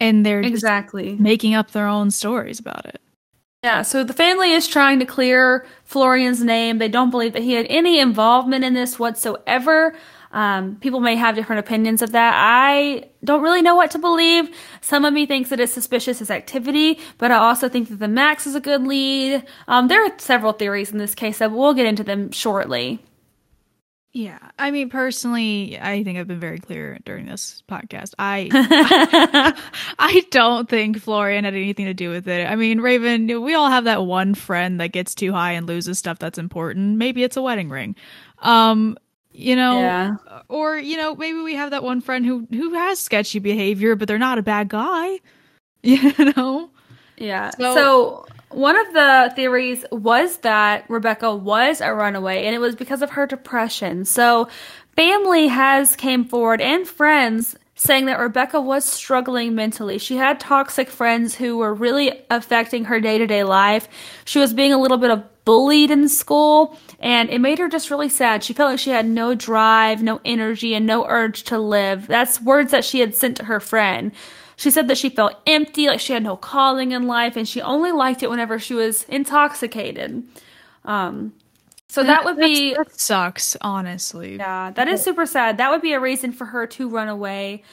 And 0.00 0.26
they're 0.26 0.40
exactly 0.40 1.16
making 1.18 1.54
up 1.54 1.70
their 1.70 1.87
own 1.87 2.11
stories 2.11 2.59
about 2.59 2.85
it. 2.87 3.00
Yeah, 3.62 3.80
so 3.83 4.04
the 4.04 4.12
family 4.12 4.52
is 4.52 4.68
trying 4.68 4.98
to 4.98 5.07
clear 5.07 5.66
Florian's 5.85 6.44
name. 6.44 6.78
They 6.78 6.88
don't 6.88 7.11
believe 7.11 7.33
that 7.33 7.42
he 7.42 7.52
had 7.52 7.66
any 7.70 7.98
involvement 7.98 8.64
in 8.64 8.74
this 8.74 8.98
whatsoever. 8.98 9.94
Um, 10.34 10.76
people 10.80 10.98
may 10.98 11.14
have 11.14 11.36
different 11.36 11.60
opinions 11.60 12.02
of 12.02 12.10
that. 12.10 12.34
I 12.36 13.08
don't 13.22 13.40
really 13.40 13.62
know 13.62 13.76
what 13.76 13.92
to 13.92 13.98
believe. 13.98 14.50
Some 14.80 15.04
of 15.04 15.14
me 15.14 15.26
thinks 15.26 15.48
that 15.50 15.60
it's 15.60 15.72
suspicious 15.72 16.20
as 16.20 16.28
activity, 16.28 16.98
but 17.18 17.30
I 17.30 17.36
also 17.36 17.68
think 17.68 17.88
that 17.88 18.00
the 18.00 18.08
Max 18.08 18.44
is 18.44 18.56
a 18.56 18.60
good 18.60 18.82
lead. 18.82 19.44
Um, 19.68 19.86
there 19.86 20.04
are 20.04 20.10
several 20.18 20.52
theories 20.52 20.90
in 20.90 20.98
this 20.98 21.14
case, 21.14 21.36
so 21.36 21.48
we'll 21.48 21.72
get 21.72 21.86
into 21.86 22.02
them 22.02 22.32
shortly. 22.32 23.00
Yeah, 24.12 24.38
I 24.58 24.70
mean, 24.70 24.90
personally, 24.90 25.78
I 25.80 26.04
think 26.04 26.18
I've 26.18 26.28
been 26.28 26.38
very 26.38 26.58
clear 26.58 26.98
during 27.04 27.26
this 27.26 27.62
podcast. 27.68 28.14
I, 28.16 28.48
I 29.98 30.24
don't 30.30 30.68
think 30.68 31.00
Florian 31.00 31.44
had 31.44 31.54
anything 31.54 31.86
to 31.86 31.94
do 31.94 32.10
with 32.10 32.28
it. 32.28 32.48
I 32.48 32.54
mean, 32.54 32.80
Raven, 32.80 33.42
we 33.42 33.54
all 33.54 33.68
have 33.68 33.84
that 33.84 34.04
one 34.04 34.34
friend 34.34 34.80
that 34.80 34.88
gets 34.88 35.14
too 35.16 35.32
high 35.32 35.52
and 35.52 35.66
loses 35.66 35.98
stuff 35.98 36.20
that's 36.20 36.38
important. 36.38 36.96
Maybe 36.96 37.24
it's 37.24 37.36
a 37.36 37.42
wedding 37.42 37.70
ring. 37.70 37.96
Um, 38.38 38.96
you 39.34 39.56
know 39.56 39.80
yeah. 39.80 40.16
or 40.48 40.78
you 40.78 40.96
know 40.96 41.14
maybe 41.16 41.40
we 41.40 41.54
have 41.54 41.70
that 41.70 41.82
one 41.82 42.00
friend 42.00 42.24
who 42.24 42.46
who 42.50 42.72
has 42.74 42.98
sketchy 42.98 43.40
behavior 43.40 43.96
but 43.96 44.06
they're 44.08 44.16
not 44.16 44.38
a 44.38 44.42
bad 44.42 44.68
guy 44.68 45.18
you 45.84 46.12
know? 46.34 46.70
Yeah. 47.18 47.50
So, 47.50 47.74
so 47.74 48.26
one 48.48 48.74
of 48.74 48.92
the 48.94 49.32
theories 49.36 49.84
was 49.92 50.38
that 50.38 50.88
rebecca 50.88 51.34
was 51.34 51.82
a 51.82 51.92
runaway 51.92 52.46
and 52.46 52.54
it 52.54 52.58
was 52.58 52.74
because 52.74 53.02
of 53.02 53.10
her 53.10 53.26
depression. 53.26 54.06
So 54.06 54.48
family 54.96 55.46
has 55.48 55.94
came 55.94 56.24
forward 56.24 56.62
and 56.62 56.88
friends 56.88 57.54
saying 57.74 58.06
that 58.06 58.18
rebecca 58.18 58.62
was 58.62 58.86
struggling 58.86 59.54
mentally. 59.54 59.98
She 59.98 60.16
had 60.16 60.40
toxic 60.40 60.88
friends 60.88 61.34
who 61.34 61.58
were 61.58 61.74
really 61.74 62.22
affecting 62.30 62.86
her 62.86 62.98
day-to-day 62.98 63.44
life. 63.44 63.86
She 64.24 64.38
was 64.38 64.54
being 64.54 64.72
a 64.72 64.78
little 64.78 64.96
bit 64.96 65.10
of 65.10 65.22
bullied 65.44 65.90
in 65.90 66.09
school 66.09 66.78
and 67.00 67.28
it 67.30 67.38
made 67.38 67.59
her 67.59 67.68
just 67.68 67.90
really 67.90 68.09
sad. 68.09 68.42
She 68.42 68.52
felt 68.52 68.70
like 68.70 68.78
she 68.78 68.90
had 68.90 69.07
no 69.07 69.35
drive, 69.35 70.02
no 70.02 70.20
energy, 70.24 70.74
and 70.74 70.87
no 70.87 71.07
urge 71.07 71.42
to 71.44 71.59
live. 71.59 72.07
That's 72.07 72.40
words 72.40 72.70
that 72.70 72.85
she 72.85 73.00
had 73.00 73.14
sent 73.14 73.37
to 73.38 73.44
her 73.44 73.61
friend. 73.61 74.12
She 74.57 74.70
said 74.70 74.88
that 74.88 74.96
she 74.96 75.11
felt 75.11 75.40
empty, 75.46 75.88
like 75.88 76.00
she 76.00 76.12
had 76.12 76.22
no 76.22 76.37
calling 76.37 76.92
in 76.92 77.07
life, 77.07 77.37
and 77.37 77.46
she 77.46 77.61
only 77.61 77.90
liked 77.90 78.22
it 78.22 78.30
whenever 78.30 78.59
she 78.59 78.72
was 78.72 79.02
intoxicated. 79.04 80.22
Um, 80.85 81.35
so 81.88 82.02
that, 82.02 82.22
that 82.22 82.24
would 82.24 82.38
be 82.38 82.74
that 82.74 82.98
sucks, 82.98 83.57
honestly. 83.61 84.37
Yeah, 84.37 84.70
that 84.70 84.88
is 84.88 85.02
super 85.02 85.26
sad. 85.26 85.59
That 85.59 85.70
would 85.70 85.83
be 85.83 85.92
a 85.92 86.00
reason 86.00 86.33
for 86.33 86.44
her 86.44 86.66
to 86.68 86.88
run 86.88 87.09
away. 87.09 87.64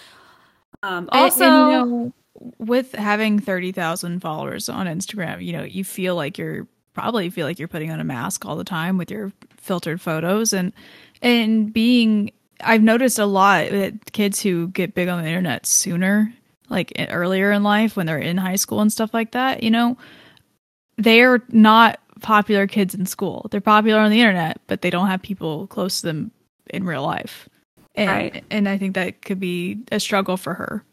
Um, 0.84 1.08
also, 1.12 1.46
and, 1.46 1.72
you 1.72 1.78
know, 1.78 2.14
with 2.58 2.94
having 2.94 3.40
thirty 3.40 3.72
thousand 3.72 4.20
followers 4.20 4.68
on 4.68 4.88
Instagram, 4.88 5.46
you 5.46 5.54
know, 5.54 5.64
you 5.64 5.84
feel 5.84 6.16
like 6.16 6.38
you're 6.38 6.68
probably 6.94 7.30
feel 7.30 7.46
like 7.48 7.60
you're 7.60 7.68
putting 7.68 7.92
on 7.92 8.00
a 8.00 8.04
mask 8.04 8.46
all 8.46 8.56
the 8.56 8.64
time 8.64 8.98
with 8.98 9.10
your 9.12 9.32
filtered 9.58 10.02
photos 10.02 10.54
and 10.54 10.74
and 11.22 11.72
being 11.72 12.32
I've 12.64 12.84
noticed 12.84 13.20
a 13.20 13.26
lot 13.26 13.70
that 13.70 14.12
kids 14.12 14.42
who 14.42 14.68
get 14.70 14.94
big 14.94 15.08
on 15.08 15.22
the 15.22 15.28
internet 15.28 15.66
sooner, 15.66 16.34
like 16.70 16.92
eh, 16.96 17.08
earlier 17.10 17.52
in 17.52 17.64
life 17.64 17.96
when 17.96 18.06
they're 18.06 18.18
in 18.18 18.38
high 18.38 18.56
school 18.56 18.82
and 18.82 18.92
stuff 18.92 19.14
like 19.14 19.32
that, 19.32 19.64
you 19.64 19.72
know, 19.72 19.98
they're 20.98 21.42
not 21.50 22.00
popular 22.22 22.68
kids 22.68 22.94
in 22.94 23.06
school. 23.06 23.48
They're 23.50 23.62
popular 23.62 24.00
on 24.00 24.12
the 24.12 24.20
internet, 24.20 24.62
but 24.68 24.82
they 24.82 24.90
don't 24.90 25.08
have 25.08 25.22
people 25.22 25.68
close 25.68 26.02
to 26.02 26.08
them 26.08 26.32
in 26.70 26.86
real 26.86 27.04
life. 27.04 27.50
And, 27.96 28.10
right. 28.10 28.44
and 28.50 28.70
I 28.70 28.78
think 28.78 28.96
that 28.96 29.22
could 29.22 29.40
be 29.40 29.80
a 29.92 30.00
struggle 30.00 30.38
for 30.38 30.54
her. 30.54 30.84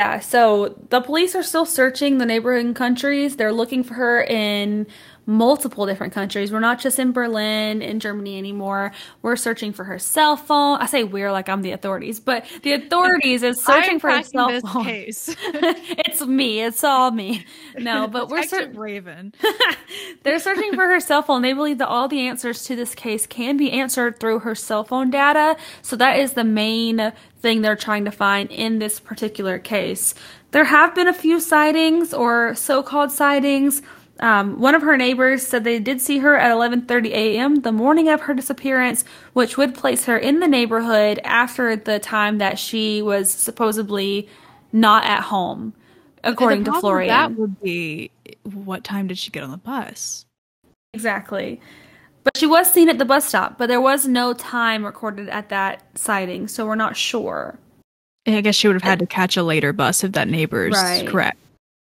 Yeah, 0.00 0.18
so 0.18 0.74
the 0.90 1.00
police 1.00 1.36
are 1.36 1.42
still 1.44 1.64
searching 1.64 2.18
the 2.18 2.26
neighboring 2.26 2.74
countries. 2.74 3.36
They're 3.36 3.52
looking 3.52 3.84
for 3.84 3.94
her 3.94 4.24
in 4.24 4.88
multiple 5.26 5.86
different 5.86 6.12
countries. 6.12 6.52
We're 6.52 6.60
not 6.60 6.80
just 6.80 6.98
in 6.98 7.12
Berlin, 7.12 7.82
in 7.82 8.00
Germany 8.00 8.38
anymore. 8.38 8.92
We're 9.22 9.36
searching 9.36 9.72
for 9.72 9.84
her 9.84 9.98
cell 9.98 10.36
phone. 10.36 10.78
I 10.80 10.86
say 10.86 11.04
we're 11.04 11.32
like 11.32 11.48
I'm 11.48 11.62
the 11.62 11.72
authorities, 11.72 12.20
but 12.20 12.46
the 12.62 12.72
authorities 12.72 13.42
is 13.42 13.62
searching 13.62 13.98
for 14.00 14.10
her 14.10 14.22
cell 14.22 14.60
phone. 14.60 14.84
Case. 14.84 15.34
it's 15.48 16.22
me. 16.26 16.60
It's 16.60 16.84
all 16.84 17.10
me. 17.10 17.44
No, 17.78 18.06
but 18.14 18.28
we're 18.28 18.42
searching 18.42 18.76
Raven. 18.76 19.32
They're 20.22 20.38
searching 20.38 20.74
for 20.74 20.86
her 20.86 21.00
cell 21.00 21.22
phone. 21.22 21.42
They 21.42 21.52
believe 21.52 21.78
that 21.78 21.88
all 21.88 22.08
the 22.08 22.26
answers 22.26 22.64
to 22.64 22.76
this 22.76 22.94
case 22.94 23.26
can 23.26 23.56
be 23.56 23.70
answered 23.72 24.20
through 24.20 24.40
her 24.40 24.54
cell 24.54 24.84
phone 24.84 25.10
data. 25.10 25.56
So 25.82 25.96
that 25.96 26.18
is 26.18 26.32
the 26.32 26.44
main 26.44 27.12
thing 27.40 27.60
they're 27.60 27.76
trying 27.76 28.04
to 28.06 28.10
find 28.10 28.50
in 28.50 28.78
this 28.78 29.00
particular 29.00 29.58
case. 29.58 30.14
There 30.52 30.64
have 30.64 30.94
been 30.94 31.08
a 31.08 31.12
few 31.12 31.40
sightings 31.40 32.14
or 32.14 32.54
so-called 32.54 33.12
sightings. 33.12 33.82
Um, 34.20 34.60
one 34.60 34.74
of 34.74 34.82
her 34.82 34.96
neighbors 34.96 35.44
said 35.44 35.64
they 35.64 35.80
did 35.80 36.00
see 36.00 36.18
her 36.18 36.36
at 36.36 36.50
11:30 36.52 37.08
a.m. 37.08 37.56
the 37.62 37.72
morning 37.72 38.08
of 38.08 38.22
her 38.22 38.34
disappearance, 38.34 39.04
which 39.32 39.56
would 39.56 39.74
place 39.74 40.04
her 40.04 40.16
in 40.16 40.40
the 40.40 40.46
neighborhood 40.46 41.20
after 41.24 41.74
the 41.74 41.98
time 41.98 42.38
that 42.38 42.58
she 42.58 43.02
was 43.02 43.30
supposedly 43.30 44.28
not 44.72 45.04
at 45.04 45.22
home, 45.22 45.74
according 46.22 46.64
to 46.64 46.72
Florian. 46.80 47.08
That 47.08 47.36
would 47.36 47.60
be 47.60 48.10
what 48.44 48.84
time 48.84 49.08
did 49.08 49.18
she 49.18 49.30
get 49.30 49.42
on 49.42 49.50
the 49.50 49.56
bus? 49.56 50.26
Exactly. 50.92 51.60
But 52.22 52.36
she 52.36 52.46
was 52.46 52.72
seen 52.72 52.88
at 52.88 52.98
the 52.98 53.04
bus 53.04 53.26
stop, 53.26 53.58
but 53.58 53.68
there 53.68 53.80
was 53.80 54.06
no 54.06 54.32
time 54.32 54.84
recorded 54.84 55.28
at 55.28 55.50
that 55.50 55.82
sighting, 55.94 56.48
so 56.48 56.66
we're 56.66 56.74
not 56.74 56.96
sure. 56.96 57.58
I 58.26 58.40
guess 58.40 58.54
she 58.54 58.66
would 58.68 58.74
have 58.74 58.82
had 58.82 59.00
to 59.00 59.06
catch 59.06 59.36
a 59.36 59.42
later 59.42 59.74
bus 59.74 60.02
if 60.02 60.12
that 60.12 60.28
neighbor's 60.28 60.72
right. 60.72 61.06
correct. 61.06 61.36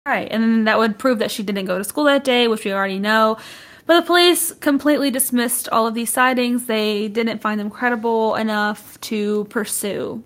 Right, 0.06 0.28
and 0.30 0.40
then 0.40 0.64
that 0.64 0.78
would 0.78 1.00
prove 1.00 1.18
that 1.18 1.32
she 1.32 1.42
didn't 1.42 1.64
go 1.64 1.78
to 1.78 1.84
school 1.84 2.04
that 2.04 2.22
day, 2.22 2.46
which 2.46 2.64
we 2.64 2.72
already 2.72 3.00
know. 3.00 3.38
But 3.86 4.00
the 4.00 4.06
police 4.06 4.52
completely 4.52 5.10
dismissed 5.10 5.68
all 5.70 5.88
of 5.88 5.94
these 5.94 6.12
sightings. 6.12 6.66
They 6.66 7.08
didn't 7.08 7.40
find 7.40 7.58
them 7.58 7.70
credible 7.70 8.36
enough 8.36 9.00
to 9.02 9.46
pursue. 9.46 10.22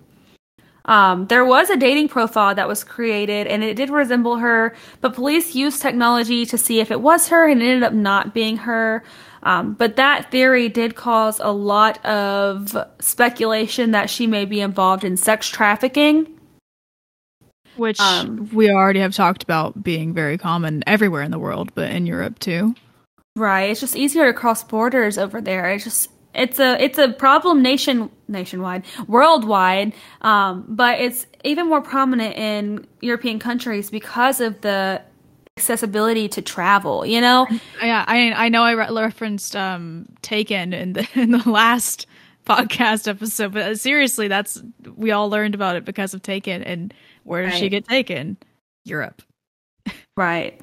Um, 0.85 1.25
there 1.27 1.45
was 1.45 1.71
a 1.71 1.77
dating 1.77 2.09
profile 2.09 2.53
that 2.53 2.67
was 2.67 2.83
created 2.83 3.47
and 3.47 3.63
it 3.63 3.75
did 3.75 3.89
resemble 3.89 4.37
her, 4.37 4.75
but 4.99 5.13
police 5.13 5.55
used 5.55 5.81
technology 5.81 6.45
to 6.45 6.57
see 6.57 6.79
if 6.79 6.91
it 6.91 7.01
was 7.01 7.29
her 7.29 7.47
and 7.47 7.61
it 7.61 7.65
ended 7.65 7.83
up 7.83 7.93
not 7.93 8.33
being 8.33 8.57
her. 8.57 9.03
Um, 9.43 9.73
but 9.73 9.95
that 9.95 10.29
theory 10.29 10.69
did 10.69 10.95
cause 10.95 11.39
a 11.39 11.51
lot 11.51 12.03
of 12.05 12.75
speculation 12.99 13.91
that 13.91 14.09
she 14.09 14.27
may 14.27 14.45
be 14.45 14.61
involved 14.61 15.03
in 15.03 15.17
sex 15.17 15.47
trafficking. 15.49 16.27
Which 17.81 17.99
um, 17.99 18.47
we 18.53 18.69
already 18.69 18.99
have 18.99 19.15
talked 19.15 19.41
about 19.41 19.81
being 19.81 20.13
very 20.13 20.37
common 20.37 20.83
everywhere 20.85 21.23
in 21.23 21.31
the 21.31 21.39
world, 21.39 21.73
but 21.73 21.89
in 21.91 22.05
Europe 22.05 22.37
too. 22.37 22.75
Right. 23.35 23.71
It's 23.71 23.79
just 23.79 23.95
easier 23.95 24.25
to 24.25 24.33
cross 24.33 24.63
borders 24.63 25.17
over 25.17 25.41
there. 25.41 25.71
It's 25.71 25.83
just 25.83 26.11
it's 26.35 26.59
a 26.59 26.81
it's 26.81 26.97
a 26.99 27.09
problem 27.09 27.61
nation 27.61 28.09
nationwide 28.27 28.85
worldwide 29.07 29.93
um, 30.21 30.63
but 30.69 30.99
it's 30.99 31.25
even 31.43 31.67
more 31.67 31.81
prominent 31.81 32.35
in 32.37 32.87
European 33.01 33.39
countries 33.39 33.89
because 33.89 34.39
of 34.39 34.61
the 34.61 35.01
accessibility 35.57 36.29
to 36.29 36.41
travel. 36.41 37.05
You 37.05 37.19
know, 37.19 37.47
Yeah, 37.81 38.05
I 38.07 38.31
I 38.31 38.49
know 38.49 38.63
I 38.63 38.71
re- 38.71 38.91
referenced 38.91 39.55
um 39.55 40.05
Taken 40.21 40.73
in 40.73 40.93
the 40.93 41.07
in 41.15 41.31
the 41.31 41.49
last 41.49 42.05
podcast 42.45 43.07
episode, 43.07 43.53
but 43.53 43.79
seriously, 43.79 44.27
that's 44.27 44.61
we 44.95 45.11
all 45.11 45.29
learned 45.29 45.55
about 45.55 45.75
it 45.75 45.85
because 45.85 46.13
of 46.13 46.21
Taken. 46.21 46.63
And 46.63 46.93
where 47.23 47.43
did 47.43 47.53
she 47.53 47.69
get 47.69 47.87
taken? 47.87 48.37
Europe. 48.85 49.21
Right. 50.17 50.59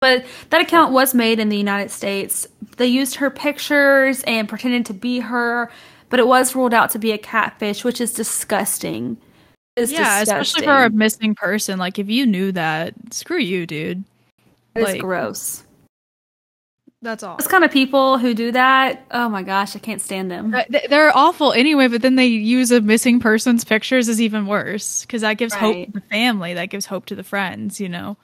But 0.00 0.24
that 0.50 0.60
account 0.60 0.92
was 0.92 1.14
made 1.14 1.38
in 1.38 1.48
the 1.48 1.56
United 1.56 1.90
States. 1.90 2.46
They 2.76 2.86
used 2.86 3.16
her 3.16 3.30
pictures 3.30 4.22
and 4.24 4.48
pretended 4.48 4.86
to 4.86 4.94
be 4.94 5.20
her, 5.20 5.70
but 6.08 6.18
it 6.18 6.26
was 6.26 6.56
ruled 6.56 6.74
out 6.74 6.90
to 6.90 6.98
be 6.98 7.12
a 7.12 7.18
catfish, 7.18 7.84
which 7.84 8.00
is 8.00 8.12
disgusting. 8.12 9.16
It's 9.76 9.92
yeah, 9.92 10.22
especially 10.22 10.64
for 10.64 10.84
a 10.84 10.90
missing 10.90 11.34
person. 11.34 11.78
Like 11.78 11.98
if 11.98 12.10
you 12.10 12.26
knew 12.26 12.52
that, 12.52 12.94
screw 13.12 13.38
you, 13.38 13.66
dude. 13.66 14.04
It's 14.74 14.84
like- 14.84 15.00
gross. 15.00 15.62
That's 17.02 17.24
all. 17.24 17.36
Those 17.36 17.48
kind 17.48 17.64
of 17.64 17.72
people 17.72 18.16
who 18.16 18.32
do 18.32 18.52
that, 18.52 19.04
oh 19.10 19.28
my 19.28 19.42
gosh, 19.42 19.74
I 19.74 19.80
can't 19.80 20.00
stand 20.00 20.30
them. 20.30 20.54
Uh, 20.54 20.62
They're 20.88 21.14
awful 21.16 21.52
anyway, 21.52 21.88
but 21.88 22.00
then 22.00 22.14
they 22.14 22.26
use 22.26 22.70
a 22.70 22.80
missing 22.80 23.18
person's 23.18 23.64
pictures 23.64 24.08
is 24.08 24.20
even 24.20 24.46
worse 24.46 25.02
because 25.02 25.22
that 25.22 25.34
gives 25.34 25.52
hope 25.52 25.86
to 25.86 25.92
the 25.92 26.00
family, 26.02 26.54
that 26.54 26.66
gives 26.66 26.86
hope 26.86 27.06
to 27.06 27.16
the 27.16 27.24
friends, 27.24 27.80
you 27.80 27.88
know. 27.88 28.16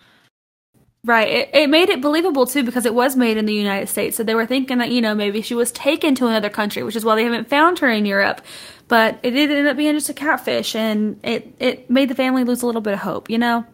Right. 1.05 1.29
It, 1.29 1.51
it 1.55 1.71
made 1.71 1.89
it 1.89 2.01
believable 2.01 2.47
too 2.47 2.63
because 2.63 2.87
it 2.87 2.95
was 2.95 3.17
made 3.17 3.37
in 3.37 3.47
the 3.47 3.55
United 3.55 3.89
States. 3.89 4.17
So 4.17 4.23
they 4.23 4.35
were 4.35 4.47
thinking 4.47 4.79
that, 4.79 4.91
you 4.91 5.01
know, 5.01 5.15
maybe 5.15 5.43
she 5.43 5.55
was 5.55 5.73
taken 5.73 6.15
to 6.17 6.27
another 6.27 6.51
country, 6.51 6.83
which 6.83 6.97
is 6.97 7.05
why 7.05 7.17
they 7.17 7.25
haven't 7.25 7.49
found 7.49 7.81
her 7.81 7.89
in 7.89 8.07
Europe. 8.07 8.43
But 8.87 9.19
it 9.23 9.31
did 9.33 9.51
end 9.51 9.67
up 9.67 9.77
being 9.77 9.95
just 9.95 10.09
a 10.09 10.15
catfish 10.15 10.75
and 10.77 11.19
it, 11.25 11.55
it 11.59 11.91
made 11.91 12.11
the 12.11 12.15
family 12.15 12.45
lose 12.45 12.63
a 12.63 12.67
little 12.67 12.81
bit 12.81 12.95
of 12.95 13.01
hope, 13.01 13.29
you 13.31 13.39
know? 13.39 13.65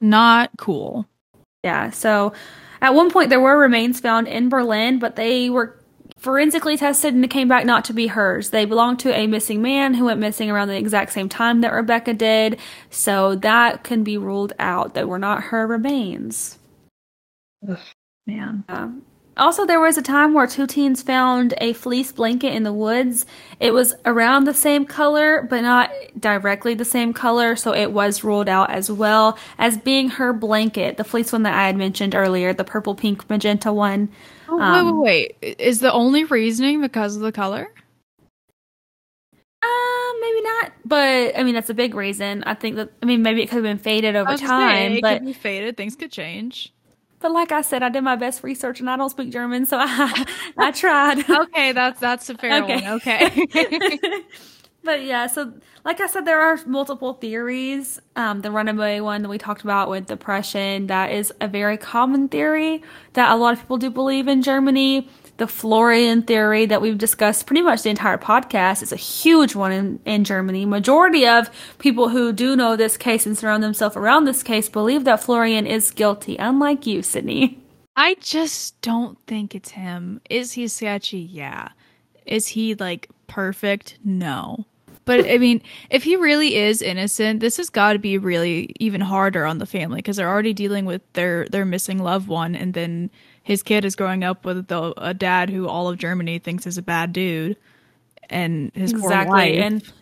Not 0.00 0.50
cool. 0.58 1.06
Yeah. 1.64 1.90
So 1.90 2.32
at 2.82 2.94
one 2.94 3.10
point 3.10 3.30
there 3.30 3.40
were 3.40 3.56
remains 3.56 4.00
found 4.00 4.28
in 4.28 4.50
Berlin, 4.50 4.98
but 4.98 5.16
they 5.16 5.48
were 5.48 5.78
forensically 6.18 6.76
tested 6.76 7.14
and 7.14 7.24
it 7.24 7.30
came 7.30 7.48
back 7.48 7.64
not 7.64 7.84
to 7.86 7.92
be 7.92 8.08
hers. 8.08 8.50
They 8.50 8.64
belonged 8.64 8.98
to 9.00 9.12
a 9.12 9.26
missing 9.26 9.62
man 9.62 9.94
who 9.94 10.04
went 10.04 10.20
missing 10.20 10.50
around 10.50 10.68
the 10.68 10.76
exact 10.76 11.12
same 11.12 11.28
time 11.28 11.62
that 11.62 11.72
Rebecca 11.72 12.12
did. 12.14 12.58
So 12.90 13.34
that 13.36 13.82
can 13.82 14.04
be 14.04 14.18
ruled 14.18 14.52
out. 14.58 14.94
That 14.94 15.08
were 15.08 15.18
not 15.18 15.44
her 15.44 15.66
remains. 15.66 16.58
Man. 18.26 18.64
Yeah. 18.68 18.90
Also, 19.36 19.64
there 19.64 19.80
was 19.80 19.96
a 19.96 20.02
time 20.02 20.34
where 20.34 20.46
two 20.46 20.66
teens 20.66 21.00
found 21.02 21.54
a 21.58 21.72
fleece 21.72 22.12
blanket 22.12 22.52
in 22.52 22.64
the 22.64 22.72
woods. 22.72 23.24
It 23.60 23.72
was 23.72 23.94
around 24.04 24.44
the 24.44 24.52
same 24.52 24.84
color, 24.84 25.42
but 25.48 25.62
not 25.62 25.90
directly 26.20 26.74
the 26.74 26.84
same 26.84 27.14
color, 27.14 27.56
so 27.56 27.72
it 27.74 27.92
was 27.92 28.22
ruled 28.24 28.48
out 28.48 28.70
as 28.70 28.90
well 28.90 29.38
as 29.58 29.78
being 29.78 30.10
her 30.10 30.32
blanket, 30.34 30.98
the 30.98 31.04
fleece 31.04 31.32
one 31.32 31.44
that 31.44 31.54
I 31.54 31.66
had 31.66 31.76
mentioned 31.76 32.14
earlier, 32.14 32.52
the 32.52 32.64
purple, 32.64 32.94
pink, 32.94 33.28
magenta 33.30 33.72
one. 33.72 34.10
Oh, 34.48 34.60
Um, 34.60 35.00
wait, 35.00 35.36
wait, 35.40 35.56
wait. 35.56 35.60
Is 35.60 35.80
the 35.80 35.92
only 35.92 36.24
reasoning 36.24 36.82
because 36.82 37.16
of 37.16 37.22
the 37.22 37.32
color? 37.32 37.68
Uh, 39.62 40.12
maybe 40.20 40.42
not, 40.42 40.72
but 40.84 41.38
I 41.38 41.42
mean 41.44 41.54
that's 41.54 41.70
a 41.70 41.74
big 41.74 41.94
reason. 41.94 42.42
I 42.44 42.54
think 42.54 42.76
that 42.76 42.90
I 43.02 43.06
mean 43.06 43.22
maybe 43.22 43.42
it 43.42 43.46
could 43.46 43.56
have 43.56 43.62
been 43.62 43.78
faded 43.78 44.16
over 44.16 44.36
time, 44.36 44.92
it 44.92 45.00
but 45.00 45.18
could 45.18 45.26
be 45.26 45.32
faded. 45.32 45.76
Things 45.76 45.94
could 45.96 46.10
change. 46.10 46.72
But 47.22 47.32
like 47.32 47.52
I 47.52 47.62
said, 47.62 47.82
I 47.82 47.88
did 47.88 48.02
my 48.02 48.16
best 48.16 48.42
research 48.42 48.80
and 48.80 48.90
I 48.90 48.96
don't 48.96 49.10
speak 49.10 49.30
German, 49.30 49.66
so 49.66 49.78
I 49.80 50.26
I 50.58 50.72
tried. 50.72 51.24
Okay, 51.30 51.72
that's 51.72 52.00
that's 52.00 52.28
a 52.30 52.36
fair 52.36 52.64
Okay. 52.64 52.66
one. 52.66 52.86
Okay. 52.86 53.30
but 54.84 55.04
yeah, 55.04 55.26
so 55.28 55.52
like 55.84 56.00
I 56.00 56.06
said, 56.06 56.24
there 56.24 56.40
are 56.40 56.58
multiple 56.66 57.14
theories. 57.14 58.00
Um, 58.16 58.40
the 58.40 58.50
runaway 58.50 59.00
one 59.00 59.22
that 59.22 59.28
we 59.28 59.38
talked 59.38 59.62
about 59.62 59.88
with 59.88 60.06
depression, 60.06 60.88
that 60.88 61.12
is 61.12 61.32
a 61.40 61.48
very 61.48 61.76
common 61.76 62.28
theory 62.28 62.82
that 63.14 63.30
a 63.32 63.36
lot 63.36 63.54
of 63.54 63.60
people 63.60 63.78
do 63.78 63.90
believe 63.90 64.28
in 64.28 64.42
Germany. 64.42 65.08
The 65.42 65.48
Florian 65.48 66.22
theory 66.22 66.66
that 66.66 66.80
we've 66.80 66.96
discussed 66.96 67.46
pretty 67.46 67.62
much 67.62 67.82
the 67.82 67.90
entire 67.90 68.16
podcast 68.16 68.80
is 68.80 68.92
a 68.92 68.96
huge 68.96 69.56
one 69.56 69.72
in, 69.72 69.98
in 70.04 70.22
Germany. 70.22 70.64
Majority 70.64 71.26
of 71.26 71.50
people 71.78 72.10
who 72.10 72.32
do 72.32 72.54
know 72.54 72.76
this 72.76 72.96
case 72.96 73.26
and 73.26 73.36
surround 73.36 73.60
themselves 73.64 73.96
around 73.96 74.24
this 74.24 74.44
case 74.44 74.68
believe 74.68 75.02
that 75.02 75.20
Florian 75.20 75.66
is 75.66 75.90
guilty, 75.90 76.36
unlike 76.36 76.86
you, 76.86 77.02
Sydney. 77.02 77.58
I 77.96 78.14
just 78.20 78.80
don't 78.82 79.18
think 79.26 79.56
it's 79.56 79.72
him. 79.72 80.20
Is 80.30 80.52
he 80.52 80.68
sketchy? 80.68 81.18
Yeah. 81.18 81.70
Is 82.24 82.46
he 82.46 82.76
like 82.76 83.08
perfect? 83.26 83.98
No. 84.04 84.64
But 85.04 85.28
I 85.28 85.38
mean, 85.38 85.60
if 85.90 86.04
he 86.04 86.14
really 86.14 86.54
is 86.54 86.82
innocent, 86.82 87.40
this 87.40 87.56
has 87.56 87.68
got 87.68 87.94
to 87.94 87.98
be 87.98 88.16
really 88.16 88.76
even 88.78 89.00
harder 89.00 89.44
on 89.44 89.58
the 89.58 89.66
family 89.66 89.96
because 89.96 90.18
they're 90.18 90.30
already 90.30 90.52
dealing 90.52 90.84
with 90.84 91.02
their 91.14 91.48
their 91.48 91.64
missing 91.64 91.98
loved 91.98 92.28
one, 92.28 92.54
and 92.54 92.74
then 92.74 93.10
his 93.42 93.62
kid 93.62 93.84
is 93.84 93.96
growing 93.96 94.22
up 94.24 94.44
with 94.44 94.68
the, 94.68 94.94
a 94.96 95.14
dad 95.14 95.50
who 95.50 95.66
all 95.68 95.88
of 95.88 95.98
Germany 95.98 96.38
thinks 96.38 96.66
is 96.66 96.78
a 96.78 96.82
bad 96.82 97.12
dude, 97.12 97.56
and 98.30 98.70
his 98.74 98.92
poor 98.92 99.02
Exactly. 99.04 99.32
wife. 99.32 99.54
And 99.58 99.92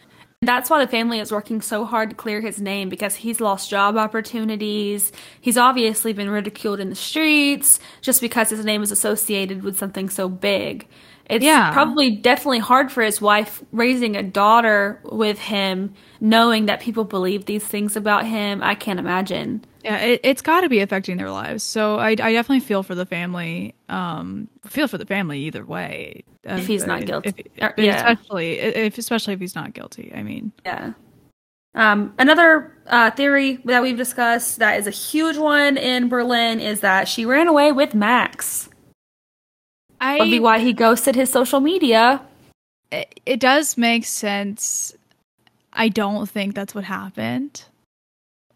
that's 0.42 0.70
why 0.70 0.82
the 0.82 0.90
family 0.90 1.18
is 1.20 1.30
working 1.32 1.60
so 1.60 1.84
hard 1.84 2.10
to 2.10 2.16
clear 2.16 2.40
his 2.40 2.60
name 2.60 2.88
because 2.88 3.16
he's 3.16 3.40
lost 3.40 3.68
job 3.68 3.96
opportunities. 3.96 5.12
He's 5.40 5.58
obviously 5.58 6.12
been 6.12 6.30
ridiculed 6.30 6.80
in 6.80 6.88
the 6.90 6.94
streets 6.96 7.78
just 8.00 8.20
because 8.20 8.48
his 8.50 8.64
name 8.64 8.82
is 8.82 8.90
associated 8.90 9.62
with 9.62 9.78
something 9.78 10.08
so 10.08 10.28
big. 10.28 10.86
It's 11.26 11.44
Yeah. 11.44 11.72
probably 11.72 12.10
definitely 12.10 12.58
hard 12.58 12.90
for 12.90 13.02
his 13.02 13.20
wife 13.20 13.62
raising 13.72 14.16
a 14.16 14.22
daughter 14.22 14.98
with 15.04 15.38
him, 15.38 15.92
knowing 16.20 16.66
that 16.66 16.80
people 16.80 17.04
believe 17.04 17.44
these 17.44 17.64
things 17.64 17.94
about 17.94 18.26
him. 18.26 18.62
I 18.62 18.74
can't 18.74 18.98
imagine. 18.98 19.62
Yeah, 19.84 19.96
it, 19.98 20.20
it's 20.24 20.42
got 20.42 20.60
to 20.60 20.68
be 20.68 20.80
affecting 20.80 21.16
their 21.16 21.30
lives. 21.30 21.62
So 21.62 21.98
I, 21.98 22.10
I 22.10 22.14
definitely 22.32 22.60
feel 22.60 22.82
for 22.82 22.94
the 22.94 23.06
family. 23.06 23.74
Um, 23.88 24.48
feel 24.66 24.88
for 24.88 24.98
the 24.98 25.06
family 25.06 25.40
either 25.40 25.64
way. 25.64 26.24
If 26.44 26.66
he's 26.66 26.86
not 26.86 27.04
guilty. 27.06 27.34
if- 27.56 27.62
Or- 27.62 27.74
yeah. 27.76 27.96
especially 27.96 28.58
if 28.58 28.98
especially 28.98 29.34
if 29.34 29.40
he's 29.40 29.54
not 29.54 29.72
guilty. 29.74 30.12
I 30.14 30.22
mean, 30.22 30.52
Yeah. 30.64 30.92
Um, 31.74 32.14
another 32.18 32.76
uh, 32.88 33.12
theory 33.12 33.60
that 33.64 33.80
we've 33.80 33.96
discussed 33.96 34.58
that 34.58 34.78
is 34.80 34.86
a 34.88 34.90
huge 34.90 35.36
one 35.36 35.76
in 35.76 36.08
Berlin 36.08 36.58
is 36.58 36.80
that 36.80 37.06
she 37.06 37.24
ran 37.24 37.46
away 37.46 37.70
with 37.70 37.94
Max. 37.94 38.68
I 40.00 40.18
would 40.18 40.24
be 40.30 40.40
why 40.40 40.58
he 40.58 40.72
ghosted 40.72 41.14
his 41.14 41.30
social 41.30 41.60
media. 41.60 42.22
it, 42.90 43.20
it 43.24 43.38
does 43.40 43.76
make 43.78 44.04
sense. 44.04 44.94
I 45.72 45.88
don't 45.88 46.28
think 46.28 46.54
that's 46.56 46.74
what 46.74 46.82
happened, 46.84 47.62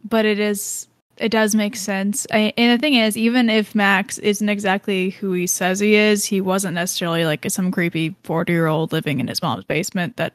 but 0.02 0.24
it 0.24 0.40
is. 0.40 0.88
It 1.16 1.28
does 1.28 1.54
make 1.54 1.76
sense. 1.76 2.26
I, 2.32 2.52
and 2.56 2.76
the 2.76 2.82
thing 2.82 2.94
is, 2.94 3.16
even 3.16 3.48
if 3.48 3.74
Max 3.74 4.18
isn't 4.18 4.48
exactly 4.48 5.10
who 5.10 5.32
he 5.32 5.46
says 5.46 5.78
he 5.78 5.94
is, 5.94 6.24
he 6.24 6.40
wasn't 6.40 6.74
necessarily 6.74 7.24
like 7.24 7.48
some 7.50 7.70
creepy 7.70 8.16
forty-year-old 8.24 8.92
living 8.92 9.20
in 9.20 9.28
his 9.28 9.40
mom's 9.40 9.64
basement 9.64 10.16
that 10.16 10.32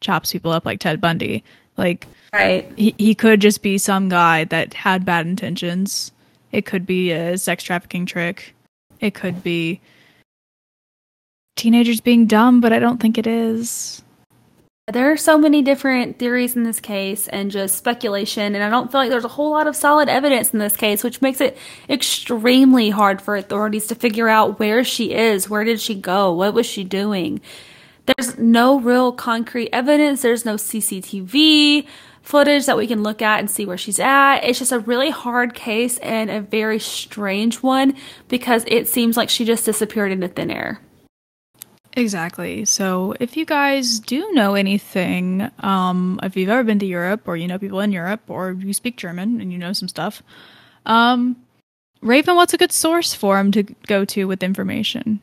chops 0.00 0.32
people 0.32 0.52
up 0.52 0.64
like 0.64 0.78
Ted 0.80 1.00
Bundy. 1.00 1.42
Like 1.76 2.06
Right. 2.32 2.70
he 2.76 2.94
he 2.98 3.14
could 3.14 3.40
just 3.40 3.62
be 3.62 3.78
some 3.78 4.08
guy 4.08 4.44
that 4.44 4.74
had 4.74 5.04
bad 5.04 5.26
intentions. 5.26 6.12
It 6.52 6.66
could 6.66 6.86
be 6.86 7.10
a 7.10 7.36
sex 7.36 7.64
trafficking 7.64 8.06
trick. 8.06 8.54
It 9.00 9.14
could 9.14 9.42
be 9.42 9.80
teenagers 11.56 12.00
being 12.00 12.26
dumb, 12.26 12.60
but 12.60 12.72
I 12.72 12.78
don't 12.78 13.00
think 13.00 13.18
it 13.18 13.26
is. 13.26 14.02
There 14.92 15.10
are 15.10 15.16
so 15.16 15.38
many 15.38 15.62
different 15.62 16.18
theories 16.18 16.54
in 16.54 16.64
this 16.64 16.78
case 16.78 17.26
and 17.26 17.50
just 17.50 17.78
speculation, 17.78 18.54
and 18.54 18.62
I 18.62 18.68
don't 18.68 18.92
feel 18.92 19.00
like 19.00 19.08
there's 19.08 19.24
a 19.24 19.28
whole 19.28 19.50
lot 19.50 19.66
of 19.66 19.74
solid 19.74 20.10
evidence 20.10 20.52
in 20.52 20.58
this 20.58 20.76
case, 20.76 21.02
which 21.02 21.22
makes 21.22 21.40
it 21.40 21.56
extremely 21.88 22.90
hard 22.90 23.22
for 23.22 23.34
authorities 23.34 23.86
to 23.86 23.94
figure 23.94 24.28
out 24.28 24.58
where 24.58 24.84
she 24.84 25.14
is, 25.14 25.48
where 25.48 25.64
did 25.64 25.80
she 25.80 25.94
go, 25.94 26.34
what 26.34 26.52
was 26.52 26.66
she 26.66 26.84
doing. 26.84 27.40
There's 28.04 28.36
no 28.36 28.78
real 28.80 29.12
concrete 29.12 29.70
evidence, 29.72 30.20
there's 30.20 30.44
no 30.44 30.56
CCTV 30.56 31.86
footage 32.20 32.66
that 32.66 32.76
we 32.76 32.86
can 32.86 33.02
look 33.02 33.22
at 33.22 33.40
and 33.40 33.50
see 33.50 33.64
where 33.64 33.78
she's 33.78 33.98
at. 33.98 34.40
It's 34.40 34.58
just 34.58 34.72
a 34.72 34.78
really 34.78 35.08
hard 35.08 35.54
case 35.54 35.96
and 35.98 36.28
a 36.28 36.42
very 36.42 36.78
strange 36.78 37.62
one 37.62 37.96
because 38.28 38.62
it 38.66 38.88
seems 38.88 39.16
like 39.16 39.30
she 39.30 39.46
just 39.46 39.64
disappeared 39.64 40.12
into 40.12 40.28
thin 40.28 40.50
air. 40.50 40.82
Exactly. 41.94 42.64
So 42.64 43.14
if 43.20 43.36
you 43.36 43.44
guys 43.44 44.00
do 44.00 44.32
know 44.32 44.54
anything, 44.54 45.50
um, 45.60 46.18
if 46.22 46.36
you've 46.36 46.48
ever 46.48 46.64
been 46.64 46.78
to 46.78 46.86
Europe 46.86 47.22
or 47.26 47.36
you 47.36 47.46
know 47.46 47.58
people 47.58 47.80
in 47.80 47.92
Europe 47.92 48.22
or 48.28 48.52
you 48.52 48.72
speak 48.72 48.96
German 48.96 49.40
and 49.40 49.52
you 49.52 49.58
know 49.58 49.72
some 49.72 49.88
stuff, 49.88 50.22
um, 50.86 51.36
Raven, 52.00 52.34
what's 52.34 52.54
a 52.54 52.58
good 52.58 52.72
source 52.72 53.14
for 53.14 53.38
him 53.38 53.52
to 53.52 53.62
go 53.86 54.04
to 54.06 54.24
with 54.24 54.42
information? 54.42 55.20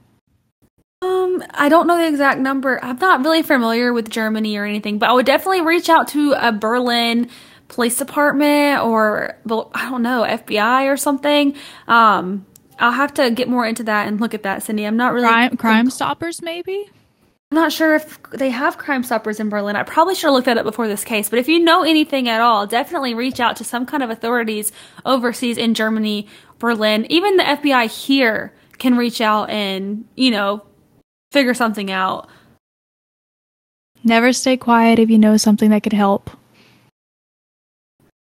Um, 1.01 1.43
I 1.51 1.69
don't 1.69 1.87
know 1.87 1.97
the 1.97 2.07
exact 2.07 2.39
number. 2.39 2.83
I'm 2.83 2.97
not 2.97 3.23
really 3.23 3.41
familiar 3.41 3.91
with 3.91 4.09
Germany 4.09 4.55
or 4.57 4.65
anything, 4.65 4.99
but 4.99 5.09
I 5.09 5.13
would 5.13 5.25
definitely 5.25 5.61
reach 5.61 5.89
out 5.89 6.07
to 6.09 6.33
a 6.33 6.51
Berlin 6.51 7.29
police 7.67 7.97
department 7.97 8.81
or 8.81 9.37
I 9.73 9.89
don't 9.89 10.01
know 10.01 10.25
FBI 10.27 10.91
or 10.91 10.97
something. 10.97 11.55
Um, 11.87 12.45
I'll 12.79 12.91
have 12.91 13.13
to 13.15 13.29
get 13.31 13.49
more 13.49 13.65
into 13.65 13.83
that 13.83 14.07
and 14.07 14.19
look 14.19 14.33
at 14.33 14.43
that, 14.43 14.63
Cindy. 14.63 14.85
I'm 14.85 14.97
not 14.97 15.13
really 15.13 15.27
Crime, 15.27 15.57
Crime 15.57 15.89
Stoppers, 15.89 16.41
maybe. 16.41 16.89
I'm 17.51 17.55
not 17.55 17.71
sure 17.71 17.95
if 17.95 18.21
they 18.31 18.51
have 18.51 18.77
Crime 18.77 19.03
Stoppers 19.03 19.39
in 19.39 19.49
Berlin. 19.49 19.75
I 19.75 19.83
probably 19.83 20.13
should 20.13 20.27
have 20.27 20.33
looked 20.33 20.45
that 20.45 20.57
up 20.59 20.65
before 20.65 20.87
this 20.87 21.03
case. 21.03 21.29
But 21.29 21.39
if 21.39 21.47
you 21.47 21.59
know 21.59 21.83
anything 21.83 22.29
at 22.29 22.41
all, 22.41 22.67
definitely 22.67 23.15
reach 23.15 23.39
out 23.39 23.55
to 23.55 23.63
some 23.63 23.85
kind 23.87 24.03
of 24.03 24.09
authorities 24.11 24.71
overseas 25.03 25.57
in 25.57 25.73
Germany, 25.73 26.27
Berlin. 26.59 27.07
Even 27.09 27.37
the 27.37 27.43
FBI 27.43 27.87
here 27.87 28.53
can 28.77 28.95
reach 28.95 29.19
out 29.19 29.49
and, 29.49 30.05
you 30.15 30.29
know, 30.29 30.63
figure 31.31 31.55
something 31.55 31.91
out. 31.91 32.29
Never 34.03 34.31
stay 34.31 34.55
quiet 34.55 34.99
if 34.99 35.09
you 35.09 35.17
know 35.17 35.35
something 35.35 35.71
that 35.71 35.83
could 35.83 35.93
help. 35.93 36.29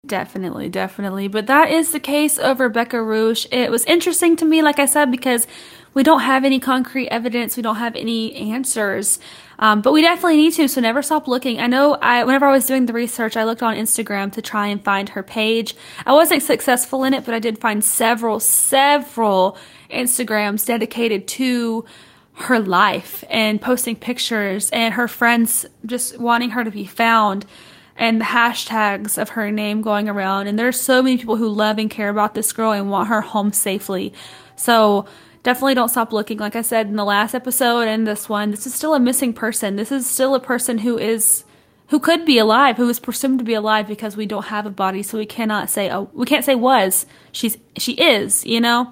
Definitely, 0.06 0.68
definitely. 0.68 1.30
But 1.30 1.48
that 1.48 1.72
is 1.72 1.94
the 1.94 2.00
case 2.00 2.38
of 2.38 2.60
Rebecca 2.60 2.98
Reusch. 2.98 3.48
It 3.52 3.72
was 3.72 3.86
interesting 3.86 4.36
to 4.36 4.46
me, 4.46 4.62
like 4.62 4.78
I 4.78 4.86
said, 4.86 5.10
because 5.10 5.48
we 5.94 6.04
don't 6.04 6.20
have 6.20 6.44
any 6.44 6.60
concrete 6.60 7.08
evidence, 7.08 7.56
we 7.56 7.64
don't 7.64 7.78
have 7.78 7.96
any 7.96 8.36
answers. 8.36 9.20
Um, 9.60 9.82
but 9.82 9.94
we 9.94 10.02
definitely 10.02 10.38
need 10.38 10.54
to, 10.54 10.68
so 10.68 10.82
never 10.82 11.02
stop 11.02 11.26
looking. 11.30 11.62
I 11.62 11.68
know 11.68 11.94
I 11.94 12.26
whenever 12.26 12.48
I 12.48 12.52
was 12.52 12.66
doing 12.66 12.86
the 12.86 12.92
research, 12.92 13.38
I 13.38 13.46
looked 13.46 13.64
on 13.64 13.78
Instagram 13.78 14.34
to 14.34 14.42
try 14.42 14.68
and 14.68 14.84
find 14.84 15.08
her 15.10 15.24
page. 15.24 15.74
I 16.06 16.12
wasn't 16.12 16.44
successful 16.44 17.06
in 17.06 17.14
it, 17.14 17.24
but 17.24 17.34
I 17.34 17.40
did 17.40 17.60
find 17.60 17.82
several, 17.82 18.42
several 18.42 19.58
Instagrams 19.90 20.66
dedicated 20.66 21.30
to 21.30 21.86
her 22.34 22.60
life 22.60 23.24
and 23.30 23.62
posting 23.62 23.96
pictures 23.96 24.70
and 24.72 24.96
her 24.96 25.08
friends 25.08 25.66
just 25.86 26.20
wanting 26.20 26.50
her 26.50 26.66
to 26.66 26.72
be 26.72 26.86
found 26.86 27.46
and 27.98 28.20
the 28.20 28.26
hashtags 28.26 29.18
of 29.18 29.30
her 29.30 29.52
name 29.52 29.82
going 29.82 30.10
around. 30.10 30.48
And 30.48 30.58
there's 30.58 30.80
so 30.80 31.02
many 31.02 31.18
people 31.18 31.36
who 31.36 31.50
love 31.50 31.78
and 31.78 31.90
care 31.90 32.10
about 32.10 32.34
this 32.34 32.52
girl 32.52 32.72
and 32.72 32.90
want 32.90 33.10
her 33.10 33.22
home 33.22 33.54
safely. 33.54 34.14
So 34.56 35.06
definitely 35.44 35.76
don't 35.76 35.90
stop 35.90 36.12
looking. 36.12 36.40
Like 36.40 36.56
I 36.56 36.62
said 36.62 36.88
in 36.88 36.96
the 36.96 37.06
last 37.06 37.36
episode 37.36 37.88
and 37.88 38.08
this 38.08 38.28
one, 38.28 38.52
this 38.52 38.66
is 38.66 38.74
still 38.74 38.96
a 38.96 39.00
missing 39.00 39.34
person. 39.34 39.76
This 39.76 39.92
is 39.92 40.08
still 40.08 40.36
a 40.36 40.40
person 40.40 40.80
who 40.80 40.98
is 40.98 41.44
who 41.90 42.00
could 42.00 42.26
be 42.26 42.40
alive, 42.40 42.78
who 42.78 42.90
is 42.90 43.00
presumed 43.00 43.38
to 43.40 43.46
be 43.46 43.54
alive 43.54 43.88
because 43.88 44.18
we 44.18 44.26
don't 44.26 44.46
have 44.46 44.66
a 44.66 44.72
body, 44.72 45.04
so 45.04 45.18
we 45.18 45.26
cannot 45.26 45.70
say 45.70 45.92
oh 45.92 46.10
we 46.14 46.26
can't 46.26 46.46
say 46.46 46.56
was. 46.56 47.06
She's 47.32 47.58
she 47.78 47.94
is, 47.94 48.46
you 48.46 48.62
know? 48.62 48.92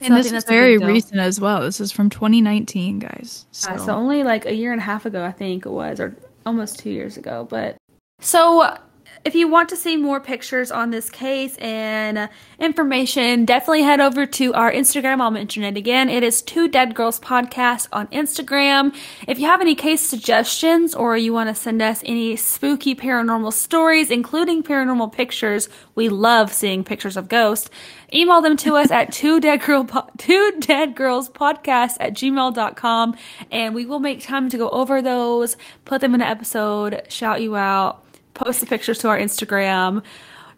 And 0.00 0.16
this 0.16 0.32
is 0.32 0.44
very 0.44 0.76
recent 0.78 1.20
as 1.20 1.40
well. 1.40 1.62
This 1.62 1.80
is 1.80 1.92
from 1.92 2.10
2019, 2.10 2.98
guys. 2.98 3.46
So. 3.52 3.70
Uh, 3.70 3.78
so 3.78 3.94
only 3.94 4.22
like 4.22 4.44
a 4.44 4.54
year 4.54 4.72
and 4.72 4.80
a 4.80 4.84
half 4.84 5.06
ago, 5.06 5.24
I 5.24 5.32
think 5.32 5.64
it 5.64 5.70
was, 5.70 5.98
or 6.00 6.16
almost 6.44 6.78
two 6.78 6.90
years 6.90 7.16
ago. 7.16 7.46
But 7.48 7.76
so, 8.20 8.78
if 9.24 9.34
you 9.34 9.48
want 9.48 9.70
to 9.70 9.76
see 9.76 9.96
more 9.96 10.20
pictures 10.20 10.70
on 10.70 10.90
this 10.90 11.08
case 11.08 11.56
and 11.56 12.28
information, 12.58 13.46
definitely 13.46 13.82
head 13.82 13.98
over 13.98 14.26
to 14.26 14.52
our 14.52 14.70
Instagram. 14.70 15.22
I'll 15.22 15.30
mention 15.30 15.62
it 15.62 15.78
again. 15.78 16.10
It 16.10 16.22
is 16.22 16.42
Two 16.42 16.68
Dead 16.68 16.94
Girls 16.94 17.20
Podcast 17.20 17.88
on 17.90 18.06
Instagram. 18.08 18.94
If 19.26 19.38
you 19.38 19.46
have 19.46 19.62
any 19.62 19.74
case 19.74 20.02
suggestions 20.02 20.94
or 20.94 21.16
you 21.16 21.32
want 21.32 21.48
to 21.48 21.54
send 21.54 21.80
us 21.80 22.02
any 22.04 22.36
spooky 22.36 22.94
paranormal 22.94 23.54
stories, 23.54 24.10
including 24.10 24.62
paranormal 24.62 25.10
pictures, 25.10 25.70
we 25.94 26.10
love 26.10 26.52
seeing 26.52 26.84
pictures 26.84 27.16
of 27.16 27.28
ghosts. 27.28 27.70
Email 28.12 28.42
them 28.42 28.58
to 28.58 28.76
us 28.76 28.90
at 28.90 29.10
two 29.12 29.40
dead 29.40 29.62
girl 29.62 29.84
po- 29.84 30.10
two 30.18 30.52
dead 30.60 30.94
girls 30.94 31.30
podcast 31.30 31.96
at 31.98 32.12
gmail.com 32.12 33.16
and 33.50 33.74
we 33.74 33.86
will 33.86 34.00
make 34.00 34.22
time 34.22 34.50
to 34.50 34.58
go 34.58 34.68
over 34.68 35.00
those, 35.00 35.56
put 35.86 36.02
them 36.02 36.14
in 36.14 36.20
an 36.20 36.28
episode, 36.28 37.06
shout 37.08 37.40
you 37.40 37.56
out 37.56 38.03
post 38.34 38.60
the 38.60 38.66
pictures 38.66 38.98
to 38.98 39.08
our 39.08 39.18
Instagram. 39.18 40.02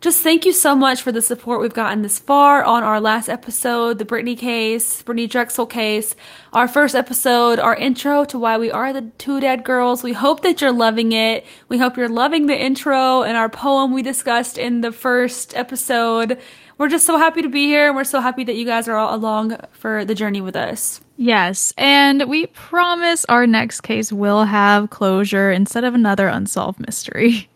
Just 0.03 0.23
thank 0.23 0.45
you 0.45 0.53
so 0.53 0.77
much 0.77 1.01
for 1.01 1.11
the 1.11 1.23
support 1.23 1.61
we've 1.61 1.73
gotten 1.73 2.03
this 2.03 2.19
far 2.19 2.63
on 2.63 2.83
our 2.83 3.01
last 3.01 3.31
episode, 3.31 3.99
the 3.99 4.05
Brittany 4.05 4.37
case, 4.37 5.03
Brittany 5.03 5.27
Drexel 5.27 5.67
case, 5.67 6.15
our 6.53 6.69
first 6.69 6.95
episode, 6.95 7.59
our 7.59 7.75
intro 7.75 8.25
to 8.27 8.39
why 8.39 8.59
we 8.59 8.71
are 8.71 8.93
the 8.93 9.11
two 9.17 9.41
dead 9.41 9.65
girls. 9.65 10.03
We 10.03 10.13
hope 10.13 10.43
that 10.43 10.61
you're 10.61 10.73
loving 10.73 11.13
it. 11.13 11.47
We 11.71 11.79
hope 11.79 11.97
you're 11.97 12.11
loving 12.11 12.47
the 12.47 12.57
intro 12.57 13.23
and 13.23 13.39
our 13.39 13.49
poem 13.49 13.95
we 13.95 14.03
discussed 14.03 14.59
in 14.59 14.83
the 14.83 14.93
first 14.93 15.57
episode. 15.57 16.39
We're 16.77 16.89
just 16.89 17.07
so 17.07 17.17
happy 17.17 17.41
to 17.41 17.49
be 17.49 17.65
here 17.65 17.87
and 17.87 17.97
we're 17.97 18.05
so 18.05 18.21
happy 18.21 18.45
that 18.45 18.57
you 18.57 18.67
guys 18.67 18.87
are 18.89 18.97
all 18.97 19.15
along 19.15 19.57
for 19.73 20.05
the 20.05 20.15
journey 20.15 20.43
with 20.43 20.57
us. 20.57 21.01
Yes, 21.17 21.73
and 21.79 22.29
we 22.29 22.49
promise 22.49 23.25
our 23.25 23.47
next 23.47 23.81
case 23.81 24.13
will 24.13 24.45
have 24.45 24.91
closure 24.91 25.51
instead 25.51 25.85
of 25.85 25.95
another 25.95 26.29
unsolved 26.29 26.79
mystery. 26.81 27.49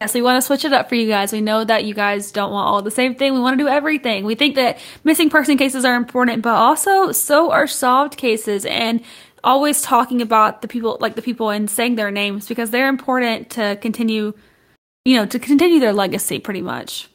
Yes, 0.00 0.12
we 0.12 0.22
want 0.22 0.36
to 0.36 0.42
switch 0.42 0.64
it 0.64 0.72
up 0.72 0.88
for 0.88 0.96
you 0.96 1.08
guys. 1.08 1.32
We 1.32 1.40
know 1.40 1.64
that 1.64 1.84
you 1.84 1.94
guys 1.94 2.30
don't 2.32 2.52
want 2.52 2.68
all 2.68 2.82
the 2.82 2.90
same 2.90 3.14
thing. 3.14 3.32
We 3.32 3.40
want 3.40 3.58
to 3.58 3.64
do 3.64 3.68
everything. 3.68 4.24
We 4.24 4.34
think 4.34 4.54
that 4.56 4.78
missing 5.04 5.30
person 5.30 5.56
cases 5.56 5.84
are 5.84 5.94
important, 5.94 6.42
but 6.42 6.54
also 6.54 7.12
so 7.12 7.50
are 7.52 7.66
solved 7.66 8.16
cases 8.16 8.66
and 8.66 9.02
always 9.42 9.82
talking 9.82 10.20
about 10.20 10.62
the 10.62 10.68
people 10.68 10.98
like 11.00 11.14
the 11.14 11.22
people 11.22 11.50
and 11.50 11.70
saying 11.70 11.94
their 11.94 12.10
names 12.10 12.48
because 12.48 12.70
they're 12.70 12.88
important 12.88 13.50
to 13.50 13.76
continue 13.80 14.34
you 15.04 15.16
know, 15.16 15.26
to 15.26 15.38
continue 15.38 15.80
their 15.80 15.92
legacy 15.92 16.38
pretty 16.38 16.62
much. 16.62 17.08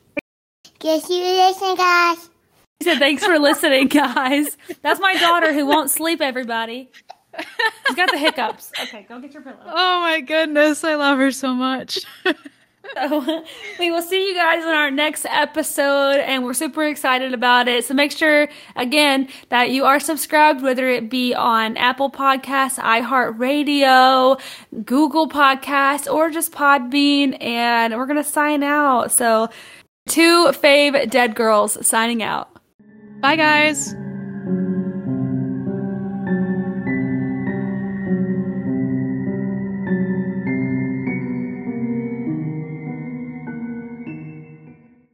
Guess 0.79 1.09
you 1.09 1.21
listen, 1.21 1.75
guys. 1.75 2.29
He 2.79 2.85
said, 2.85 2.99
Thanks 2.99 3.25
for 3.25 3.39
listening, 3.39 3.87
guys. 3.89 4.57
That's 4.81 4.99
my 4.99 5.15
daughter 5.17 5.53
who 5.53 5.65
won't 5.65 5.89
sleep, 5.89 6.21
everybody. 6.21 6.89
She's 7.87 7.95
got 7.95 8.11
the 8.11 8.17
hiccups. 8.17 8.71
Okay, 8.83 9.05
go 9.07 9.19
get 9.19 9.33
your 9.33 9.43
pillow. 9.43 9.57
Oh 9.65 10.01
my 10.01 10.21
goodness, 10.21 10.83
I 10.83 10.95
love 10.95 11.17
her 11.19 11.31
so 11.31 11.53
much. 11.53 11.99
So 12.95 13.43
we 13.79 13.91
will 13.91 14.01
see 14.01 14.27
you 14.27 14.33
guys 14.35 14.63
in 14.63 14.69
our 14.69 14.91
next 14.91 15.25
episode, 15.29 16.17
and 16.19 16.43
we're 16.43 16.53
super 16.53 16.83
excited 16.83 17.33
about 17.33 17.67
it. 17.67 17.85
So 17.85 17.93
make 17.93 18.11
sure, 18.11 18.49
again, 18.75 19.29
that 19.49 19.69
you 19.69 19.85
are 19.85 19.99
subscribed, 19.99 20.61
whether 20.61 20.89
it 20.89 21.09
be 21.09 21.33
on 21.33 21.77
Apple 21.77 22.09
Podcasts, 22.09 22.79
iHeartRadio, 22.79 24.39
Google 24.85 25.29
Podcasts, 25.29 26.11
or 26.11 26.29
just 26.29 26.51
Podbean. 26.51 27.41
And 27.41 27.95
we're 27.95 28.07
going 28.07 28.17
to 28.17 28.29
sign 28.29 28.63
out. 28.63 29.11
So, 29.11 29.49
two 30.07 30.47
fave 30.47 31.09
dead 31.09 31.35
girls 31.35 31.85
signing 31.85 32.23
out. 32.23 32.49
Bye, 33.21 33.35
guys. 33.35 33.93